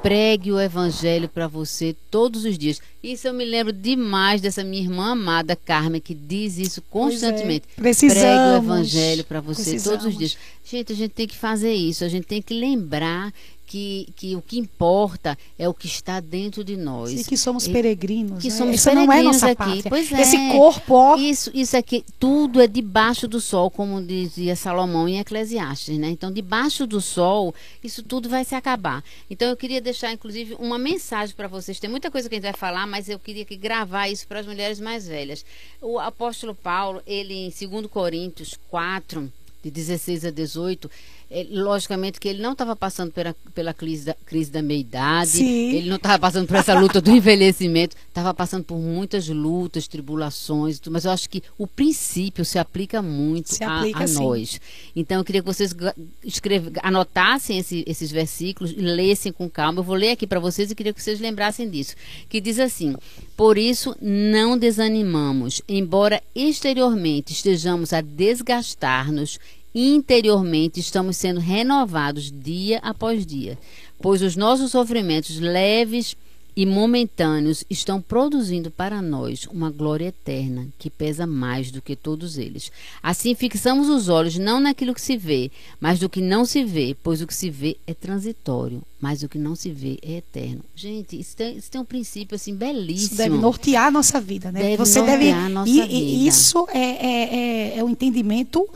pregue 0.02 0.52
o 0.52 0.60
evangelho 0.60 1.30
para 1.30 1.48
você 1.48 1.96
todos 2.10 2.46
os 2.46 2.58
dias. 2.58 2.82
Isso 3.04 3.28
eu 3.28 3.34
me 3.34 3.46
lembro 3.46 3.72
demais 3.72 4.42
dessa 4.42 4.64
minha 4.64 4.82
irmã 4.82 5.12
amada 5.12 5.56
Carmen 5.56 6.02
que 6.02 6.14
diz 6.14 6.58
isso 6.58 6.80
é. 6.80 6.84
constantemente. 6.90 7.66
É. 7.78 7.82
Precisamos. 7.82 8.22
Pregue 8.22 8.40
o 8.40 8.58
evangelho 8.58 9.24
para 9.24 9.42
você 9.42 9.64
Precisamos. 9.64 10.00
todos 10.00 10.14
os 10.14 10.18
dias. 10.18 10.38
Gente, 10.64 10.94
a 10.94 10.96
gente 10.96 11.12
tem 11.12 11.28
que 11.28 11.38
fazer 11.38 11.74
isso, 11.74 12.04
a 12.04 12.10
gente 12.10 12.26
tem 12.26 12.42
que 12.42 12.54
lembrar 12.54 13.34
que, 13.72 14.10
que 14.18 14.36
o 14.36 14.42
que 14.42 14.60
importa 14.60 15.38
é 15.58 15.70
o 15.70 15.74
que 15.74 15.88
está 15.88 16.20
dentro 16.20 16.62
de 16.62 16.76
nós. 16.76 17.14
E 17.14 17.24
que 17.24 17.38
somos 17.38 17.70
peregrinos. 17.70 18.42
Que 18.42 18.50
né? 18.50 18.54
somos 18.54 18.76
Isso 18.76 18.84
peregrinos 18.84 19.08
não 19.08 19.22
é 19.22 19.24
nossa 19.24 19.46
aqui. 19.46 19.56
Pátria. 19.56 19.84
Pois 19.88 20.12
é. 20.12 20.22
Esse 20.22 20.38
corpo, 20.52 20.94
ó. 20.94 21.16
Isso, 21.16 21.50
isso 21.54 21.78
aqui, 21.78 22.04
tudo 22.20 22.60
é 22.60 22.68
debaixo 22.68 23.30
do 23.30 23.40
sol, 23.40 23.72
como 23.72 24.02
dizia 24.02 24.58
Salomão 24.58 25.08
em 25.08 25.20
Eclesiastes, 25.20 25.98
né? 25.98 26.10
Então, 26.10 26.34
debaixo 26.34 26.86
do 26.86 27.00
sol, 27.00 27.56
isso 27.82 28.04
tudo 28.04 28.28
vai 28.28 28.44
se 28.44 28.56
acabar. 28.56 29.02
Então, 29.30 29.48
eu 29.48 29.56
queria 29.56 29.80
deixar, 29.80 30.12
inclusive, 30.12 30.54
uma 30.60 30.78
mensagem 30.78 31.34
para 31.34 31.48
vocês. 31.48 31.80
Tem 31.80 31.90
muita 31.90 32.12
coisa 32.12 32.28
que 32.28 32.36
a 32.36 32.40
gente 32.40 32.44
vai 32.44 32.54
falar, 32.54 32.86
mas 32.86 33.08
eu 33.08 33.18
queria 33.18 33.46
que 33.46 33.56
gravar 33.56 34.10
isso 34.10 34.28
para 34.28 34.42
as 34.42 34.46
mulheres 34.46 34.82
mais 34.82 35.08
velhas. 35.08 35.46
O 35.82 35.98
apóstolo 35.98 36.54
Paulo, 36.54 37.02
ele 37.08 37.34
em 37.34 37.70
2 37.70 37.88
Coríntios 37.88 38.60
4, 38.70 39.32
de 39.64 39.72
16 39.72 40.26
a 40.26 40.32
18, 40.32 40.92
é, 41.34 41.48
logicamente 41.50 42.20
que 42.20 42.28
ele 42.28 42.42
não 42.42 42.52
estava 42.52 42.76
passando 42.76 43.12
pela, 43.12 43.34
pela 43.56 43.74
crise, 43.74 44.08
da, 44.08 44.16
crise 44.26 44.52
da 44.52 44.62
meia-idade, 44.62 45.42
ele 45.42 45.88
não 45.90 45.96
estava 45.96 46.20
passando 46.20 46.46
por 46.46 46.58
essa 46.58 46.78
luta 46.78 47.00
do 47.00 47.10
envelhecimento, 47.16 47.96
estava 48.10 48.34
passando 48.34 48.66
por 48.66 48.78
muitas 48.78 49.30
lutas, 49.30 49.88
tribulações, 49.88 50.82
mas 50.90 51.06
eu 51.06 51.12
acho 51.12 51.30
que 51.30 51.42
o 51.58 51.66
princípio 51.66 52.44
se 52.44 52.60
aplica 52.60 53.02
muito 53.02 53.56
se 53.56 53.64
aplica, 53.64 54.00
a, 54.00 54.04
a 54.04 54.08
nós. 54.08 54.60
Então 54.94 55.20
eu 55.20 55.24
queria 55.24 55.42
que 55.42 55.48
vocês 55.48 55.74
escreve, 56.22 56.74
anotassem 56.84 57.58
esse, 57.58 57.86
esses 57.88 58.12
versículos 58.12 58.72
e 58.72 58.82
lessem 58.82 59.32
com 59.32 59.50
calma. 59.50 59.80
Eu 59.80 59.84
vou 59.84 59.96
ler 59.96 60.12
aqui 60.12 60.28
para 60.28 60.40
vocês 60.40 60.70
e 60.70 60.76
queria 60.76 60.94
que 60.94 61.02
vocês 61.02 61.22
lembrassem 61.22 61.70
disso. 61.70 61.96
Que 62.28 62.42
diz 62.42 62.60
assim: 62.60 62.94
Por 63.38 63.58
isso 63.58 63.96
não 64.02 64.58
desanimamos, 64.58 65.62
embora 65.68 66.22
exteriormente 66.36 67.32
estejamos 67.32 67.94
a 67.94 68.02
desgastar-nos 68.02 69.40
interiormente 69.74 70.80
estamos 70.80 71.18
sendo 71.18 71.40
renovados 71.40 72.32
dia 72.32 72.80
após 72.80 73.26
dia, 73.26 73.58
pois 74.02 74.22
os 74.22 74.36
nossos 74.36 74.72
sofrimentos 74.72 75.40
leves 75.40 76.16
e 76.56 76.66
momentâneos 76.66 77.64
estão 77.70 78.02
produzindo 78.02 78.70
para 78.70 79.02
nós 79.02 79.48
uma 79.48 79.72
glória 79.72 80.08
eterna 80.08 80.68
que 80.78 80.90
pesa 80.90 81.26
mais 81.26 81.72
do 81.72 81.82
que 81.82 81.96
todos 81.96 82.38
eles. 82.38 82.72
Assim 83.02 83.34
fixamos 83.34 83.88
os 83.88 84.10
olhos 84.10 84.38
não 84.38 84.60
naquilo 84.60 84.94
que 84.94 85.02
se 85.02 85.16
vê, 85.16 85.50
mas 85.80 86.00
do 86.00 86.10
que 86.10 86.22
não 86.22 86.46
se 86.46 86.64
vê, 86.64 86.96
pois 87.02 87.22
o 87.22 87.28
que 87.28 87.34
se 87.34 87.50
vê 87.50 87.78
é 87.88 87.94
transitório, 87.94 88.82
mas 89.00 89.24
o 89.24 89.30
que 89.30 89.38
não 89.38 89.56
se 89.56 89.72
vê 89.72 89.98
é 90.02 90.18
eterno. 90.18 90.62
Gente, 90.76 91.20
isso 91.20 91.38
tem, 91.38 91.58
isso 91.58 91.72
tem 91.72 91.80
um 91.80 91.86
princípio 91.86 92.36
assim 92.36 92.54
belíssimo. 92.54 93.06
Isso 93.06 93.16
deve 93.16 93.38
nortear 93.38 93.88
a 93.88 93.92
nossa 93.92 94.20
vida, 94.20 94.52
né? 94.52 94.62
Deve 94.62 94.78
Você 94.78 95.00
nortear 95.00 95.20
deve 95.20 95.32
a 95.32 95.50
nossa 95.50 95.70
e, 95.70 95.74
vida. 95.74 95.88
E 95.94 96.28
isso 96.28 96.68
é, 96.70 96.80
é, 96.80 97.36
é, 97.36 97.78
é 97.80 97.84
o 97.84 97.90
entendimento 97.90 98.68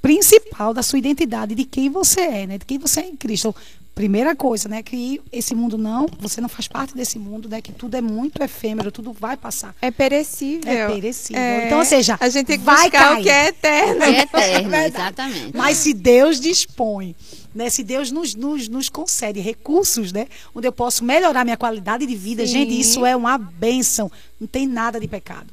principal 0.00 0.72
da 0.72 0.82
sua 0.82 0.98
identidade, 0.98 1.54
de 1.54 1.64
quem 1.64 1.90
você 1.90 2.20
é, 2.20 2.46
né? 2.46 2.58
De 2.58 2.64
quem 2.64 2.78
você 2.78 3.00
é 3.00 3.08
em 3.08 3.16
Cristo. 3.16 3.54
Primeira 3.94 4.36
coisa, 4.36 4.68
né? 4.68 4.82
Que 4.82 5.22
esse 5.32 5.54
mundo 5.54 5.78
não, 5.78 6.06
você 6.18 6.38
não 6.38 6.50
faz 6.50 6.68
parte 6.68 6.94
desse 6.94 7.18
mundo, 7.18 7.48
né? 7.48 7.62
Que 7.62 7.72
tudo 7.72 7.96
é 7.96 8.02
muito 8.02 8.42
efêmero, 8.42 8.92
tudo 8.92 9.10
vai 9.10 9.38
passar. 9.38 9.74
É 9.80 9.90
perecível. 9.90 10.70
É 10.70 10.86
perecível. 10.86 11.40
É, 11.40 11.66
então, 11.66 11.78
ou 11.78 11.84
seja, 11.84 12.18
a 12.20 12.28
gente 12.28 12.46
tem 12.46 12.58
que 12.58 12.64
vai 12.64 12.90
buscar 12.90 13.08
cair. 13.08 13.20
o 13.20 13.22
que 13.22 13.30
é 13.30 13.46
eterno. 13.48 14.02
É 14.02 14.20
eterno, 14.20 14.74
exatamente. 14.74 15.56
Mas 15.56 15.78
se 15.78 15.94
Deus 15.94 16.38
dispõe, 16.38 17.16
né? 17.54 17.70
Se 17.70 17.82
Deus 17.82 18.10
nos, 18.10 18.34
nos, 18.34 18.68
nos 18.68 18.90
concede 18.90 19.40
recursos, 19.40 20.12
né? 20.12 20.26
Onde 20.54 20.68
eu 20.68 20.72
posso 20.72 21.02
melhorar 21.02 21.42
minha 21.42 21.56
qualidade 21.56 22.04
de 22.04 22.14
vida, 22.14 22.46
Sim. 22.46 22.52
gente, 22.52 22.78
isso 22.78 23.06
é 23.06 23.16
uma 23.16 23.38
bênção. 23.38 24.12
Não 24.38 24.46
tem 24.46 24.66
nada 24.66 25.00
de 25.00 25.08
pecado. 25.08 25.48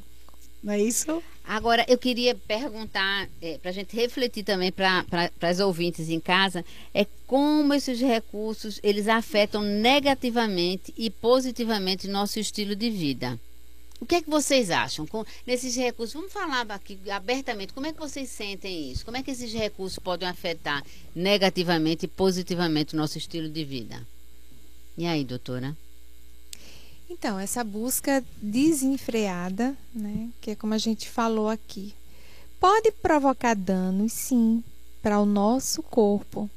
Não 0.62 0.74
é 0.74 0.80
isso? 0.80 1.22
Agora, 1.46 1.84
eu 1.86 1.98
queria 1.98 2.34
perguntar, 2.34 3.28
é, 3.42 3.58
para 3.58 3.70
a 3.70 3.74
gente 3.74 3.94
refletir 3.94 4.42
também 4.42 4.72
para 4.72 5.04
as 5.42 5.60
ouvintes 5.60 6.08
em 6.08 6.18
casa, 6.18 6.64
é 6.94 7.06
como 7.26 7.74
esses 7.74 8.00
recursos, 8.00 8.80
eles 8.82 9.08
afetam 9.08 9.62
negativamente 9.62 10.94
e 10.96 11.10
positivamente 11.10 12.08
nosso 12.08 12.40
estilo 12.40 12.74
de 12.74 12.88
vida. 12.88 13.38
O 14.00 14.06
que 14.06 14.16
é 14.16 14.22
que 14.22 14.28
vocês 14.28 14.70
acham 14.70 15.06
com 15.06 15.24
nesses 15.46 15.76
recursos? 15.76 16.14
Vamos 16.14 16.32
falar 16.32 16.66
aqui 16.70 16.98
abertamente. 17.10 17.72
Como 17.72 17.86
é 17.86 17.92
que 17.92 17.98
vocês 17.98 18.28
sentem 18.28 18.90
isso? 18.90 19.04
Como 19.04 19.16
é 19.16 19.22
que 19.22 19.30
esses 19.30 19.52
recursos 19.52 19.98
podem 19.98 20.28
afetar 20.28 20.82
negativamente 21.14 22.06
e 22.06 22.08
positivamente 22.08 22.94
o 22.94 22.96
nosso 22.96 23.18
estilo 23.18 23.48
de 23.48 23.64
vida? 23.64 24.06
E 24.96 25.06
aí, 25.06 25.24
doutora? 25.24 25.76
Então, 27.16 27.38
essa 27.38 27.62
busca 27.62 28.24
desenfreada, 28.42 29.76
né, 29.94 30.28
que 30.40 30.50
é 30.50 30.56
como 30.56 30.74
a 30.74 30.78
gente 30.78 31.08
falou 31.08 31.48
aqui, 31.48 31.94
pode 32.58 32.90
provocar 32.90 33.54
danos, 33.54 34.12
sim, 34.12 34.64
para 35.00 35.20
o 35.20 35.24
nosso 35.24 35.80
corpo. 35.80 36.50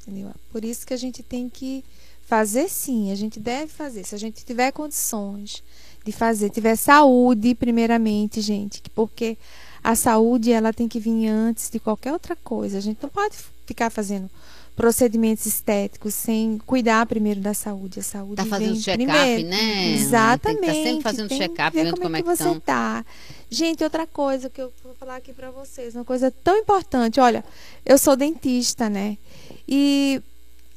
Entendeu? 0.00 0.30
Por 0.52 0.64
isso 0.64 0.86
que 0.86 0.94
a 0.94 0.96
gente 0.96 1.20
tem 1.22 1.48
que 1.48 1.84
fazer 2.24 2.68
sim, 2.68 3.10
a 3.10 3.16
gente 3.16 3.40
deve 3.40 3.72
fazer. 3.72 4.04
Se 4.04 4.14
a 4.14 4.18
gente 4.18 4.44
tiver 4.44 4.70
condições 4.70 5.64
de 6.04 6.12
fazer, 6.12 6.48
tiver 6.50 6.76
saúde, 6.76 7.56
primeiramente, 7.56 8.40
gente, 8.40 8.80
porque 8.94 9.36
a 9.82 9.96
saúde 9.96 10.52
ela 10.52 10.72
tem 10.72 10.86
que 10.86 11.00
vir 11.00 11.26
antes 11.26 11.68
de 11.68 11.80
qualquer 11.80 12.12
outra 12.12 12.36
coisa. 12.36 12.78
A 12.78 12.80
gente 12.80 13.02
não 13.02 13.10
pode 13.10 13.36
ficar 13.66 13.90
fazendo 13.90 14.30
procedimentos 14.78 15.44
estéticos 15.44 16.14
sem 16.14 16.56
cuidar 16.64 17.04
primeiro 17.04 17.40
da 17.40 17.52
saúde. 17.52 17.98
A 17.98 18.02
saúde 18.04 18.36
Tá 18.36 18.46
fazendo 18.46 18.76
check-up, 18.76 19.42
né? 19.42 19.92
Exatamente. 19.94 20.60
Tem 20.60 20.60
que 20.60 20.66
tá 20.66 20.72
sempre 20.72 21.02
fazendo 21.02 21.28
check-up, 21.34 21.76
vendo 21.76 21.90
como, 21.90 22.02
como 22.04 22.16
é 22.16 22.20
é 22.20 22.22
que 22.22 22.28
que 22.28 22.36
você 22.36 22.44
estão. 22.44 22.60
tá. 22.60 23.04
Gente, 23.50 23.82
outra 23.82 24.06
coisa 24.06 24.48
que 24.48 24.62
eu 24.62 24.72
vou 24.84 24.94
falar 24.94 25.16
aqui 25.16 25.32
para 25.32 25.50
vocês, 25.50 25.96
uma 25.96 26.04
coisa 26.04 26.30
tão 26.30 26.56
importante. 26.56 27.18
Olha, 27.18 27.44
eu 27.84 27.98
sou 27.98 28.14
dentista, 28.14 28.88
né? 28.88 29.18
E 29.66 30.22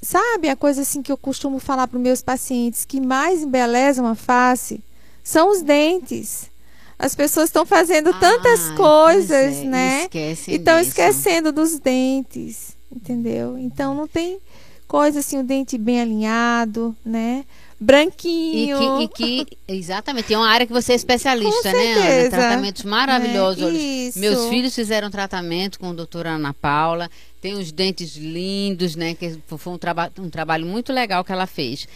sabe 0.02 0.50
a 0.50 0.56
coisa 0.56 0.82
assim 0.82 1.04
que 1.04 1.12
eu 1.12 1.18
costumo 1.18 1.60
falar 1.60 1.88
para 1.88 1.98
os 1.98 2.02
meus 2.02 2.24
pacientes 2.24 2.84
que 2.86 3.00
mais 3.00 3.44
embeleza 3.44 4.02
uma 4.02 4.16
face 4.16 4.82
são 5.24 5.52
os 5.52 5.62
dentes. 5.62 6.50
As 6.98 7.14
pessoas 7.14 7.50
estão 7.50 7.68
fazendo 7.68 8.14
tantas 8.20 8.70
Ai, 8.70 8.76
coisas, 8.76 9.56
pois 9.56 9.62
é, 9.62 9.66
né? 9.66 10.10
E 10.48 10.56
estão 10.56 10.80
esquecendo 10.80 11.52
dos 11.52 11.80
dentes, 11.80 12.71
entendeu? 12.96 13.58
Então 13.58 13.96
não 13.96 14.08
tem 14.08 14.40
coisa 14.88 15.20
assim, 15.20 15.40
o 15.40 15.44
dente 15.44 15.78
bem 15.78 16.02
alinhado, 16.02 16.96
né? 17.06 17.46
branquinho. 17.82 19.02
E 19.02 19.08
que, 19.08 19.24
e 19.24 19.46
que, 19.46 19.58
exatamente, 19.68 20.28
tem 20.28 20.38
uma 20.38 20.48
área 20.48 20.68
que 20.68 20.72
você 20.72 20.94
é 20.94 20.96
especialista, 20.96 21.74
né, 21.74 21.94
Ana? 21.94 22.30
Tratamentos 22.30 22.84
maravilhosos. 22.84 23.64
É, 23.64 24.20
Meus 24.20 24.48
filhos 24.50 24.76
fizeram 24.76 25.10
tratamento 25.10 25.80
com 25.80 25.90
a 25.90 25.94
doutora 25.94 26.30
Ana 26.32 26.54
Paula. 26.54 27.10
Tem 27.42 27.56
os 27.56 27.72
dentes 27.72 28.16
lindos, 28.16 28.96
né? 28.96 29.16
Que 29.16 29.40
foi 29.48 29.74
um, 29.74 29.78
traba 29.80 30.12
um 30.20 30.30
trabalho 30.30 30.68
muito 30.68 30.94
legal 30.94 31.24
que 31.24 31.32
ela 31.32 31.48
fez. 31.48 31.88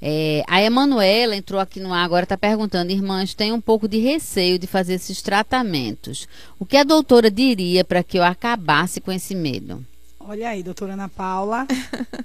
É, 0.00 0.42
a 0.48 0.60
Emanuela 0.62 1.36
entrou 1.36 1.60
aqui 1.60 1.78
no 1.78 1.92
ar 1.92 2.04
agora, 2.04 2.24
está 2.24 2.36
perguntando, 2.36 2.90
irmãs, 2.90 3.32
tem 3.32 3.52
um 3.52 3.60
pouco 3.60 3.86
de 3.86 3.98
receio 3.98 4.58
de 4.58 4.66
fazer 4.66 4.94
esses 4.94 5.22
tratamentos. 5.22 6.26
O 6.58 6.66
que 6.66 6.76
a 6.76 6.84
doutora 6.84 7.30
diria 7.30 7.84
para 7.84 8.02
que 8.02 8.18
eu 8.18 8.24
acabasse 8.24 9.00
com 9.00 9.12
esse 9.12 9.34
medo? 9.34 9.84
Olha 10.26 10.48
aí, 10.48 10.62
doutora 10.62 10.94
Ana 10.94 11.06
Paula. 11.06 11.66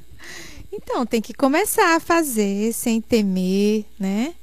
então, 0.72 1.06
tem 1.06 1.22
que 1.22 1.34
começar 1.34 1.97
a 1.97 2.00
fazer 2.00 2.72
sem 2.72 3.02
temer, 3.02 3.86
né? 4.00 4.34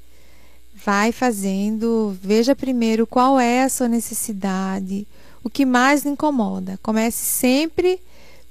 Vai 0.85 1.11
fazendo, 1.11 2.15
veja 2.21 2.55
primeiro 2.55 3.07
qual 3.07 3.41
é 3.41 3.63
a 3.63 3.71
sua 3.71 3.89
necessidade, 3.89 5.09
o 5.43 5.49
que 5.49 5.65
mais 5.65 6.05
lhe 6.05 6.11
incomoda. 6.11 6.79
Comece 6.83 7.25
sempre 7.25 7.99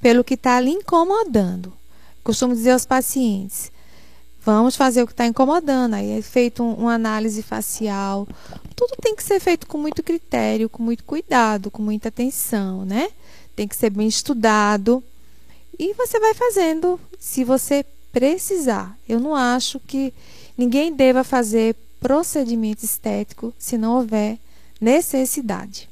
pelo 0.02 0.24
que 0.24 0.34
está 0.34 0.60
lhe 0.60 0.72
incomodando. 0.72 1.72
Costumo 2.24 2.56
dizer 2.56 2.72
aos 2.72 2.86
pacientes: 2.88 3.72
vamos 4.44 4.76
fazer 4.76 5.04
o 5.04 5.08
que 5.08 5.14
está 5.14 5.28
incomodando. 5.28 5.94
Aí 5.94 6.18
é 6.18 6.22
feito 6.24 6.64
um, 6.64 6.74
uma 6.74 6.96
análise 6.96 7.44
facial. 7.44 8.28
Tudo 8.76 8.96
tem 9.00 9.16
que 9.16 9.24
ser 9.24 9.40
feito 9.40 9.68
com 9.68 9.78
muito 9.78 10.02
critério, 10.02 10.68
com 10.68 10.82
muito 10.82 11.04
cuidado, 11.04 11.70
com 11.70 11.84
muita 11.84 12.10
atenção, 12.10 12.84
né? 12.84 13.10
Tem 13.56 13.68
que 13.68 13.76
ser 13.76 13.90
bem 13.90 14.08
estudado. 14.08 15.04
E 15.78 15.94
você 15.94 16.20
vai 16.20 16.34
fazendo 16.34 17.00
se 17.20 17.44
você 17.44 17.86
precisar. 18.12 18.98
Eu 19.08 19.20
não 19.20 19.36
acho 19.36 19.80
que 19.80 20.14
ninguém 20.58 20.94
deva 20.94 21.24
fazer 21.24 21.76
procedimento 22.00 22.86
estético 22.86 23.54
se 23.58 23.78
não 23.78 23.98
houver 23.98 24.38
necessidade. 24.80 25.90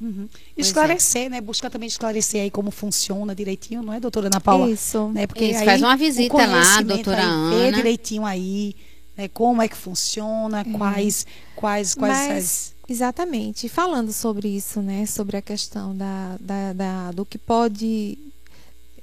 Uhum. 0.00 0.28
Esclarecer, 0.56 1.26
é. 1.26 1.28
né? 1.28 1.40
Buscar 1.40 1.70
também 1.70 1.86
esclarecer 1.86 2.42
aí 2.42 2.50
como 2.50 2.72
funciona 2.72 3.34
direitinho, 3.34 3.82
não 3.82 3.92
é, 3.92 4.00
doutora 4.00 4.26
Ana 4.26 4.40
Paula? 4.40 4.68
Isso. 4.68 5.08
Né? 5.10 5.28
Porque 5.28 5.44
Isso, 5.44 5.64
faz 5.64 5.80
uma 5.80 5.96
visita 5.96 6.44
lá, 6.44 6.82
doutora 6.82 7.22
aí, 7.22 7.28
Ana. 7.28 7.50
Ver 7.50 7.72
direitinho 7.72 8.26
aí, 8.26 8.74
né? 9.16 9.28
Como 9.28 9.62
é 9.62 9.68
que 9.68 9.76
funciona, 9.76 10.60
é. 10.60 10.64
quais, 10.64 11.24
quais, 11.54 11.94
quais. 11.94 12.28
Mas, 12.28 12.44
as... 12.44 12.71
Exatamente. 12.88 13.68
Falando 13.68 14.12
sobre 14.12 14.48
isso, 14.48 14.80
né? 14.80 15.06
Sobre 15.06 15.36
a 15.36 15.42
questão 15.42 15.96
da, 15.96 16.36
da, 16.40 16.72
da, 16.72 17.10
do 17.12 17.24
que 17.24 17.38
pode 17.38 18.18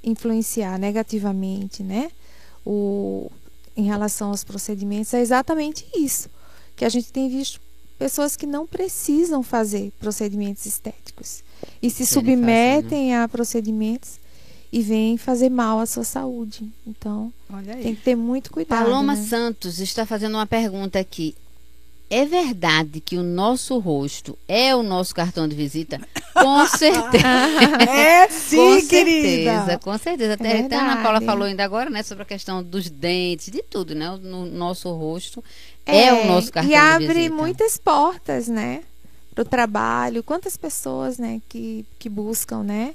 influenciar 0.02 0.78
negativamente, 0.78 1.82
né? 1.82 2.10
O, 2.64 3.30
em 3.76 3.84
relação 3.84 4.30
aos 4.30 4.44
procedimentos, 4.44 5.14
é 5.14 5.20
exatamente 5.20 5.86
isso 5.96 6.28
que 6.76 6.84
a 6.84 6.88
gente 6.88 7.12
tem 7.12 7.28
visto 7.28 7.60
pessoas 7.98 8.34
que 8.34 8.46
não 8.46 8.66
precisam 8.66 9.42
fazer 9.42 9.92
procedimentos 10.00 10.64
estéticos 10.64 11.42
e 11.82 11.90
se 11.90 12.06
submetem 12.06 13.14
a 13.14 13.28
procedimentos 13.28 14.18
e 14.72 14.80
vêm 14.80 15.18
fazer 15.18 15.50
mal 15.50 15.78
à 15.78 15.84
sua 15.84 16.04
saúde. 16.04 16.70
Então, 16.86 17.30
tem 17.82 17.94
que 17.94 18.02
ter 18.02 18.16
muito 18.16 18.50
cuidado. 18.50 18.84
Paloma 18.84 19.14
né? 19.14 19.22
Santos 19.22 19.80
está 19.80 20.06
fazendo 20.06 20.36
uma 20.36 20.46
pergunta 20.46 20.98
aqui. 20.98 21.34
É 22.12 22.26
verdade 22.26 23.00
que 23.00 23.16
o 23.16 23.22
nosso 23.22 23.78
rosto 23.78 24.36
é 24.48 24.74
o 24.74 24.82
nosso 24.82 25.14
cartão 25.14 25.46
de 25.46 25.54
visita? 25.54 26.00
Com 26.34 26.66
certeza. 26.66 27.24
é 27.88 28.28
sim, 28.28 28.56
com 28.56 28.88
querida. 28.88 29.28
certeza, 29.28 29.78
com 29.78 29.96
certeza. 29.98 30.34
Até, 30.34 30.56
é 30.56 30.60
até 30.66 30.74
a 30.76 30.80
Ana 30.92 31.02
Paula 31.04 31.20
falou 31.20 31.44
ainda 31.44 31.64
agora, 31.64 31.88
né, 31.88 32.02
sobre 32.02 32.24
a 32.24 32.26
questão 32.26 32.64
dos 32.64 32.90
dentes, 32.90 33.48
de 33.52 33.62
tudo, 33.62 33.94
né? 33.94 34.10
No 34.22 34.44
nosso 34.44 34.90
rosto 34.92 35.42
é, 35.86 36.06
é 36.06 36.12
o 36.12 36.26
nosso 36.26 36.50
cartão 36.52 36.70
E 36.70 36.74
abre 36.74 37.06
de 37.06 37.14
visita. 37.14 37.34
muitas 37.36 37.76
portas, 37.78 38.48
né? 38.48 38.82
Para 39.32 39.42
o 39.42 39.44
trabalho. 39.44 40.24
Quantas 40.24 40.56
pessoas, 40.56 41.16
né, 41.16 41.40
que, 41.48 41.86
que 41.96 42.08
buscam, 42.08 42.64
né? 42.64 42.92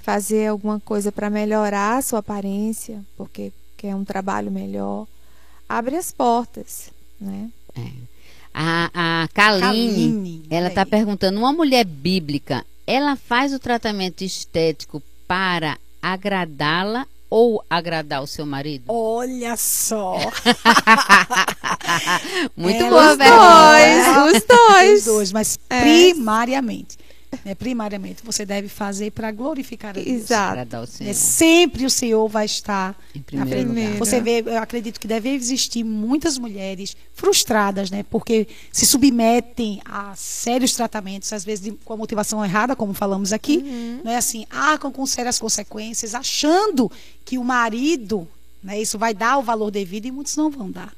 Fazer 0.00 0.48
alguma 0.48 0.78
coisa 0.80 1.10
para 1.10 1.30
melhorar 1.30 1.96
a 1.96 2.02
sua 2.02 2.18
aparência, 2.18 3.02
porque 3.16 3.50
quer 3.78 3.94
um 3.94 4.04
trabalho 4.04 4.50
melhor. 4.50 5.06
Abre 5.66 5.96
as 5.96 6.12
portas, 6.12 6.90
né? 7.18 7.48
É. 7.74 8.13
A, 8.54 8.90
a 8.94 9.28
Kaline, 9.34 9.62
Kaline 9.62 10.46
ela 10.48 10.68
está 10.68 10.86
perguntando: 10.86 11.40
uma 11.40 11.52
mulher 11.52 11.84
bíblica, 11.84 12.64
ela 12.86 13.16
faz 13.16 13.52
o 13.52 13.58
tratamento 13.58 14.22
estético 14.22 15.02
para 15.26 15.76
agradá-la 16.00 17.04
ou 17.28 17.64
agradar 17.68 18.22
o 18.22 18.28
seu 18.28 18.46
marido? 18.46 18.84
Olha 18.86 19.56
só! 19.56 20.18
Muito 22.56 22.84
é, 22.84 22.88
boa 22.88 23.12
os 23.12 23.18
dois, 23.18 24.06
os 24.36 24.44
dois. 24.44 24.98
Os 24.98 25.04
dois, 25.04 25.32
mas 25.32 25.58
é. 25.68 25.80
primariamente 25.80 26.96
né, 27.44 27.54
primariamente 27.54 28.22
você 28.24 28.44
deve 28.44 28.68
fazer 28.68 29.12
para 29.12 29.30
glorificar 29.30 29.90
a 29.90 29.92
Deus. 29.94 30.06
Exato. 30.06 30.76
É, 31.00 31.12
sempre 31.12 31.84
o 31.84 31.90
Senhor 31.90 32.28
vai 32.28 32.46
estar 32.46 32.98
em 33.14 33.20
primeiro 33.22 33.68
lugar. 33.68 33.98
Você 33.98 34.20
vê, 34.20 34.42
eu 34.44 34.58
acredito 34.58 34.98
que 35.00 35.06
deve 35.06 35.30
existir 35.30 35.84
muitas 35.84 36.38
mulheres 36.38 36.96
frustradas, 37.12 37.90
né, 37.90 38.04
porque 38.10 38.48
se 38.72 38.86
submetem 38.86 39.80
a 39.84 40.14
sérios 40.16 40.74
tratamentos, 40.74 41.32
às 41.32 41.44
vezes 41.44 41.64
de, 41.64 41.72
com 41.72 41.92
a 41.92 41.96
motivação 41.96 42.44
errada, 42.44 42.74
como 42.76 42.92
falamos 42.92 43.32
aqui, 43.32 43.58
uhum. 43.58 44.00
não 44.04 44.12
é 44.12 44.16
assim, 44.16 44.46
arcam 44.50 44.90
com 44.90 45.06
sérias 45.06 45.38
consequências, 45.38 46.14
achando 46.14 46.90
que 47.24 47.38
o 47.38 47.44
marido, 47.44 48.28
né, 48.62 48.80
isso 48.80 48.98
vai 48.98 49.14
dar 49.14 49.38
o 49.38 49.42
valor 49.42 49.70
devido 49.70 50.06
e 50.06 50.10
muitos 50.10 50.36
não 50.36 50.50
vão 50.50 50.70
dar. 50.70 50.92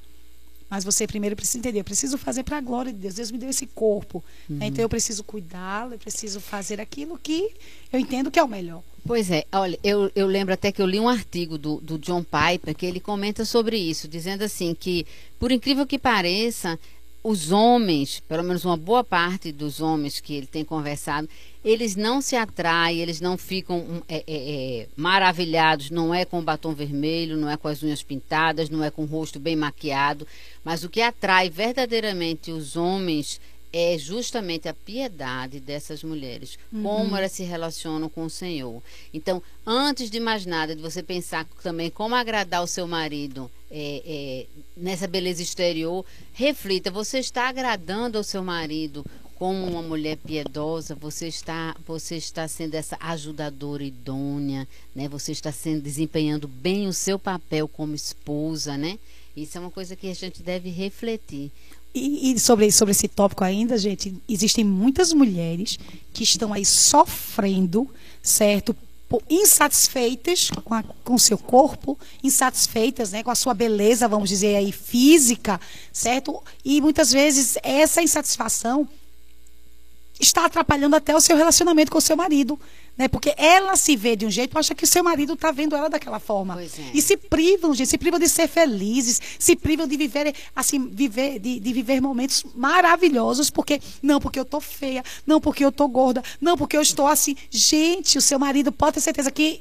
Mas 0.77 0.85
você 0.85 1.07
primeiro 1.07 1.35
precisa 1.35 1.57
entender, 1.57 1.81
eu 1.81 1.85
preciso 1.85 2.19
fazer 2.19 2.43
para 2.43 2.59
a 2.59 2.61
glória 2.61 2.93
de 2.93 2.99
Deus. 2.99 3.15
Deus 3.15 3.31
me 3.31 3.39
deu 3.39 3.49
esse 3.49 3.67
corpo. 3.67 4.23
Né? 4.47 4.55
Uhum. 4.55 4.59
Né? 4.59 4.67
Então 4.67 4.83
eu 4.83 4.89
preciso 4.91 5.25
cuidá-lo, 5.25 5.95
eu 5.95 5.99
preciso 5.99 6.39
fazer 6.39 6.83
aquilo 6.83 7.19
que 7.19 7.51
eu 7.91 7.99
entendo 7.99 8.31
que 8.31 8.39
é 8.39 8.45
o 8.45 8.49
melhor. 8.49 8.83
Pois 9.07 9.31
é, 9.31 9.45
olha, 9.53 9.79
eu, 9.83 10.11
eu 10.15 10.27
lembro 10.27 10.53
até 10.53 10.71
que 10.71 10.83
eu 10.83 10.87
li 10.87 11.01
um 11.01 11.09
artigo 11.09 11.57
do, 11.57 11.81
do 11.81 11.97
John 11.97 12.23
Piper 12.23 12.75
que 12.75 12.85
ele 12.85 13.01
comenta 13.01 13.47
sobre 13.47 13.79
isso, 13.79 14.07
dizendo 14.07 14.43
assim 14.43 14.75
que, 14.75 15.07
por 15.39 15.51
incrível 15.51 15.87
que 15.87 15.99
pareça, 15.99 16.79
os 17.29 17.51
homens, 17.51 18.21
pelo 18.29 18.45
menos 18.45 18.65
uma 18.65 18.77
boa 18.77 19.03
parte 19.03 19.51
dos 19.51 19.81
homens 19.81 20.21
que 20.21 20.33
ele 20.33 20.47
tem 20.47 20.65
conversado, 20.65 21.29
eles 21.65 21.97
não 21.97 22.21
se 22.21 22.37
atraem, 22.37 23.01
eles 23.01 23.21
não 23.21 23.37
ficam 23.37 23.79
hum, 23.79 24.01
é, 24.09 24.19
é, 24.19 24.23
é, 24.29 24.89
maravilhados, 24.97 25.91
não 25.91 26.15
é 26.15 26.25
com 26.25 26.41
batom 26.41 26.73
vermelho, 26.73 27.37
não 27.37 27.51
é 27.51 27.57
com 27.57 27.67
as 27.67 27.83
unhas 27.83 28.01
pintadas, 28.01 28.71
não 28.71 28.85
é 28.85 28.93
com 28.93 29.03
o 29.03 29.07
rosto 29.07 29.41
bem 29.41 29.57
maquiado, 29.57 30.25
mas 30.63 30.85
o 30.85 30.89
que 30.89 31.01
atrai 31.01 31.51
verdadeiramente 31.51 32.53
os 32.53 32.77
homens 32.77 33.41
é 33.73 33.99
justamente 33.99 34.69
a 34.69 34.75
piedade 34.75 35.61
dessas 35.61 36.03
mulheres, 36.03 36.59
uhum. 36.73 36.83
como 36.83 37.17
elas 37.17 37.33
se 37.33 37.43
relacionam 37.43 38.09
com 38.09 38.25
o 38.25 38.31
Senhor. 38.31 38.83
Então, 39.13 39.43
antes 39.67 40.11
de 40.11 40.21
mais 40.21 40.47
nada, 40.47 40.75
de 40.75 40.83
você 40.83 41.03
pensar 41.03 41.47
também 41.63 41.91
como 41.91 42.15
agradar 42.15 42.63
o 42.63 42.67
seu 42.67 42.87
marido 42.87 43.51
é, 43.71 44.03
é, 44.07 44.47
nessa 44.77 45.07
beleza 45.07 45.43
exterior, 45.43 46.05
reflita: 46.33 46.91
você 46.91 47.19
está 47.19 47.49
agradando 47.49 48.19
ao 48.19 48.25
seu 48.25 48.43
marido 48.43 49.05
como 49.37 49.67
uma 49.67 49.83
mulher 49.83 50.17
piedosa, 50.17 50.95
você 50.95 51.29
está, 51.29 51.77
você 51.87 52.17
está 52.17 52.49
sendo 52.49 52.75
essa 52.75 52.97
ajudadora 52.99 53.85
idônea, 53.85 54.67
né? 54.95 55.09
Você 55.09 55.33
está 55.33 55.53
sendo 55.53 55.83
desempenhando 55.83 56.49
bem 56.49 56.89
o 56.89 56.93
seu 56.93 57.19
papel 57.19 57.69
como 57.69 57.95
esposa, 57.95 58.79
né? 58.79 58.99
Isso 59.37 59.59
é 59.59 59.61
uma 59.61 59.71
coisa 59.71 59.95
que 59.95 60.09
a 60.09 60.15
gente 60.15 60.43
deve 60.43 60.71
refletir. 60.71 61.53
E, 61.99 62.33
e, 62.33 62.39
sobre, 62.39 62.71
sobre 62.71 62.93
esse 62.93 63.09
tópico 63.09 63.43
ainda, 63.43 63.79
gente, 63.79 64.15
existem 64.29 64.63
muitas 64.63 65.15
mulheres 65.15 65.79
que 66.13 66.23
estão 66.23 66.53
aí 66.53 66.63
sofrendo, 66.63 67.89
certo? 68.23 68.77
insatisfeitas 69.31 70.51
com, 70.65 70.75
a, 70.75 70.83
com 70.83 71.17
seu 71.17 71.39
corpo, 71.39 71.99
insatisfeitas 72.23 73.13
né, 73.13 73.23
com 73.23 73.31
a 73.31 73.37
sua 73.37 73.55
beleza, 73.55 74.09
vamos 74.09 74.29
dizer 74.29 74.57
aí, 74.57 74.73
física, 74.73 75.61
certo? 75.93 76.43
E 76.65 76.81
muitas 76.81 77.13
vezes 77.13 77.57
essa 77.63 78.03
insatisfação 78.03 78.87
está 80.19 80.45
atrapalhando 80.45 80.97
até 80.97 81.15
o 81.15 81.21
seu 81.21 81.37
relacionamento 81.37 81.91
com 81.91 81.99
o 81.99 82.01
seu 82.01 82.17
marido. 82.17 82.59
Né? 82.97 83.09
Porque 83.09 83.35
ela 83.37 83.77
se 83.77 83.95
vê 83.95 84.17
de 84.17 84.25
um 84.25 84.31
jeito, 84.31 84.59
acha 84.59 84.75
que 84.75 84.85
o 84.85 84.87
seu 84.87 85.05
marido 85.05 85.35
está 85.35 85.53
vendo 85.53 85.77
ela 85.77 85.89
daquela 85.89 86.19
forma. 86.19 86.61
É. 86.63 86.67
E 86.95 87.03
se 87.03 87.17
privam, 87.17 87.75
gente, 87.75 87.89
se 87.89 87.99
privam 87.99 88.19
de 88.19 88.29
ser 88.29 88.49
felizes, 88.49 89.21
se 89.39 89.55
privam 89.55 89.87
de 89.87 89.97
viver, 89.97 90.35
assim, 90.55 90.89
viver, 90.89 91.39
de, 91.39 91.61
de 91.61 91.73
viver 91.73 92.01
momentos 92.01 92.45
maravilhosos, 92.55 93.51
porque, 93.51 93.81
não, 94.03 94.19
porque 94.19 94.41
eu 94.41 94.45
tô 94.45 94.61
feia, 94.61 95.05
não, 95.27 95.41
porque 95.41 95.65
eu 95.65 95.71
tô 95.71 95.87
gorda, 95.89 96.23
não, 96.41 96.57
porque 96.57 96.77
eu 96.77 96.83
estou 96.83 97.07
assim. 97.07 97.37
Gente, 97.51 98.17
o 98.17 98.23
seu 98.23 98.39
marido 98.39 98.73
pode 98.73 98.95
ter 98.95 99.01
certeza 99.03 99.31
que 99.31 99.61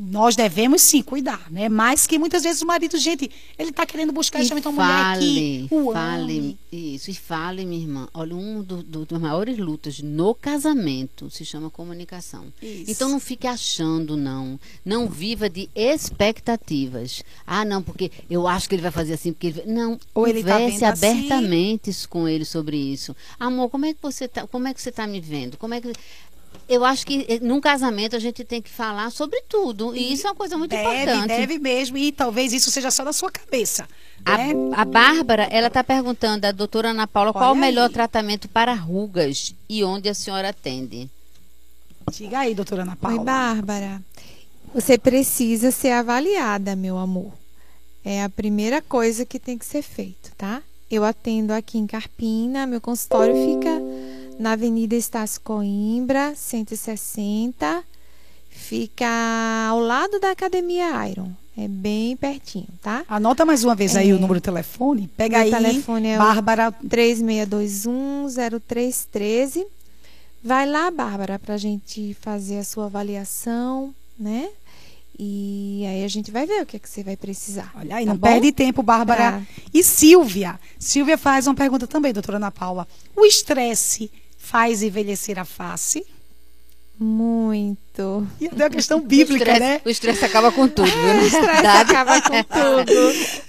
nós 0.00 0.34
devemos 0.34 0.80
sim 0.80 1.02
cuidar, 1.02 1.50
né? 1.50 1.68
Mas 1.68 2.06
que 2.06 2.18
muitas 2.18 2.42
vezes 2.42 2.62
o 2.62 2.66
marido, 2.66 2.96
gente, 2.96 3.30
ele 3.58 3.68
está 3.68 3.84
querendo 3.84 4.12
buscar 4.12 4.38
justamente 4.38 4.66
uma 4.66 4.82
mulher 4.82 5.18
que 5.18 5.68
o 5.70 5.92
fale, 5.92 6.38
ame. 6.38 6.58
Isso, 6.72 7.10
e 7.10 7.14
fale, 7.14 7.66
minha 7.66 7.82
irmã. 7.82 8.08
Olha, 8.14 8.34
um 8.34 8.62
do, 8.62 8.82
do, 8.82 9.04
dos 9.04 9.20
maiores 9.20 9.58
lutas 9.58 10.00
no 10.00 10.34
casamento 10.34 11.28
se 11.28 11.44
chama 11.44 11.68
comunicação. 11.68 12.46
Isso. 12.62 12.90
Então 12.90 13.10
não 13.10 13.20
fique 13.20 13.46
achando, 13.46 14.16
não. 14.16 14.58
Não 14.82 15.06
viva 15.06 15.50
de 15.50 15.68
expectativas. 15.74 17.22
Ah, 17.46 17.64
não, 17.64 17.82
porque 17.82 18.10
eu 18.30 18.48
acho 18.48 18.68
que 18.68 18.74
ele 18.74 18.82
vai 18.82 18.90
fazer 18.90 19.12
assim, 19.12 19.32
porque 19.34 19.48
ele... 19.48 19.62
Não, 19.66 19.98
Ou 20.14 20.26
ele 20.26 20.42
tá 20.42 20.54
converse 20.58 20.84
assim. 20.84 21.06
abertamente 21.06 22.08
com 22.08 22.26
ele 22.26 22.46
sobre 22.46 22.76
isso. 22.76 23.14
Amor, 23.38 23.68
como 23.68 23.84
é 23.84 23.92
que 23.92 24.00
você 24.00 24.26
tá, 24.26 24.46
como 24.46 24.66
é 24.66 24.72
que 24.72 24.80
você 24.80 24.90
tá 24.90 25.06
me 25.06 25.20
vendo? 25.20 25.58
Como 25.58 25.74
é 25.74 25.80
que 25.80 25.92
eu 26.70 26.84
acho 26.84 27.04
que 27.04 27.26
eh, 27.28 27.40
num 27.42 27.60
casamento 27.60 28.14
a 28.14 28.18
gente 28.20 28.44
tem 28.44 28.62
que 28.62 28.70
falar 28.70 29.10
sobre 29.10 29.42
tudo. 29.48 29.94
E, 29.94 30.12
isso 30.12 30.24
é 30.24 30.30
uma 30.30 30.36
coisa 30.36 30.56
muito 30.56 30.70
deve, 30.70 31.02
importante. 31.02 31.26
Deve 31.26 31.58
mesmo, 31.58 31.98
e 31.98 32.12
talvez 32.12 32.52
isso 32.52 32.70
seja 32.70 32.92
só 32.92 33.02
da 33.02 33.12
sua 33.12 33.28
cabeça. 33.28 33.88
A, 34.24 34.38
né? 34.38 34.52
a 34.76 34.84
Bárbara, 34.84 35.48
ela 35.50 35.66
está 35.66 35.82
perguntando 35.82 36.46
à 36.46 36.52
doutora 36.52 36.90
Ana 36.90 37.08
Paula 37.08 37.32
qual 37.32 37.50
Olha 37.50 37.58
o 37.58 37.60
melhor 37.60 37.88
aí. 37.88 37.92
tratamento 37.92 38.48
para 38.48 38.72
rugas 38.72 39.52
e 39.68 39.82
onde 39.82 40.08
a 40.08 40.14
senhora 40.14 40.50
atende. 40.50 41.10
Diga 42.12 42.38
aí, 42.38 42.54
doutora 42.54 42.82
Ana 42.82 42.94
Paula. 42.94 43.18
Oi, 43.18 43.24
Bárbara. 43.24 44.00
Você 44.72 44.96
precisa 44.96 45.72
ser 45.72 45.90
avaliada, 45.90 46.76
meu 46.76 46.96
amor. 46.96 47.32
É 48.04 48.22
a 48.22 48.28
primeira 48.28 48.80
coisa 48.80 49.26
que 49.26 49.40
tem 49.40 49.58
que 49.58 49.66
ser 49.66 49.82
feito, 49.82 50.30
tá? 50.38 50.62
Eu 50.88 51.04
atendo 51.04 51.52
aqui 51.52 51.78
em 51.78 51.86
Carpina, 51.86 52.64
meu 52.64 52.80
consultório 52.80 53.34
fica 53.34 53.70
na 54.40 54.52
Avenida 54.52 54.96
Estácio 54.96 55.38
Coimbra, 55.42 56.32
160. 56.34 57.84
Fica 58.48 59.06
ao 59.68 59.78
lado 59.80 60.18
da 60.18 60.30
Academia 60.30 61.06
Iron. 61.08 61.30
É 61.58 61.68
bem 61.68 62.16
pertinho, 62.16 62.68
tá? 62.80 63.04
Anota 63.06 63.44
mais 63.44 63.62
uma 63.64 63.74
vez 63.74 63.94
aí 63.94 64.08
É. 64.08 64.14
o 64.14 64.18
número 64.18 64.40
do 64.40 64.42
telefone. 64.42 65.10
Pega 65.14 65.44
Meu 65.44 65.44
aí, 65.44 65.50
telefone 65.50 66.08
é 66.08 66.16
o 66.16 66.18
Bárbara. 66.18 66.72
3621-0313. 66.88 69.66
Vai 70.42 70.66
lá, 70.66 70.90
Bárbara, 70.90 71.38
para 71.38 71.54
a 71.54 71.58
gente 71.58 72.16
fazer 72.22 72.56
a 72.58 72.64
sua 72.64 72.86
avaliação, 72.86 73.94
né? 74.18 74.48
E 75.18 75.84
aí 75.86 76.02
a 76.02 76.08
gente 76.08 76.30
vai 76.30 76.46
ver 76.46 76.62
o 76.62 76.66
que, 76.66 76.76
é 76.76 76.80
que 76.80 76.88
você 76.88 77.04
vai 77.04 77.14
precisar. 77.14 77.70
Olha 77.76 77.96
aí, 77.96 78.06
tá 78.06 78.12
não 78.12 78.18
bom? 78.18 78.26
perde 78.26 78.52
tempo, 78.52 78.82
Bárbara. 78.82 79.32
Tá. 79.32 79.42
E 79.74 79.84
Silvia. 79.84 80.58
Silvia 80.78 81.18
faz 81.18 81.46
uma 81.46 81.54
pergunta 81.54 81.86
também, 81.86 82.10
doutora 82.10 82.38
Ana 82.38 82.50
Paula. 82.50 82.88
O 83.14 83.26
estresse 83.26 84.10
faz 84.50 84.82
envelhecer 84.82 85.38
a 85.38 85.44
face? 85.44 86.04
Muito. 86.98 88.26
E 88.40 88.48
até 88.48 88.64
a 88.64 88.70
questão 88.70 89.00
bíblica, 89.00 89.32
o 89.32 89.54
estresse, 89.54 89.60
né? 89.60 89.80
O 89.84 89.88
estresse 89.88 90.24
acaba 90.24 90.50
com 90.50 90.68
tudo, 90.68 90.90
viu? 90.90 91.14
O 91.22 91.24
estresse 91.24 91.66
acaba 91.66 92.20
com 92.20 92.42
tudo. 92.42 92.92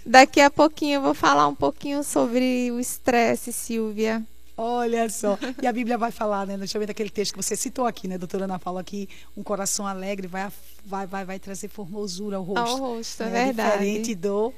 Daqui 0.05 0.39
a 0.39 0.51
pouquinho 0.51 0.95
eu 0.97 1.01
vou 1.01 1.15
falar 1.15 1.47
um 1.47 1.55
pouquinho 1.55 2.03
sobre 2.03 2.71
o 2.71 2.79
estresse, 2.79 3.51
Silvia. 3.51 4.21
Olha 4.55 5.09
só. 5.09 5.39
E 5.59 5.65
a 5.65 5.73
Bíblia 5.73 5.97
vai 5.97 6.11
falar, 6.11 6.45
né? 6.45 6.55
Deixa 6.55 6.77
eu 6.77 6.79
ver 6.79 6.85
daquele 6.85 7.09
texto 7.09 7.31
que 7.31 7.41
você 7.41 7.55
citou 7.55 7.87
aqui, 7.87 8.07
né, 8.07 8.15
doutora 8.15 8.43
Ana 8.43 8.59
Paula, 8.59 8.83
que 8.83 9.09
um 9.35 9.41
coração 9.41 9.87
alegre 9.87 10.27
vai, 10.27 10.49
vai, 10.85 11.07
vai, 11.07 11.25
vai 11.25 11.39
trazer 11.39 11.67
formosura 11.67 12.37
ao 12.37 12.43
rosto. 12.43 12.59
Ao 12.59 12.77
rosto, 12.77 13.23
é 13.23 13.29
né? 13.29 13.45
verdade. 13.45 13.71
Diferente 13.79 14.13
do. 14.15 14.53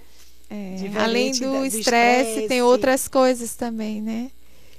É, 0.50 0.76
Diferente 0.76 0.98
além 1.00 1.32
do 1.32 1.66
estresse. 1.66 2.50
tem 2.50 2.62
outras 2.62 3.08
coisas 3.08 3.56
também, 3.56 4.02
né? 4.02 4.30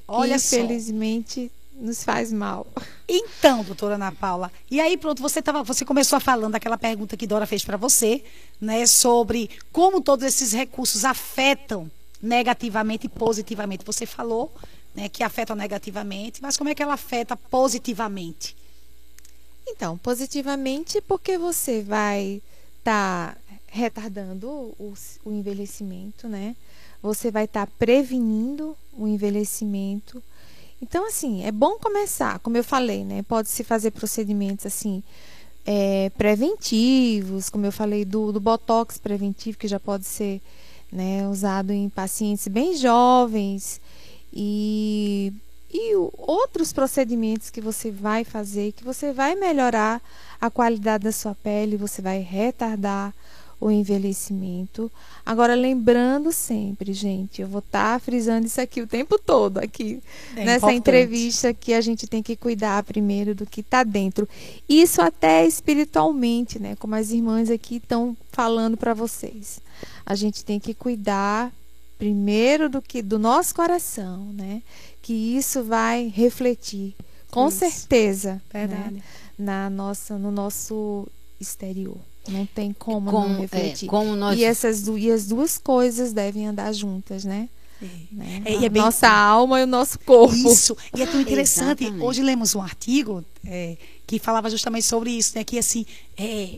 Olha 0.06 0.38
só. 0.38 0.56
infelizmente, 0.56 1.50
nos 1.74 2.04
faz 2.04 2.32
mal. 2.32 2.66
Então, 3.08 3.62
doutora 3.64 3.96
Ana 3.96 4.12
Paula, 4.12 4.50
e 4.70 4.80
aí 4.80 4.96
pronto, 4.96 5.20
você 5.20 5.42
tava, 5.42 5.62
você 5.62 5.84
começou 5.84 6.16
a 6.16 6.20
falando 6.20 6.52
daquela 6.52 6.78
pergunta 6.78 7.16
que 7.16 7.26
Dora 7.26 7.46
fez 7.46 7.64
para 7.64 7.76
você, 7.76 8.24
né, 8.60 8.86
sobre 8.86 9.50
como 9.72 10.00
todos 10.00 10.24
esses 10.24 10.52
recursos 10.52 11.04
afetam 11.04 11.90
negativamente 12.22 13.06
e 13.06 13.08
positivamente. 13.08 13.84
Você 13.84 14.06
falou, 14.06 14.52
né, 14.94 15.08
que 15.08 15.22
afetam 15.22 15.56
negativamente, 15.56 16.40
mas 16.40 16.56
como 16.56 16.70
é 16.70 16.74
que 16.74 16.82
ela 16.82 16.94
afeta 16.94 17.36
positivamente? 17.36 18.56
Então, 19.66 19.96
positivamente, 19.98 21.00
porque 21.00 21.38
você 21.38 21.82
vai 21.82 22.42
estar 22.78 23.36
retardando 23.66 24.46
o, 24.48 24.94
o 25.24 25.32
envelhecimento, 25.32 26.28
né? 26.28 26.54
Você 27.04 27.30
vai 27.30 27.44
estar 27.44 27.66
prevenindo 27.78 28.74
o 28.96 29.06
envelhecimento. 29.06 30.22
Então, 30.80 31.06
assim, 31.06 31.44
é 31.44 31.52
bom 31.52 31.78
começar, 31.78 32.38
como 32.38 32.56
eu 32.56 32.64
falei, 32.64 33.04
né? 33.04 33.22
Pode-se 33.24 33.62
fazer 33.62 33.90
procedimentos 33.90 34.64
assim 34.64 35.02
é, 35.66 36.10
preventivos, 36.16 37.50
como 37.50 37.66
eu 37.66 37.72
falei 37.72 38.06
do, 38.06 38.32
do 38.32 38.40
botox 38.40 38.96
preventivo, 38.96 39.58
que 39.58 39.68
já 39.68 39.78
pode 39.78 40.06
ser 40.06 40.40
né, 40.90 41.28
usado 41.28 41.74
em 41.74 41.90
pacientes 41.90 42.48
bem 42.48 42.74
jovens 42.74 43.82
e, 44.32 45.30
e 45.70 45.94
outros 46.16 46.72
procedimentos 46.72 47.50
que 47.50 47.60
você 47.60 47.90
vai 47.90 48.24
fazer, 48.24 48.72
que 48.72 48.82
você 48.82 49.12
vai 49.12 49.34
melhorar 49.34 50.00
a 50.40 50.48
qualidade 50.48 51.04
da 51.04 51.12
sua 51.12 51.34
pele, 51.34 51.76
você 51.76 52.00
vai 52.00 52.20
retardar 52.20 53.12
o 53.60 53.70
envelhecimento. 53.70 54.90
Agora, 55.24 55.54
lembrando 55.54 56.32
sempre, 56.32 56.92
gente, 56.92 57.40
eu 57.40 57.48
vou 57.48 57.60
estar 57.60 58.00
frisando 58.00 58.46
isso 58.46 58.60
aqui 58.60 58.80
o 58.80 58.86
tempo 58.86 59.18
todo, 59.18 59.58
aqui 59.58 60.02
É 60.36 60.44
nessa 60.44 60.56
importante. 60.66 60.76
entrevista, 60.76 61.54
que 61.54 61.72
a 61.72 61.80
gente 61.80 62.06
tem 62.06 62.22
que 62.22 62.36
cuidar 62.36 62.82
primeiro 62.82 63.34
do 63.34 63.46
que 63.46 63.60
está 63.60 63.82
dentro. 63.82 64.28
Isso 64.68 65.00
até 65.00 65.46
espiritualmente, 65.46 66.58
né? 66.58 66.76
Como 66.76 66.94
as 66.94 67.10
irmãs 67.10 67.50
aqui 67.50 67.76
estão 67.76 68.16
falando 68.32 68.76
para 68.76 68.94
vocês. 68.94 69.60
A 70.04 70.14
gente 70.14 70.44
tem 70.44 70.60
que 70.60 70.74
cuidar 70.74 71.52
primeiro 71.98 72.68
do 72.68 72.82
que 72.82 73.00
do 73.00 73.18
nosso 73.18 73.54
coração, 73.54 74.26
né? 74.32 74.62
Que 75.00 75.12
isso 75.12 75.62
vai 75.62 76.12
refletir, 76.14 76.94
com 77.30 77.48
Isso. 77.48 77.58
certeza, 77.58 78.42
né? 78.52 79.02
na 79.38 79.68
nossa, 79.68 80.18
no 80.18 80.30
nosso 80.30 81.06
exterior. 81.40 81.98
Não 82.28 82.46
tem 82.46 82.72
como, 82.72 83.10
Como, 83.10 83.28
não 83.28 83.36
é, 83.36 83.40
refletir. 83.42 83.88
como 83.88 84.16
nós 84.16 84.38
E 84.38 84.44
essas 84.44 84.86
e 84.88 85.10
as 85.10 85.26
duas 85.26 85.58
coisas 85.58 86.12
devem 86.12 86.46
andar 86.46 86.72
juntas, 86.72 87.24
né? 87.24 87.48
É. 87.82 87.86
né? 88.12 88.42
É, 88.46 88.52
e 88.56 88.62
é 88.64 88.66
a 88.66 88.70
bem- 88.70 88.82
nossa 88.82 89.08
alma 89.08 89.60
e 89.60 89.64
o 89.64 89.66
nosso 89.66 89.98
corpo. 89.98 90.34
Isso. 90.34 90.76
E 90.96 91.02
é 91.02 91.06
tão 91.06 91.20
interessante. 91.20 91.82
Exatamente. 91.84 92.04
Hoje 92.06 92.22
lemos 92.22 92.54
um 92.54 92.62
artigo 92.62 93.22
é, 93.44 93.76
que 94.06 94.18
falava 94.18 94.48
justamente 94.48 94.86
sobre 94.86 95.10
isso, 95.10 95.32
né? 95.36 95.44
Que 95.44 95.58
assim, 95.58 95.84
é, 96.16 96.56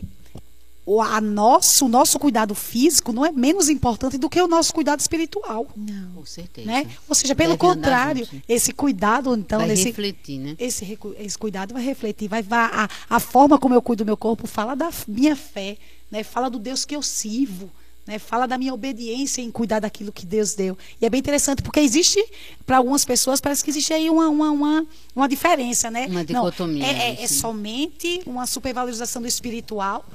a 1.01 1.19
nosso, 1.19 1.85
o 1.85 1.89
nosso 1.89 2.17
cuidado 2.17 2.55
físico 2.55 3.11
não 3.11 3.25
é 3.25 3.31
menos 3.31 3.67
importante 3.67 4.17
do 4.17 4.29
que 4.29 4.41
o 4.41 4.47
nosso 4.47 4.73
cuidado 4.73 5.01
espiritual. 5.01 5.67
Não. 5.75 6.11
Com 6.15 6.25
certeza. 6.25 6.65
Né? 6.65 6.87
Ou 7.09 7.13
seja, 7.13 7.35
pelo 7.35 7.57
Deve 7.57 7.59
contrário, 7.59 8.27
esse 8.47 8.71
cuidado, 8.71 9.35
então, 9.35 9.59
Vai 9.59 9.67
desse, 9.67 9.83
refletir, 9.83 10.39
né? 10.39 10.55
esse, 10.57 10.97
esse 11.19 11.37
cuidado 11.37 11.73
vai 11.73 11.83
refletir, 11.83 12.29
vai, 12.29 12.41
vai 12.41 12.69
a, 12.71 12.89
a 13.09 13.19
forma 13.19 13.59
como 13.59 13.75
eu 13.75 13.81
cuido 13.81 14.03
do 14.03 14.07
meu 14.07 14.15
corpo 14.17 14.47
fala 14.47 14.75
da 14.75 14.89
minha 15.07 15.35
fé, 15.35 15.77
né? 16.09 16.23
Fala 16.23 16.49
do 16.49 16.57
Deus 16.57 16.85
que 16.85 16.95
eu 16.95 17.01
sirvo, 17.01 17.69
né? 18.05 18.17
Fala 18.17 18.47
da 18.47 18.57
minha 18.57 18.73
obediência 18.73 19.41
em 19.41 19.51
cuidar 19.51 19.79
daquilo 19.81 20.11
que 20.11 20.25
Deus 20.25 20.53
deu. 20.53 20.77
E 21.01 21.05
é 21.05 21.09
bem 21.09 21.19
interessante 21.19 21.61
porque 21.61 21.81
existe 21.81 22.23
para 22.65 22.77
algumas 22.77 23.03
pessoas 23.03 23.41
parece 23.41 23.63
que 23.63 23.69
existe 23.69 23.91
aí 23.93 24.09
uma 24.09 24.29
uma, 24.29 24.51
uma, 24.51 24.85
uma 25.13 25.27
diferença, 25.27 25.91
né? 25.91 26.05
Uma 26.07 26.19
Não, 26.19 26.23
dicotomia, 26.23 26.85
é, 26.85 26.89
é- 26.89 27.15
é 27.17 27.21
né? 27.21 27.27
somente 27.27 28.21
uma 28.25 28.45
supervalorização 28.45 29.21
do 29.21 29.27
espiritual 29.27 30.05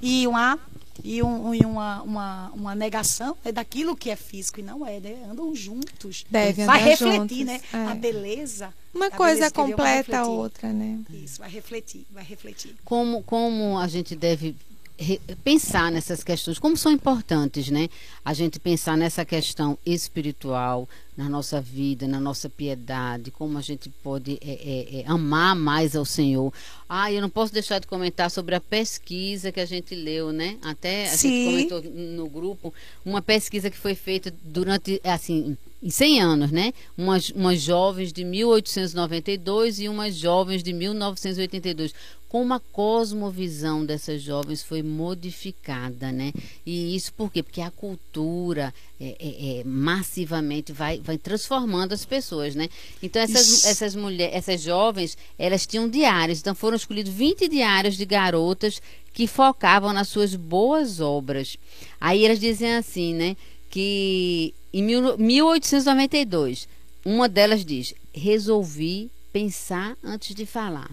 e 0.00 0.26
uma 0.26 0.58
e, 1.02 1.22
um- 1.22 1.54
e 1.54 1.60
uma, 1.60 2.02
uma, 2.02 2.50
uma 2.54 2.74
negação 2.74 3.34
né, 3.44 3.50
daquilo 3.52 3.96
que 3.96 4.10
é 4.10 4.16
físico 4.16 4.60
e 4.60 4.62
não 4.62 4.86
é, 4.86 5.00
né? 5.00 5.16
Andam 5.30 5.54
juntos. 5.54 6.26
Deve 6.30 6.64
vai 6.66 6.76
andar 6.80 6.90
refletir, 6.90 7.18
juntos, 7.18 7.38
né? 7.46 7.60
é. 7.72 7.76
A 7.86 7.94
beleza. 7.94 8.74
Uma 8.94 9.06
a 9.06 9.10
coisa 9.10 9.34
beleza 9.34 9.50
completa 9.54 10.18
a 10.18 10.26
outra, 10.26 10.72
né? 10.72 10.98
Isso, 11.10 11.38
vai 11.38 11.48
refletir, 11.48 12.06
vai 12.10 12.24
refletir. 12.24 12.74
como, 12.84 13.22
como 13.22 13.78
a 13.78 13.86
gente 13.88 14.14
deve 14.14 14.54
pensar 15.42 15.90
nessas 15.90 16.22
questões, 16.22 16.58
como 16.58 16.76
são 16.76 16.92
importantes, 16.92 17.70
né? 17.70 17.88
A 18.24 18.34
gente 18.34 18.60
pensar 18.60 18.96
nessa 18.96 19.24
questão 19.24 19.78
espiritual 19.84 20.88
na 21.16 21.28
nossa 21.28 21.60
vida, 21.60 22.06
na 22.06 22.20
nossa 22.20 22.48
piedade, 22.48 23.30
como 23.30 23.58
a 23.58 23.60
gente 23.60 23.88
pode 24.02 24.38
é, 24.42 24.50
é, 24.50 25.00
é, 25.00 25.04
amar 25.06 25.56
mais 25.56 25.96
ao 25.96 26.04
Senhor. 26.04 26.52
Ah, 26.88 27.10
eu 27.12 27.20
não 27.20 27.30
posso 27.30 27.52
deixar 27.52 27.78
de 27.78 27.86
comentar 27.86 28.30
sobre 28.30 28.54
a 28.54 28.60
pesquisa 28.60 29.50
que 29.50 29.60
a 29.60 29.66
gente 29.66 29.94
leu, 29.94 30.32
né? 30.32 30.58
Até 30.62 31.04
a 31.04 31.16
Sim. 31.16 31.28
gente 31.28 31.68
comentou 31.68 31.92
no 31.92 32.28
grupo 32.28 32.72
uma 33.04 33.22
pesquisa 33.22 33.70
que 33.70 33.76
foi 33.76 33.94
feita 33.94 34.32
durante, 34.42 35.00
assim, 35.04 35.56
em 35.82 35.90
100 35.90 36.20
anos, 36.20 36.50
né? 36.50 36.72
Umas, 36.96 37.30
umas 37.30 37.60
jovens 37.60 38.12
de 38.12 38.22
1892 38.24 39.80
e 39.80 39.88
umas 39.88 40.14
jovens 40.14 40.62
de 40.62 40.72
1982. 40.72 41.94
Como 42.30 42.54
a 42.54 42.60
cosmovisão 42.60 43.84
dessas 43.84 44.22
jovens 44.22 44.62
foi 44.62 44.84
modificada, 44.84 46.12
né? 46.12 46.32
E 46.64 46.94
isso 46.94 47.12
por 47.12 47.28
quê? 47.28 47.42
Porque 47.42 47.60
a 47.60 47.72
cultura 47.72 48.72
é, 49.00 49.16
é, 49.18 49.58
é, 49.58 49.64
massivamente 49.64 50.72
vai, 50.72 51.00
vai 51.00 51.18
transformando 51.18 51.92
as 51.92 52.04
pessoas, 52.04 52.54
né? 52.54 52.68
Então 53.02 53.20
essas, 53.20 53.64
essas 53.64 53.96
mulheres, 53.96 54.32
essas 54.32 54.62
jovens, 54.62 55.18
elas 55.36 55.66
tinham 55.66 55.88
diários, 55.88 56.38
então 56.38 56.54
foram 56.54 56.76
escolhidos 56.76 57.12
20 57.12 57.48
diários 57.48 57.96
de 57.96 58.04
garotas 58.04 58.80
que 59.12 59.26
focavam 59.26 59.92
nas 59.92 60.06
suas 60.06 60.36
boas 60.36 61.00
obras. 61.00 61.56
Aí 62.00 62.24
elas 62.24 62.38
dizem 62.38 62.76
assim, 62.76 63.12
né? 63.12 63.36
Que 63.68 64.54
em 64.72 64.84
1892, 64.84 66.68
uma 67.04 67.28
delas 67.28 67.64
diz: 67.64 67.92
resolvi 68.14 69.10
pensar 69.32 69.96
antes 70.00 70.32
de 70.32 70.46
falar. 70.46 70.88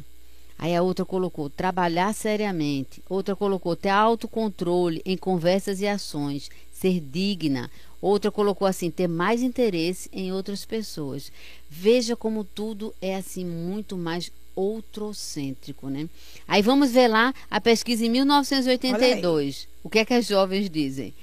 Aí 0.57 0.75
a 0.75 0.81
outra 0.81 1.05
colocou 1.05 1.49
trabalhar 1.49 2.13
seriamente. 2.13 3.01
Outra 3.07 3.35
colocou 3.35 3.75
ter 3.75 3.89
autocontrole 3.89 5.01
em 5.05 5.15
conversas 5.15 5.81
e 5.81 5.87
ações, 5.87 6.49
ser 6.71 6.99
digna. 6.99 7.69
Outra 8.01 8.31
colocou 8.31 8.67
assim 8.67 8.89
ter 8.89 9.07
mais 9.07 9.41
interesse 9.41 10.09
em 10.11 10.31
outras 10.31 10.65
pessoas. 10.65 11.31
Veja 11.69 12.15
como 12.15 12.43
tudo 12.43 12.93
é 13.01 13.15
assim 13.15 13.45
muito 13.45 13.97
mais 13.97 14.31
outrocêntrico, 14.55 15.89
né? 15.89 16.09
Aí 16.47 16.63
vamos 16.63 16.91
ver 16.91 17.07
lá 17.07 17.33
a 17.49 17.61
pesquisa 17.61 18.05
em 18.05 18.09
1982. 18.09 19.67
O 19.83 19.89
que 19.89 19.99
é 19.99 20.05
que 20.05 20.13
as 20.15 20.25
jovens 20.25 20.69
dizem? 20.69 21.13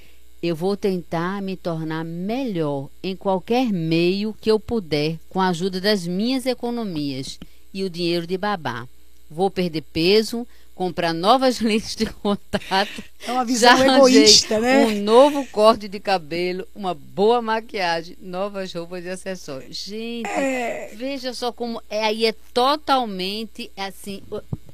Eu 0.41 0.55
vou 0.55 0.77
tentar 0.77 1.43
me 1.43 1.57
tornar 1.57 2.05
melhor 2.05 2.89
em 3.03 3.17
qualquer 3.17 3.73
meio 3.73 4.35
que 4.41 4.51
eu 4.51 4.61
puder 4.61 5.19
com 5.29 5.41
a 5.41 5.49
ajuda 5.49 5.81
das 5.81 6.07
minhas 6.07 6.47
economias 6.47 7.39
e 7.73 7.83
o 7.83 7.91
dinheiro 7.91 8.27
de 8.27 8.39
babá 8.39 8.87
vou 9.31 9.51
perder 9.51 9.83
peso, 9.83 10.47
comprar 10.75 11.13
novas 11.13 11.61
lentes 11.63 11.95
de 11.95 12.07
contato. 12.07 13.03
É 13.27 13.33
uma 13.33 13.45
visão 13.45 13.79
egoísta, 13.83 14.59
né? 14.59 14.87
Um 14.87 15.03
novo 15.03 15.47
corte 15.47 15.89
de 15.89 16.01
cabelo, 16.01 16.67
uma 16.75 16.95
boa 16.95 17.41
maquiagem, 17.41 18.17
novas 18.21 18.73
roupas 18.73 19.05
e 19.05 19.09
acessórios. 19.09 19.77
Gente, 19.77 20.29
é... 20.29 20.93
veja 20.95 21.33
só 21.33 21.53
como 21.53 21.83
é, 21.89 22.05
aí 22.05 22.27
é 22.27 22.35
totalmente 22.53 23.71
assim, 23.77 24.23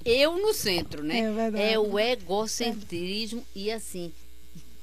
eu 0.05 0.39
no 0.39 0.55
centro, 0.55 1.03
né? 1.03 1.21
É, 1.21 1.33
verdade. 1.33 1.65
é 1.65 1.79
o 1.79 1.99
egocentrismo 1.99 3.45
e 3.55 3.71
assim, 3.71 4.13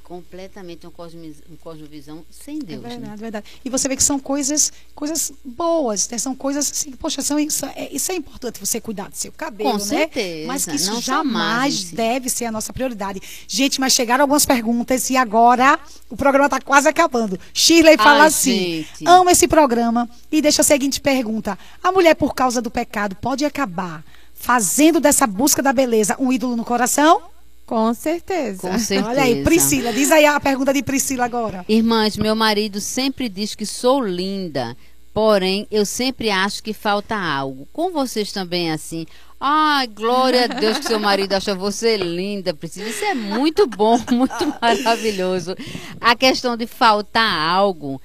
completamente 0.07 0.87
uma, 0.87 0.93
uma 0.95 1.57
cosmovisão 1.59 2.25
sem 2.31 2.59
Deus. 2.59 2.85
É 2.85 2.87
verdade, 2.87 3.11
né? 3.11 3.17
verdade. 3.17 3.45
E 3.65 3.69
você 3.69 3.89
vê 3.89 3.95
que 3.97 4.01
são 4.01 4.17
coisas, 4.17 4.71
coisas 4.95 5.33
boas, 5.43 6.07
né? 6.07 6.17
São 6.17 6.33
coisas 6.33 6.71
assim, 6.71 6.93
poxa, 6.93 7.21
são, 7.21 7.37
isso, 7.37 7.65
é, 7.75 7.89
isso 7.91 8.09
é 8.09 8.15
importante 8.15 8.57
você 8.57 8.79
cuidar 8.79 9.09
do 9.09 9.17
seu 9.17 9.33
cabelo, 9.33 9.71
Com 9.71 9.77
né? 9.79 9.83
certeza. 9.83 10.47
Mas 10.47 10.65
que 10.65 10.77
isso 10.77 10.93
Não 10.93 11.01
jamais 11.01 11.91
deve 11.91 12.29
ser 12.29 12.45
a 12.45 12.51
nossa 12.53 12.71
prioridade. 12.71 13.21
Gente, 13.49 13.81
mas 13.81 13.91
chegaram 13.91 14.23
algumas 14.23 14.45
perguntas 14.45 15.09
e 15.09 15.17
agora 15.17 15.77
o 16.09 16.15
programa 16.15 16.45
está 16.45 16.61
quase 16.61 16.87
acabando. 16.87 17.37
Shirley 17.53 17.97
fala 17.97 18.21
Ai, 18.21 18.27
assim: 18.27 18.53
gente. 18.53 19.05
amo 19.05 19.29
esse 19.29 19.45
programa 19.45 20.09
e 20.31 20.41
deixa 20.41 20.61
a 20.61 20.65
seguinte 20.65 21.01
pergunta: 21.01 21.59
a 21.83 21.91
mulher, 21.91 22.15
por 22.15 22.33
causa 22.33 22.61
do 22.61 22.71
pecado, 22.71 23.13
pode 23.17 23.43
acabar 23.43 24.05
fazendo 24.33 25.01
dessa 25.01 25.27
busca 25.27 25.61
da 25.61 25.73
beleza 25.73 26.15
um 26.17 26.31
ídolo 26.31 26.55
no 26.55 26.63
coração? 26.63 27.23
Com 27.67 27.93
certeza. 27.93 28.61
Com 28.61 28.79
certeza. 28.79 29.09
Olha 29.11 29.23
aí, 29.23 29.43
Priscila, 29.43 29.91
diz 29.91 30.09
aí 30.09 30.25
a 30.25 30.39
pergunta 30.39 30.73
de 30.73 30.81
Priscila 30.81 31.25
agora. 31.25 31.65
Irmãs, 31.67 32.15
meu 32.15 32.33
marido 32.33 32.79
sempre 32.79 33.27
diz 33.27 33.53
que 33.53 33.65
sou 33.65 34.01
linda, 34.01 34.75
porém 35.13 35.67
eu 35.69 35.85
sempre 35.85 36.29
acho 36.29 36.63
que 36.63 36.73
falta 36.73 37.15
algo. 37.15 37.67
Com 37.73 37.91
vocês 37.91 38.31
também 38.31 38.69
é 38.69 38.73
assim. 38.73 39.05
Ai, 39.39 39.85
glória 39.85 40.45
a 40.45 40.47
Deus 40.47 40.79
que 40.79 40.85
seu 40.85 40.99
marido 40.99 41.33
acha 41.33 41.53
você 41.53 41.97
linda, 41.97 42.53
Priscila. 42.53 42.87
Isso 42.87 43.03
é 43.03 43.13
muito 43.13 43.67
bom, 43.67 43.99
muito 44.11 44.55
maravilhoso. 44.61 45.53
A 45.99 46.15
questão 46.15 46.55
de 46.55 46.65
faltar 46.65 47.37
algo 47.37 48.01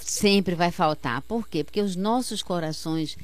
sempre 0.00 0.54
vai 0.54 0.70
faltar. 0.70 1.20
Por 1.22 1.46
quê? 1.46 1.62
Porque 1.62 1.82
os 1.82 1.94
nossos 1.94 2.42
corações 2.42 3.18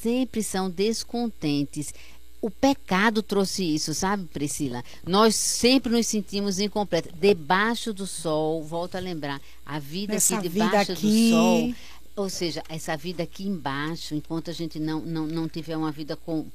sempre 0.00 0.44
são 0.44 0.70
descontentes 0.70 1.92
o 2.40 2.50
pecado 2.50 3.22
trouxe 3.22 3.64
isso, 3.64 3.92
sabe, 3.92 4.24
Priscila? 4.26 4.84
Nós 5.06 5.34
sempre 5.34 5.92
nos 5.92 6.06
sentimos 6.06 6.58
incompletos. 6.58 7.12
Debaixo 7.18 7.92
do 7.92 8.06
sol, 8.06 8.62
volto 8.62 8.96
a 8.96 9.00
lembrar, 9.00 9.40
a 9.66 9.78
vida 9.78 10.14
Essa 10.14 10.38
aqui 10.38 10.48
vida 10.48 10.66
debaixo 10.66 10.92
aqui... 10.92 11.30
do 11.30 11.30
sol. 11.30 11.74
Ou 12.16 12.28
seja, 12.28 12.62
essa 12.68 12.96
vida 12.96 13.22
aqui 13.22 13.46
embaixo, 13.46 14.14
enquanto 14.14 14.50
a 14.50 14.52
gente 14.52 14.80
não, 14.80 15.00
não, 15.00 15.26
não 15.26 15.48
tiver 15.48 15.76
uma 15.76 15.92
vida 15.92 16.16
com 16.16 16.46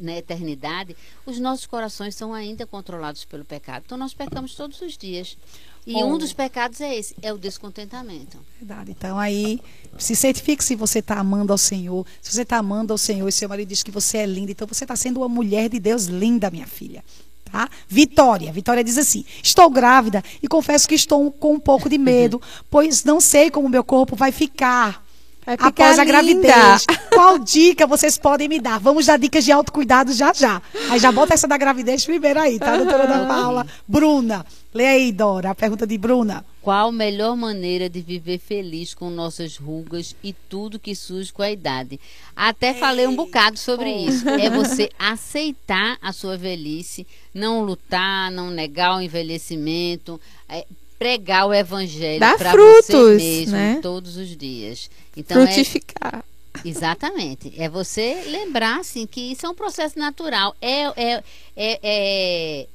na 0.00 0.18
eternidade, 0.18 0.94
os 1.24 1.38
nossos 1.38 1.64
corações 1.64 2.14
são 2.14 2.34
ainda 2.34 2.66
controlados 2.66 3.24
pelo 3.24 3.46
pecado. 3.46 3.84
Então 3.86 3.96
nós 3.96 4.12
pecamos 4.12 4.54
todos 4.54 4.80
os 4.82 4.96
dias. 4.96 5.38
E 5.86 6.02
um 6.02 6.16
dos 6.16 6.32
pecados 6.32 6.80
é 6.80 6.96
esse, 6.96 7.14
é 7.20 7.32
o 7.32 7.36
descontentamento. 7.36 8.38
Verdade. 8.58 8.90
Então 8.92 9.18
aí, 9.18 9.60
se 9.98 10.16
certifique 10.16 10.64
se 10.64 10.74
você 10.74 11.00
está 11.00 11.18
amando 11.18 11.52
ao 11.52 11.58
Senhor. 11.58 12.06
Se 12.22 12.32
você 12.32 12.42
está 12.42 12.56
amando 12.56 12.92
ao 12.92 12.98
Senhor 12.98 13.28
e 13.28 13.32
seu 13.32 13.48
marido 13.48 13.68
diz 13.68 13.82
que 13.82 13.90
você 13.90 14.18
é 14.18 14.26
linda, 14.26 14.52
então 14.52 14.66
você 14.66 14.84
está 14.84 14.96
sendo 14.96 15.20
uma 15.20 15.28
mulher 15.28 15.68
de 15.68 15.78
Deus 15.78 16.06
linda, 16.06 16.50
minha 16.50 16.66
filha. 16.66 17.04
Tá? 17.44 17.68
Vitória. 17.86 18.50
Vitória 18.50 18.82
diz 18.82 18.96
assim: 18.96 19.26
Estou 19.42 19.68
grávida 19.68 20.24
e 20.42 20.48
confesso 20.48 20.88
que 20.88 20.94
estou 20.94 21.30
com 21.30 21.54
um 21.54 21.60
pouco 21.60 21.88
de 21.88 21.98
medo, 21.98 22.40
pois 22.70 23.04
não 23.04 23.20
sei 23.20 23.50
como 23.50 23.68
meu 23.68 23.84
corpo 23.84 24.16
vai 24.16 24.32
ficar. 24.32 25.03
Vai 25.44 25.56
ficar 25.56 25.68
Após 25.68 25.98
a 25.98 26.04
linda. 26.04 26.12
gravidez, 26.12 26.86
qual 27.12 27.38
dica 27.38 27.86
vocês 27.86 28.16
podem 28.16 28.48
me 28.48 28.58
dar? 28.58 28.78
Vamos 28.80 29.06
dar 29.06 29.18
dicas 29.18 29.44
de 29.44 29.52
autocuidado 29.52 30.12
já 30.12 30.32
já. 30.32 30.62
Aí 30.90 30.98
já 30.98 31.12
bota 31.12 31.34
essa 31.34 31.46
da 31.46 31.56
gravidez 31.58 32.04
primeiro 32.04 32.40
aí, 32.40 32.58
tá, 32.58 32.76
doutora 32.76 33.04
Ana 33.04 33.26
Paula? 33.26 33.66
Bruna, 33.86 34.46
lê 34.72 34.86
aí, 34.86 35.12
Dora, 35.12 35.50
a 35.50 35.54
pergunta 35.54 35.86
de 35.86 35.98
Bruna. 35.98 36.44
Qual 36.62 36.88
a 36.88 36.92
melhor 36.92 37.36
maneira 37.36 37.90
de 37.90 38.00
viver 38.00 38.38
feliz 38.38 38.94
com 38.94 39.10
nossas 39.10 39.58
rugas 39.58 40.16
e 40.24 40.32
tudo 40.32 40.78
que 40.78 40.94
surge 40.94 41.30
com 41.30 41.42
a 41.42 41.50
idade? 41.50 42.00
Até 42.34 42.72
falei 42.72 43.06
um 43.06 43.14
bocado 43.14 43.58
sobre 43.58 43.90
isso. 43.92 44.26
É 44.26 44.48
você 44.48 44.88
aceitar 44.98 45.98
a 46.00 46.10
sua 46.10 46.38
velhice, 46.38 47.06
não 47.34 47.62
lutar, 47.62 48.30
não 48.30 48.50
negar 48.50 48.96
o 48.96 49.00
envelhecimento, 49.02 50.18
é 50.48 50.64
pregar 50.98 51.46
o 51.46 51.54
evangelho 51.54 52.18
para 52.18 52.36
você 52.36 52.50
frutos, 52.50 53.22
mesmo 53.22 53.52
né? 53.52 53.78
todos 53.82 54.16
os 54.16 54.36
dias. 54.36 54.90
Então 55.16 55.42
é 55.42 55.46
Frutificar. 55.46 56.24
Exatamente. 56.64 57.52
É 57.56 57.68
você 57.68 58.22
lembrar 58.26 58.80
assim, 58.80 59.06
que 59.06 59.32
isso 59.32 59.46
é 59.46 59.48
um 59.48 59.54
processo 59.54 59.98
natural. 59.98 60.54
É, 60.60 60.82
é, 60.82 61.24
é, 61.56 61.80
é, 61.82 62.68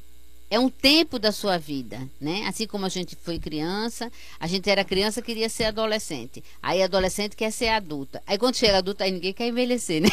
é 0.51 0.59
um 0.59 0.69
tempo 0.69 1.17
da 1.17 1.31
sua 1.31 1.57
vida, 1.57 2.01
né? 2.19 2.45
Assim 2.47 2.67
como 2.67 2.85
a 2.85 2.89
gente 2.89 3.15
foi 3.15 3.39
criança, 3.39 4.11
a 4.39 4.47
gente 4.47 4.69
era 4.69 4.83
criança 4.83 5.21
queria 5.21 5.47
ser 5.47 5.65
adolescente. 5.65 6.43
Aí 6.61 6.81
adolescente 6.83 7.35
quer 7.35 7.51
ser 7.51 7.69
adulta. 7.69 8.21
Aí 8.27 8.37
quando 8.37 8.55
chega 8.55 8.79
adulta, 8.79 9.03
aí 9.03 9.11
ninguém 9.11 9.33
quer 9.33 9.47
envelhecer, 9.47 10.01
né? 10.01 10.09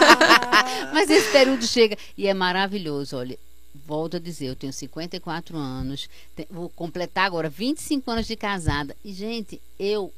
Mas 0.92 1.08
esse 1.10 1.30
período 1.30 1.66
chega 1.66 1.96
e 2.16 2.26
é 2.26 2.34
maravilhoso, 2.34 3.16
olha. 3.16 3.38
Volto 3.74 4.16
a 4.16 4.20
dizer, 4.20 4.46
eu 4.46 4.56
tenho 4.56 4.72
54 4.72 5.56
anos, 5.56 6.08
vou 6.50 6.68
completar 6.70 7.26
agora 7.26 7.48
25 7.48 8.10
anos 8.10 8.26
de 8.26 8.36
casada. 8.36 8.96
E, 9.04 9.12
gente, 9.12 9.60
eu 9.78 10.12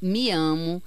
me 0.00 0.30
amo, 0.30 0.82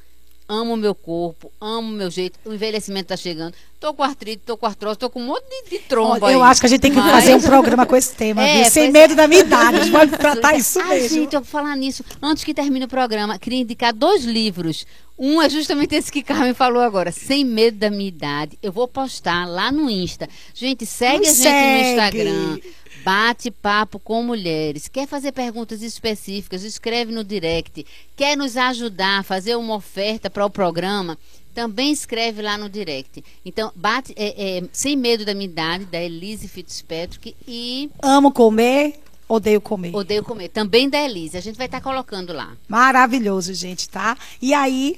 amo 0.54 0.76
meu 0.76 0.94
corpo, 0.94 1.50
amo 1.62 1.88
meu 1.90 2.12
jeito. 2.12 2.38
O 2.46 2.54
envelhecimento 2.54 3.08
tá 3.08 3.16
chegando. 3.18 3.54
Tô 3.80 3.94
com 3.94 4.04
artrite, 4.04 4.44
tô 4.46 4.58
com 4.58 4.66
artrose, 4.66 5.00
tô 5.00 5.10
com 5.10 5.20
um 5.22 5.26
monte 5.26 5.44
de, 5.64 5.70
de 5.72 5.80
trombo 5.80 6.24
Olha, 6.26 6.34
eu 6.34 6.44
acho 6.44 6.60
que 6.62 6.68
a 6.68 6.70
gente 6.70 6.82
tem 6.82 6.92
que 6.92 6.98
Mas- 6.98 7.12
fazer 7.12 7.36
um 7.36 7.42
programa 7.42 7.86
com 7.86 7.96
esse 7.96 8.14
tema, 8.14 8.44
É? 8.46 8.64
Sem 8.66 8.84
pois 8.92 8.94
medo 8.94 9.16
da 9.16 9.28
minha 9.28 9.42
idade. 9.42 9.78
A 9.78 9.80
gente 9.84 9.92
pode 9.92 10.12
tratar 10.18 10.56
isso 10.56 10.80
Ai, 10.82 11.00
mesmo. 11.00 11.18
gente, 11.18 11.34
eu 11.34 11.42
vou 11.42 11.50
falar 11.50 11.76
nisso. 11.78 12.04
Antes 12.22 12.44
que 12.44 12.54
termine 12.54 12.86
o 12.86 12.88
programa, 12.88 13.40
queria 13.40 13.60
indicar 13.60 13.94
dois 13.94 14.24
livros. 14.26 14.86
Um 15.18 15.42
é 15.42 15.50
justamente 15.50 15.96
esse 15.96 16.12
que 16.12 16.22
Carmen 16.24 16.54
falou 16.54 16.82
agora, 16.82 17.12
Sem 17.12 17.44
Medo 17.46 17.78
da 17.78 17.90
Minha 17.90 18.10
Idade. 18.10 18.58
Eu 18.62 18.72
vou 18.72 18.88
postar 18.88 19.48
lá 19.48 19.72
no 19.72 19.90
Insta. 19.90 20.28
Gente, 20.54 20.86
segue 20.86 21.20
Nos 21.20 21.28
a 21.28 21.32
gente 21.32 21.42
segue. 21.44 21.84
no 21.84 21.90
Instagram. 21.90 22.60
Bate 23.04 23.50
papo 23.50 23.98
com 24.00 24.22
mulheres. 24.24 24.88
Quer 24.88 25.08
fazer 25.08 25.32
perguntas 25.32 25.82
específicas? 25.82 26.64
Escreve 26.64 27.12
no 27.12 27.24
direct. 27.24 27.86
Quer 28.16 28.38
nos 28.38 28.56
ajudar 28.56 29.20
a 29.20 29.24
fazer 29.24 29.56
uma 29.56 29.76
oferta 29.76 30.30
para 30.30 30.46
o 30.46 30.50
programa? 30.50 31.18
Também 31.54 31.92
escreve 31.92 32.42
lá 32.42 32.58
no 32.58 32.70
direct. 32.70 33.24
Então, 33.44 33.72
bate 33.76 34.14
é, 34.16 34.58
é, 34.58 34.64
Sem 34.72 34.96
Medo 34.96 35.26
da 35.26 35.34
Minha 35.34 35.50
Idade, 35.50 35.86
da 35.86 36.02
Elise 36.02 36.48
Fitzpatrick 36.48 37.36
e 37.48 37.90
Amo 38.02 38.32
comer, 38.32 39.00
odeio 39.28 39.60
comer. 39.60 39.96
Odeio 39.96 40.24
Comer, 40.24 40.50
também 40.50 40.90
da 40.90 41.00
Elise. 41.00 41.38
A 41.38 41.42
gente 41.42 41.58
vai 41.58 41.66
estar 41.66 41.82
colocando 41.82 42.32
lá. 42.32 42.56
Maravilhoso, 42.70 43.54
gente, 43.54 43.90
tá? 43.90 44.18
E 44.42 44.54
aí, 44.54 44.98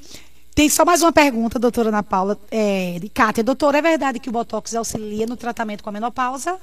tem 0.53 0.69
só 0.69 0.85
mais 0.85 1.01
uma 1.01 1.11
pergunta, 1.11 1.57
doutora 1.57 1.89
Ana 1.89 2.03
Paula, 2.03 2.37
é, 2.51 2.99
de 2.99 3.09
Kátia. 3.09 3.43
Doutora, 3.43 3.79
é 3.79 3.81
verdade 3.81 4.19
que 4.19 4.29
o 4.29 4.31
Botox 4.31 4.75
auxilia 4.75 5.25
no 5.25 5.35
tratamento 5.35 5.83
com 5.83 5.89
a 5.89 5.93
menopausa? 5.93 6.59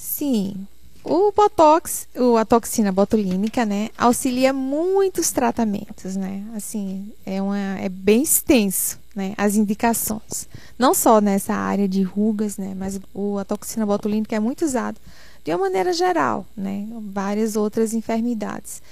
Sim. 0.00 0.66
o 1.04 1.30
botox, 1.30 2.08
o, 2.16 2.38
a 2.38 2.44
toxina 2.44 2.90
botulínica, 2.90 3.66
né, 3.66 3.90
auxilia 3.98 4.50
muitos 4.52 5.30
tratamentos, 5.30 6.16
né? 6.16 6.42
Assim, 6.54 7.12
é 7.26 7.40
uma 7.40 7.58
é 7.78 7.88
bem 7.88 8.22
extenso, 8.22 8.98
né, 9.14 9.34
as 9.36 9.56
indicações. 9.56 10.48
Não 10.78 10.94
só 10.94 11.20
nessa 11.20 11.54
área 11.54 11.86
de 11.86 12.02
rugas, 12.02 12.56
né, 12.56 12.74
mas 12.74 12.98
o, 13.12 13.38
a 13.38 13.44
toxina 13.44 13.84
botulínica 13.84 14.34
é 14.34 14.40
muito 14.40 14.64
usada 14.64 14.98
de 15.44 15.52
uma 15.52 15.58
maneira 15.58 15.92
geral, 15.92 16.46
né, 16.56 16.86
várias 17.12 17.54
outras 17.56 17.92
enfermidades. 17.92 18.82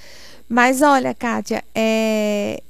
Mas 0.47 0.83
olha, 0.83 1.15
Kátia, 1.15 1.65
é, 1.75 2.63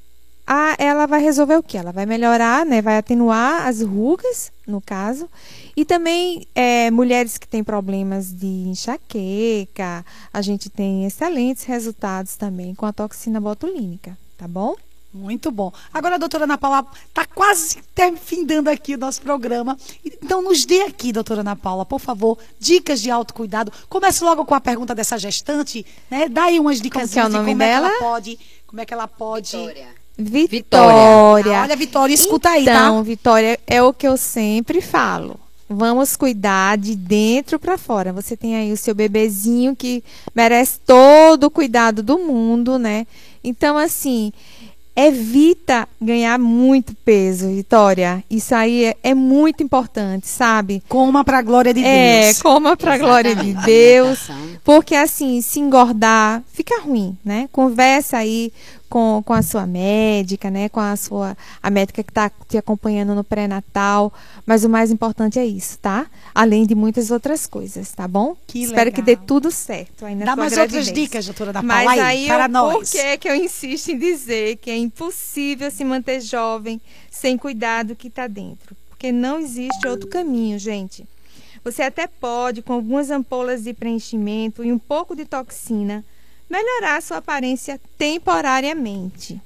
a, 0.50 0.74
ela 0.78 1.04
vai 1.04 1.20
resolver 1.20 1.56
o 1.56 1.62
que? 1.62 1.76
Ela 1.76 1.92
vai 1.92 2.06
melhorar, 2.06 2.64
né? 2.64 2.80
Vai 2.80 2.96
atenuar 2.96 3.66
as 3.66 3.82
rugas, 3.82 4.50
no 4.66 4.80
caso. 4.80 5.28
E 5.76 5.84
também 5.84 6.46
é, 6.54 6.90
mulheres 6.90 7.36
que 7.36 7.46
têm 7.46 7.62
problemas 7.62 8.32
de 8.32 8.46
enxaqueca, 8.46 10.02
a 10.32 10.40
gente 10.40 10.70
tem 10.70 11.04
excelentes 11.04 11.64
resultados 11.64 12.36
também 12.36 12.74
com 12.74 12.86
a 12.86 12.94
toxina 12.94 13.38
botulínica, 13.38 14.16
tá 14.38 14.48
bom? 14.48 14.74
Muito 15.12 15.50
bom. 15.50 15.70
Agora 15.92 16.18
doutora 16.18 16.44
Ana 16.44 16.56
Paula 16.56 16.86
está 17.06 17.26
quase 17.26 17.78
findando 18.16 18.70
aqui 18.70 18.94
o 18.94 18.98
nosso 18.98 19.20
programa. 19.20 19.76
Então, 20.02 20.40
nos 20.40 20.64
dê 20.64 20.82
aqui, 20.82 21.12
doutora 21.12 21.42
Ana 21.42 21.56
Paula, 21.56 21.84
por 21.84 21.98
favor, 21.98 22.38
dicas 22.58 23.02
de 23.02 23.10
autocuidado. 23.10 23.70
Comece 23.88 24.24
logo 24.24 24.46
com 24.46 24.54
a 24.54 24.60
pergunta 24.60 24.94
dessa 24.94 25.18
gestante, 25.18 25.84
né? 26.10 26.26
Dá 26.26 26.44
aí 26.44 26.58
umas 26.58 26.80
dicas 26.80 27.10
como, 27.10 27.20
é 27.20 27.26
o 27.26 27.28
nome 27.28 27.44
como 27.50 27.58
dela? 27.58 27.88
É 27.88 27.90
que 27.90 27.96
ela 27.96 28.10
pode, 28.10 28.38
como 28.66 28.80
é 28.80 28.86
que 28.86 28.94
ela 28.94 29.08
pode 29.08 29.56
Vitória. 29.56 29.98
Vitória. 30.18 31.58
Ah, 31.58 31.62
olha, 31.62 31.76
Vitória, 31.76 32.12
escuta 32.14 32.50
aí, 32.50 32.62
então, 32.62 32.96
tá? 32.96 33.02
Vitória, 33.02 33.58
é 33.66 33.82
o 33.82 33.92
que 33.92 34.06
eu 34.06 34.16
sempre 34.16 34.80
falo. 34.80 35.38
Vamos 35.70 36.16
cuidar 36.16 36.76
de 36.78 36.96
dentro 36.96 37.58
para 37.58 37.76
fora. 37.78 38.12
Você 38.12 38.36
tem 38.36 38.56
aí 38.56 38.72
o 38.72 38.76
seu 38.76 38.94
bebezinho 38.94 39.76
que 39.76 40.02
merece 40.34 40.80
todo 40.86 41.44
o 41.44 41.50
cuidado 41.50 42.02
do 42.02 42.18
mundo, 42.18 42.78
né? 42.78 43.06
Então, 43.44 43.76
assim, 43.76 44.32
evita 44.96 45.86
ganhar 46.00 46.38
muito 46.38 46.92
peso, 47.04 47.48
Vitória. 47.54 48.24
Isso 48.28 48.52
aí 48.54 48.86
é, 48.86 48.96
é 49.02 49.14
muito 49.14 49.62
importante, 49.62 50.26
sabe? 50.26 50.82
Coma 50.88 51.22
para 51.22 51.38
a 51.38 51.42
glória 51.42 51.72
de 51.72 51.84
É, 51.84 52.24
Deus. 52.24 52.42
coma 52.42 52.76
para 52.76 52.94
a 52.94 52.98
glória 52.98 53.36
de 53.36 53.52
Deus. 53.54 54.28
Porque 54.64 54.96
assim, 54.96 55.40
se 55.40 55.60
engordar, 55.60 56.42
fica 56.52 56.80
ruim, 56.80 57.16
né? 57.24 57.48
Conversa 57.52 58.16
aí 58.16 58.50
com, 58.88 59.22
com 59.24 59.32
a 59.32 59.42
sua 59.42 59.66
médica, 59.66 60.50
né? 60.50 60.68
Com 60.68 60.80
a 60.80 60.96
sua 60.96 61.36
a 61.62 61.70
médica 61.70 62.02
que 62.02 62.10
está 62.10 62.30
te 62.48 62.56
acompanhando 62.56 63.14
no 63.14 63.22
pré-natal. 63.22 64.12
Mas 64.46 64.64
o 64.64 64.68
mais 64.68 64.90
importante 64.90 65.38
é 65.38 65.44
isso, 65.46 65.78
tá? 65.78 66.06
Além 66.34 66.66
de 66.66 66.74
muitas 66.74 67.10
outras 67.10 67.46
coisas, 67.46 67.92
tá 67.92 68.08
bom? 68.08 68.36
Que 68.46 68.62
Espero 68.62 68.90
que 68.90 69.00
legal. 69.00 69.16
dê 69.16 69.26
tudo 69.26 69.50
certo 69.50 70.04
aí 70.04 70.14
na 70.14 70.24
Dá 70.24 70.36
mais 70.36 70.52
gravidez. 70.52 70.86
outras 70.88 70.94
dicas, 71.02 71.26
doutora 71.26 71.62
Mas 71.62 71.86
Paula, 71.86 72.02
aí, 72.04 72.26
para 72.26 72.44
eu, 72.44 72.48
nós. 72.48 72.74
por 72.74 72.84
que 73.00 73.18
que 73.18 73.28
eu 73.28 73.34
insisto 73.34 73.90
em 73.90 73.98
dizer 73.98 74.56
que 74.56 74.70
é 74.70 74.76
impossível 74.76 75.70
se 75.70 75.84
manter 75.84 76.20
jovem 76.20 76.80
sem 77.10 77.36
cuidar 77.36 77.84
do 77.84 77.94
que 77.96 78.08
está 78.08 78.26
dentro? 78.26 78.76
Porque 78.88 79.12
não 79.12 79.38
existe 79.38 79.86
outro 79.86 80.08
caminho, 80.08 80.58
gente. 80.58 81.06
Você 81.64 81.82
até 81.82 82.06
pode, 82.06 82.62
com 82.62 82.72
algumas 82.72 83.10
ampolas 83.10 83.64
de 83.64 83.74
preenchimento 83.74 84.64
e 84.64 84.72
um 84.72 84.78
pouco 84.78 85.14
de 85.14 85.24
toxina, 85.24 86.04
melhorar 86.48 87.02
sua 87.02 87.18
aparência 87.18 87.80
temporariamente. 87.96 89.40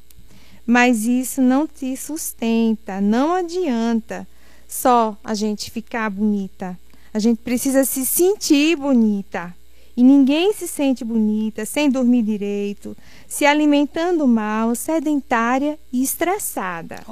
Mas 0.66 1.04
isso 1.04 1.42
não 1.42 1.66
te 1.66 1.96
sustenta, 1.96 3.00
não 3.00 3.34
adianta 3.34 4.26
só 4.68 5.16
a 5.22 5.34
gente 5.34 5.70
ficar 5.70 6.08
bonita. 6.08 6.78
A 7.12 7.18
gente 7.18 7.38
precisa 7.38 7.84
se 7.84 8.06
sentir 8.06 8.76
bonita. 8.76 9.54
E 9.94 10.02
ninguém 10.02 10.54
se 10.54 10.66
sente 10.66 11.04
bonita 11.04 11.66
sem 11.66 11.90
dormir 11.90 12.22
direito, 12.22 12.96
se 13.28 13.44
alimentando 13.44 14.26
mal, 14.26 14.74
sedentária 14.74 15.78
e 15.92 16.02
estressada. 16.02 17.04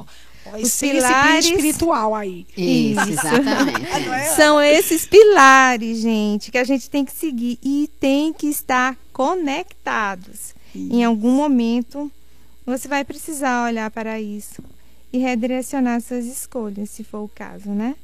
Ó, 0.53 0.57
Os 0.59 0.79
pilares- 0.79 1.47
espiritual 1.47 2.15
aí. 2.15 2.47
Isso, 2.57 3.01
Isso. 3.01 3.11
exatamente. 3.11 4.29
São 4.37 4.61
esses 4.61 5.07
pilares, 5.07 5.99
gente, 5.99 6.51
que 6.51 6.59
a 6.59 6.65
gente 6.65 6.89
tem 6.91 7.05
que 7.05 7.13
seguir 7.13 7.59
e 7.63 7.89
tem 8.01 8.33
que 8.33 8.47
estar 8.49 8.97
conectados. 9.13 10.55
Em 10.75 11.05
algum 11.05 11.33
momento, 11.33 12.11
você 12.65 12.87
vai 12.87 13.05
precisar 13.05 13.65
olhar 13.67 13.91
para 13.91 14.21
isso 14.21 14.63
e 15.13 15.19
redirecionar 15.19 16.01
suas 16.01 16.25
escolhas, 16.27 16.91
se 16.91 17.03
for 17.03 17.19
o 17.25 17.29
caso, 17.35 17.71
né? 17.71 17.97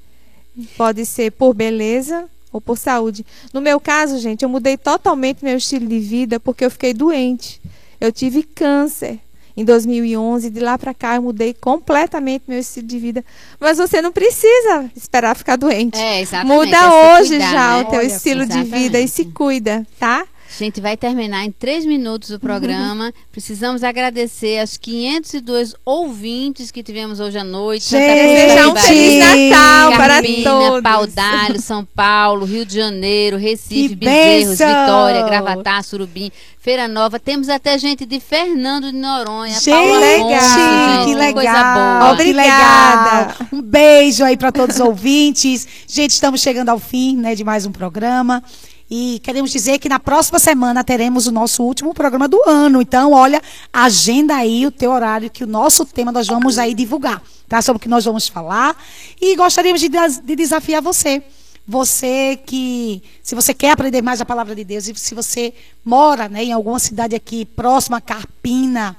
Pode 0.76 1.06
ser 1.06 1.30
por 1.32 1.54
beleza 1.54 2.28
ou 2.52 2.60
por 2.60 2.76
saúde. 2.76 3.24
No 3.52 3.60
meu 3.60 3.78
caso, 3.78 4.18
gente, 4.18 4.42
eu 4.42 4.48
mudei 4.48 4.76
totalmente 4.76 5.44
meu 5.44 5.56
estilo 5.56 5.86
de 5.86 6.00
vida 6.00 6.40
porque 6.40 6.64
eu 6.64 6.70
fiquei 6.70 6.92
doente. 6.92 7.60
Eu 8.00 8.10
tive 8.10 8.42
câncer 8.42 9.20
em 9.56 9.64
2011, 9.64 10.50
de 10.50 10.60
lá 10.60 10.76
para 10.76 10.92
cá 10.92 11.16
eu 11.16 11.22
mudei 11.22 11.54
completamente 11.54 12.44
meu 12.46 12.58
estilo 12.58 12.86
de 12.86 12.98
vida. 12.98 13.24
Mas 13.58 13.78
você 13.78 14.02
não 14.02 14.12
precisa 14.12 14.90
esperar 14.94 15.34
ficar 15.34 15.56
doente. 15.56 15.98
É, 15.98 16.20
exatamente. 16.20 16.54
Muda 16.54 16.76
é 16.76 17.20
hoje 17.20 17.30
cuidar, 17.30 17.52
já 17.52 17.76
né? 17.76 17.82
o 17.82 17.84
teu 17.86 17.98
Olha, 18.00 18.06
estilo 18.06 18.46
de 18.46 18.62
vida 18.62 19.00
e 19.00 19.08
se 19.08 19.24
cuida, 19.26 19.86
tá? 19.98 20.26
A 20.56 20.64
gente 20.64 20.80
vai 20.80 20.96
terminar 20.96 21.44
em 21.44 21.52
três 21.52 21.84
minutos 21.84 22.30
o 22.30 22.40
programa. 22.40 23.12
Precisamos 23.30 23.84
agradecer 23.84 24.58
aos 24.58 24.78
502 24.78 25.74
ouvintes 25.84 26.70
que 26.70 26.82
tivemos 26.82 27.20
hoje 27.20 27.36
à 27.36 27.44
noite. 27.44 27.90
Desejar 27.90 28.62
da 28.62 28.68
um 28.72 28.76
Feliz 28.76 29.50
Natal 29.50 29.92
para 29.92 30.22
todos. 30.22 30.82
Paudalho, 30.82 31.60
São 31.60 31.84
Paulo, 31.84 32.46
Rio 32.46 32.64
de 32.64 32.74
Janeiro, 32.74 33.36
Recife, 33.36 33.90
Que 33.90 33.96
Bezerros, 33.96 34.48
bênção! 34.48 34.66
Vitória, 34.66 35.22
Gravatá, 35.24 35.82
Surubim, 35.82 36.32
Feira 36.58 36.88
Nova. 36.88 37.20
Temos 37.20 37.50
até 37.50 37.78
gente 37.78 38.06
de 38.06 38.18
Fernando 38.18 38.90
de 38.90 38.96
Noronha, 38.96 39.60
Gente, 39.60 39.68
Paula 39.68 39.98
legal. 39.98 40.32
Afonso, 40.32 40.54
gente, 40.54 41.04
que 41.04 41.14
legal. 41.16 41.34
coisa 41.34 41.74
boa. 41.74 42.12
Obrigada. 42.12 43.36
Um 43.52 43.60
beijo 43.60 44.24
aí 44.24 44.38
para 44.38 44.50
todos 44.50 44.76
os 44.76 44.80
ouvintes. 44.80 45.68
Gente, 45.86 46.12
estamos 46.12 46.40
chegando 46.40 46.70
ao 46.70 46.78
fim, 46.78 47.14
né, 47.14 47.34
de 47.34 47.44
mais 47.44 47.66
um 47.66 47.72
programa. 47.72 48.42
E 48.88 49.20
queremos 49.20 49.50
dizer 49.50 49.78
que 49.78 49.88
na 49.88 49.98
próxima 49.98 50.38
semana 50.38 50.84
teremos 50.84 51.26
o 51.26 51.32
nosso 51.32 51.64
último 51.64 51.92
programa 51.92 52.28
do 52.28 52.40
ano. 52.48 52.80
Então, 52.80 53.12
olha, 53.12 53.42
agenda 53.72 54.36
aí 54.36 54.64
o 54.64 54.70
teu 54.70 54.92
horário, 54.92 55.28
que 55.28 55.42
o 55.42 55.46
nosso 55.46 55.84
tema 55.84 56.12
nós 56.12 56.28
vamos 56.28 56.56
aí 56.56 56.72
divulgar, 56.72 57.20
tá? 57.48 57.60
Sobre 57.60 57.78
o 57.78 57.80
que 57.80 57.88
nós 57.88 58.04
vamos 58.04 58.28
falar. 58.28 58.80
E 59.20 59.34
gostaríamos 59.34 59.80
de, 59.80 59.88
de 59.88 60.36
desafiar 60.36 60.80
você. 60.80 61.22
Você 61.66 62.38
que, 62.46 63.02
se 63.24 63.34
você 63.34 63.52
quer 63.52 63.72
aprender 63.72 64.00
mais 64.00 64.20
a 64.20 64.24
palavra 64.24 64.54
de 64.54 64.62
Deus, 64.62 64.86
e 64.86 64.94
se 64.94 65.16
você 65.16 65.52
mora 65.84 66.28
né, 66.28 66.44
em 66.44 66.52
alguma 66.52 66.78
cidade 66.78 67.16
aqui 67.16 67.44
próxima 67.44 67.96
a 67.96 68.00
Carpina, 68.00 68.96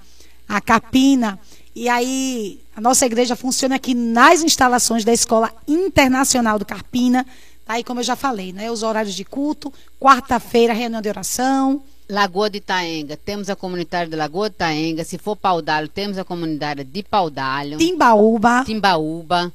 a 0.49 0.59
Capina. 0.59 1.39
E 1.73 1.87
aí, 1.87 2.59
a 2.75 2.81
nossa 2.81 3.05
igreja 3.05 3.37
funciona 3.37 3.75
aqui 3.75 3.93
nas 3.93 4.43
instalações 4.43 5.05
da 5.05 5.13
Escola 5.13 5.53
Internacional 5.65 6.59
do 6.59 6.65
Carpina. 6.65 7.25
Tá 7.67 7.73
Aí, 7.73 7.83
como 7.83 7.99
eu 7.99 8.03
já 8.03 8.15
falei, 8.15 8.53
né? 8.53 8.71
Os 8.71 8.81
horários 8.81 9.13
de 9.13 9.25
culto, 9.25 9.71
quarta-feira, 9.99 10.73
reunião 10.73 11.01
de 11.01 11.09
oração. 11.09 11.81
Lagoa 12.09 12.49
de 12.49 12.59
Itaenga, 12.59 13.17
temos 13.17 13.49
a 13.49 13.55
comunitária 13.55 14.07
de 14.09 14.15
Lagoa 14.15 14.49
de 14.49 14.55
Itaenga. 14.55 15.03
Se 15.03 15.17
for 15.17 15.35
Paudalho, 15.35 15.89
temos 15.89 16.17
a 16.17 16.23
comunidade 16.23 16.85
de 16.85 17.03
Paudalho. 17.03 17.77
Timbaúba. 17.77 18.63
Timbaúba. 18.65 19.51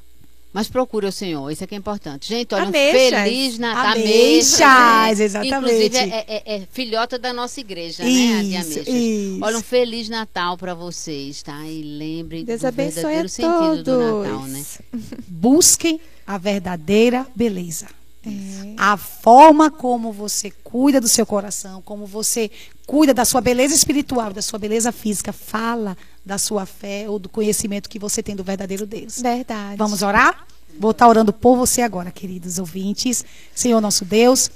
Mas 0.52 0.68
procure 0.68 1.06
o 1.06 1.12
Senhor, 1.12 1.50
isso 1.50 1.64
é 1.64 1.66
que 1.66 1.74
é 1.74 1.78
importante. 1.78 2.28
Gente, 2.28 2.54
olha, 2.54 2.64
um 2.64 2.68
Ameixas. 2.68 3.20
feliz 3.22 3.58
Natal. 3.58 3.92
Ameixas, 3.92 5.20
exatamente. 5.20 5.54
Inclusive, 5.56 5.96
é, 5.96 6.24
é- 6.28 6.54
é 6.56 6.62
filhota 6.70 7.18
da 7.18 7.32
nossa 7.32 7.58
igreja, 7.58 8.04
né? 8.04 8.10
A 8.10 8.42
de 8.42 8.48
Isso, 8.50 8.60
Ameixas. 8.60 8.86
isso. 8.94 9.38
Olha, 9.40 9.56
um 9.56 9.62
feliz 9.62 10.08
Natal 10.10 10.58
para 10.58 10.74
vocês, 10.74 11.42
tá? 11.42 11.58
E 11.64 11.82
lembrem 11.82 12.44
Deus 12.44 12.60
do 12.60 12.70
verdadeiro 12.70 13.24
a 13.24 13.28
sentido 13.28 13.82
do 13.82 13.98
Natal, 13.98 14.42
né? 14.42 14.62
Busquem 15.26 15.98
a 16.26 16.36
verdadeira 16.36 17.26
beleza. 17.34 17.86
É. 18.24 18.74
A 18.76 18.96
forma 18.96 19.70
como 19.70 20.12
você 20.12 20.50
cuida 20.50 21.00
do 21.00 21.08
seu 21.08 21.26
coração, 21.26 21.82
como 21.82 22.06
você 22.06 22.50
cuida 22.86 23.12
da 23.12 23.24
sua 23.24 23.40
beleza 23.40 23.74
espiritual, 23.74 24.32
da 24.32 24.42
sua 24.42 24.58
beleza 24.58 24.92
física, 24.92 25.32
fala 25.32 25.96
da 26.24 26.38
sua 26.38 26.64
fé 26.64 27.08
ou 27.08 27.18
do 27.18 27.28
conhecimento 27.28 27.88
que 27.88 27.98
você 27.98 28.22
tem 28.22 28.36
do 28.36 28.44
verdadeiro 28.44 28.86
Deus. 28.86 29.20
Verdade. 29.20 29.76
Vamos 29.76 30.02
orar? 30.02 30.46
Vou 30.78 30.92
estar 30.92 31.08
orando 31.08 31.32
por 31.32 31.56
você 31.56 31.82
agora, 31.82 32.10
queridos 32.10 32.58
ouvintes. 32.58 33.24
Senhor 33.54 33.80
nosso 33.80 34.04
Deus, 34.04 34.50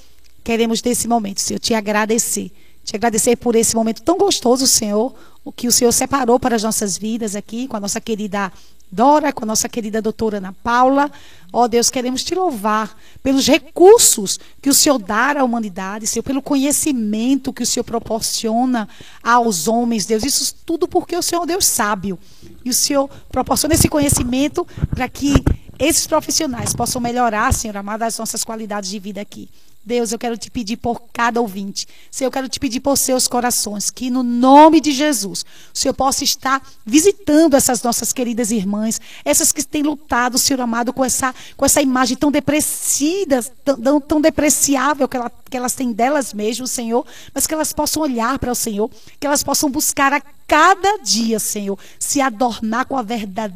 queremos 0.45 0.83
nesse 0.83 1.09
momento, 1.09 1.41
Senhor, 1.41 1.59
te 1.59 1.75
agradecer. 1.75 2.51
Te 2.85 2.95
agradecer 2.95 3.37
por 3.37 3.57
esse 3.57 3.75
momento 3.75 4.01
tão 4.03 4.17
gostoso, 4.17 4.64
Senhor, 4.64 5.12
o 5.45 5.51
que 5.51 5.67
o 5.67 5.73
Senhor 5.73 5.91
separou 5.91 6.39
para 6.39 6.55
as 6.55 6.62
nossas 6.62 6.97
vidas 6.97 7.35
aqui, 7.35 7.67
com 7.67 7.77
a 7.77 7.81
nossa 7.81 8.01
querida 8.01 8.53
Dora, 8.97 9.30
com 9.30 9.44
a 9.44 9.47
nossa 9.47 9.68
querida 9.68 10.01
doutora 10.01 10.38
Ana 10.38 10.55
Paula. 10.64 11.11
Ó 11.53 11.68
Deus, 11.68 11.90
queremos 11.90 12.24
te 12.24 12.34
louvar 12.34 12.97
pelos 13.22 13.47
recursos 13.47 14.40
que 14.62 14.70
o 14.70 14.74
Senhor 14.74 14.99
dá 14.99 15.38
à 15.38 15.44
humanidade, 15.44 16.07
Senhor, 16.07 16.22
pelo 16.22 16.40
conhecimento 16.40 17.53
que 17.53 17.62
o 17.62 17.66
Senhor 17.66 17.84
proporciona 17.84 18.88
aos 19.22 19.68
homens, 19.68 20.07
Deus. 20.07 20.24
Isso 20.24 20.55
tudo 20.64 20.88
porque 20.88 21.14
o 21.14 21.20
Senhor 21.20 21.42
é 21.42 21.47
Deus 21.47 21.66
sábio. 21.66 22.18
E 22.64 22.70
o 22.70 22.74
Senhor 22.74 23.07
proporciona 23.30 23.74
esse 23.74 23.86
conhecimento 23.86 24.66
para 24.88 25.07
que 25.11 25.44
esses 25.78 26.07
profissionais 26.07 26.72
possam 26.72 26.99
melhorar, 26.99 27.53
Senhor 27.53 27.76
amado, 27.76 28.03
as 28.03 28.18
nossas 28.18 28.44
qualidades 28.44 28.88
de 28.88 28.99
vida 28.99 29.20
aqui. 29.20 29.51
Deus, 29.87 30.11
eu 30.11 30.18
quero 30.18 30.37
te 30.37 30.51
pedir 30.51 30.76
por 30.76 31.01
cada 31.12 31.41
ouvinte. 31.41 31.87
Senhor, 32.11 32.26
eu 32.26 32.32
quero 32.32 32.49
te 32.49 32.59
pedir 32.59 32.80
por 32.80 32.99
seus 32.99 33.28
corações, 33.28 33.89
que 33.89 34.11
no 34.11 34.24
nome 34.24 34.80
de 34.80 34.91
Jesus, 34.91 35.45
o 35.72 35.78
Senhor 35.78 35.95
possa 35.95 36.24
estar 36.24 36.61
visitando 36.84 37.55
essas 37.55 37.80
nossas 37.84 38.12
queridas 38.12 38.51
irmãs, 38.51 39.01
essas 39.24 39.53
que 39.53 39.62
têm 39.62 39.84
lutado, 39.84 40.39
Senhor 40.39 40.61
amado, 40.61 40.93
com 40.93 41.05
essa, 41.05 41.32
com 41.57 41.64
essa 41.64 41.80
imagem 41.80 42.16
tão 42.16 42.32
depressida, 42.32 43.41
tão, 43.64 44.01
tão 44.01 44.20
depreciável 44.20 45.07
que, 45.07 45.16
ela, 45.16 45.30
que 45.49 45.57
elas 45.57 45.74
têm 45.74 45.93
delas 45.93 46.34
mesmas, 46.34 46.72
Senhor, 46.72 47.07
mas 47.32 47.47
que 47.47 47.55
elas 47.55 47.72
possam 47.72 48.03
olhar 48.03 48.41
para 48.41 48.51
o 48.51 48.57
Senhor, 48.57 48.91
que 49.20 49.26
elas 49.26 49.45
possam 49.45 49.70
buscar 49.70 50.12
a 50.12 50.20
cada 50.49 50.99
dia, 50.99 51.39
Senhor, 51.39 51.78
se 51.97 52.20
adornar 52.20 52.87
com 52.87 52.97
a 52.97 53.03
verdade 53.03 53.55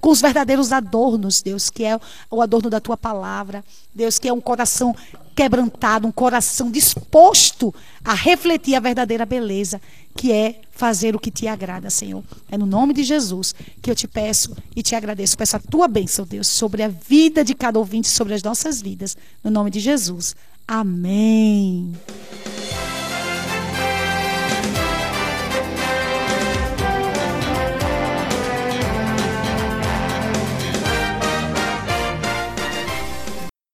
com 0.00 0.10
os 0.10 0.20
verdadeiros 0.20 0.72
adornos, 0.72 1.42
Deus, 1.42 1.70
que 1.70 1.84
é 1.84 1.98
o 2.30 2.42
adorno 2.42 2.70
da 2.70 2.80
tua 2.80 2.96
palavra, 2.96 3.64
Deus, 3.94 4.18
que 4.18 4.28
é 4.28 4.32
um 4.32 4.40
coração 4.40 4.94
quebrantado, 5.34 6.06
um 6.06 6.12
coração 6.12 6.70
disposto 6.70 7.74
a 8.04 8.14
refletir 8.14 8.74
a 8.74 8.80
verdadeira 8.80 9.24
beleza, 9.24 9.80
que 10.16 10.32
é 10.32 10.60
fazer 10.70 11.14
o 11.14 11.18
que 11.18 11.30
te 11.30 11.46
agrada, 11.46 11.88
Senhor. 11.88 12.22
É 12.50 12.58
no 12.58 12.66
nome 12.66 12.92
de 12.92 13.02
Jesus 13.02 13.54
que 13.80 13.90
eu 13.90 13.94
te 13.94 14.06
peço 14.06 14.54
e 14.74 14.82
te 14.82 14.94
agradeço 14.94 15.36
por 15.36 15.42
essa 15.42 15.58
tua 15.58 15.88
bênção, 15.88 16.26
Deus, 16.26 16.48
sobre 16.48 16.82
a 16.82 16.88
vida 16.88 17.44
de 17.44 17.54
cada 17.54 17.78
ouvinte, 17.78 18.08
sobre 18.08 18.34
as 18.34 18.42
nossas 18.42 18.82
vidas. 18.82 19.16
No 19.42 19.50
nome 19.50 19.70
de 19.70 19.80
Jesus. 19.80 20.34
Amém. 20.66 21.92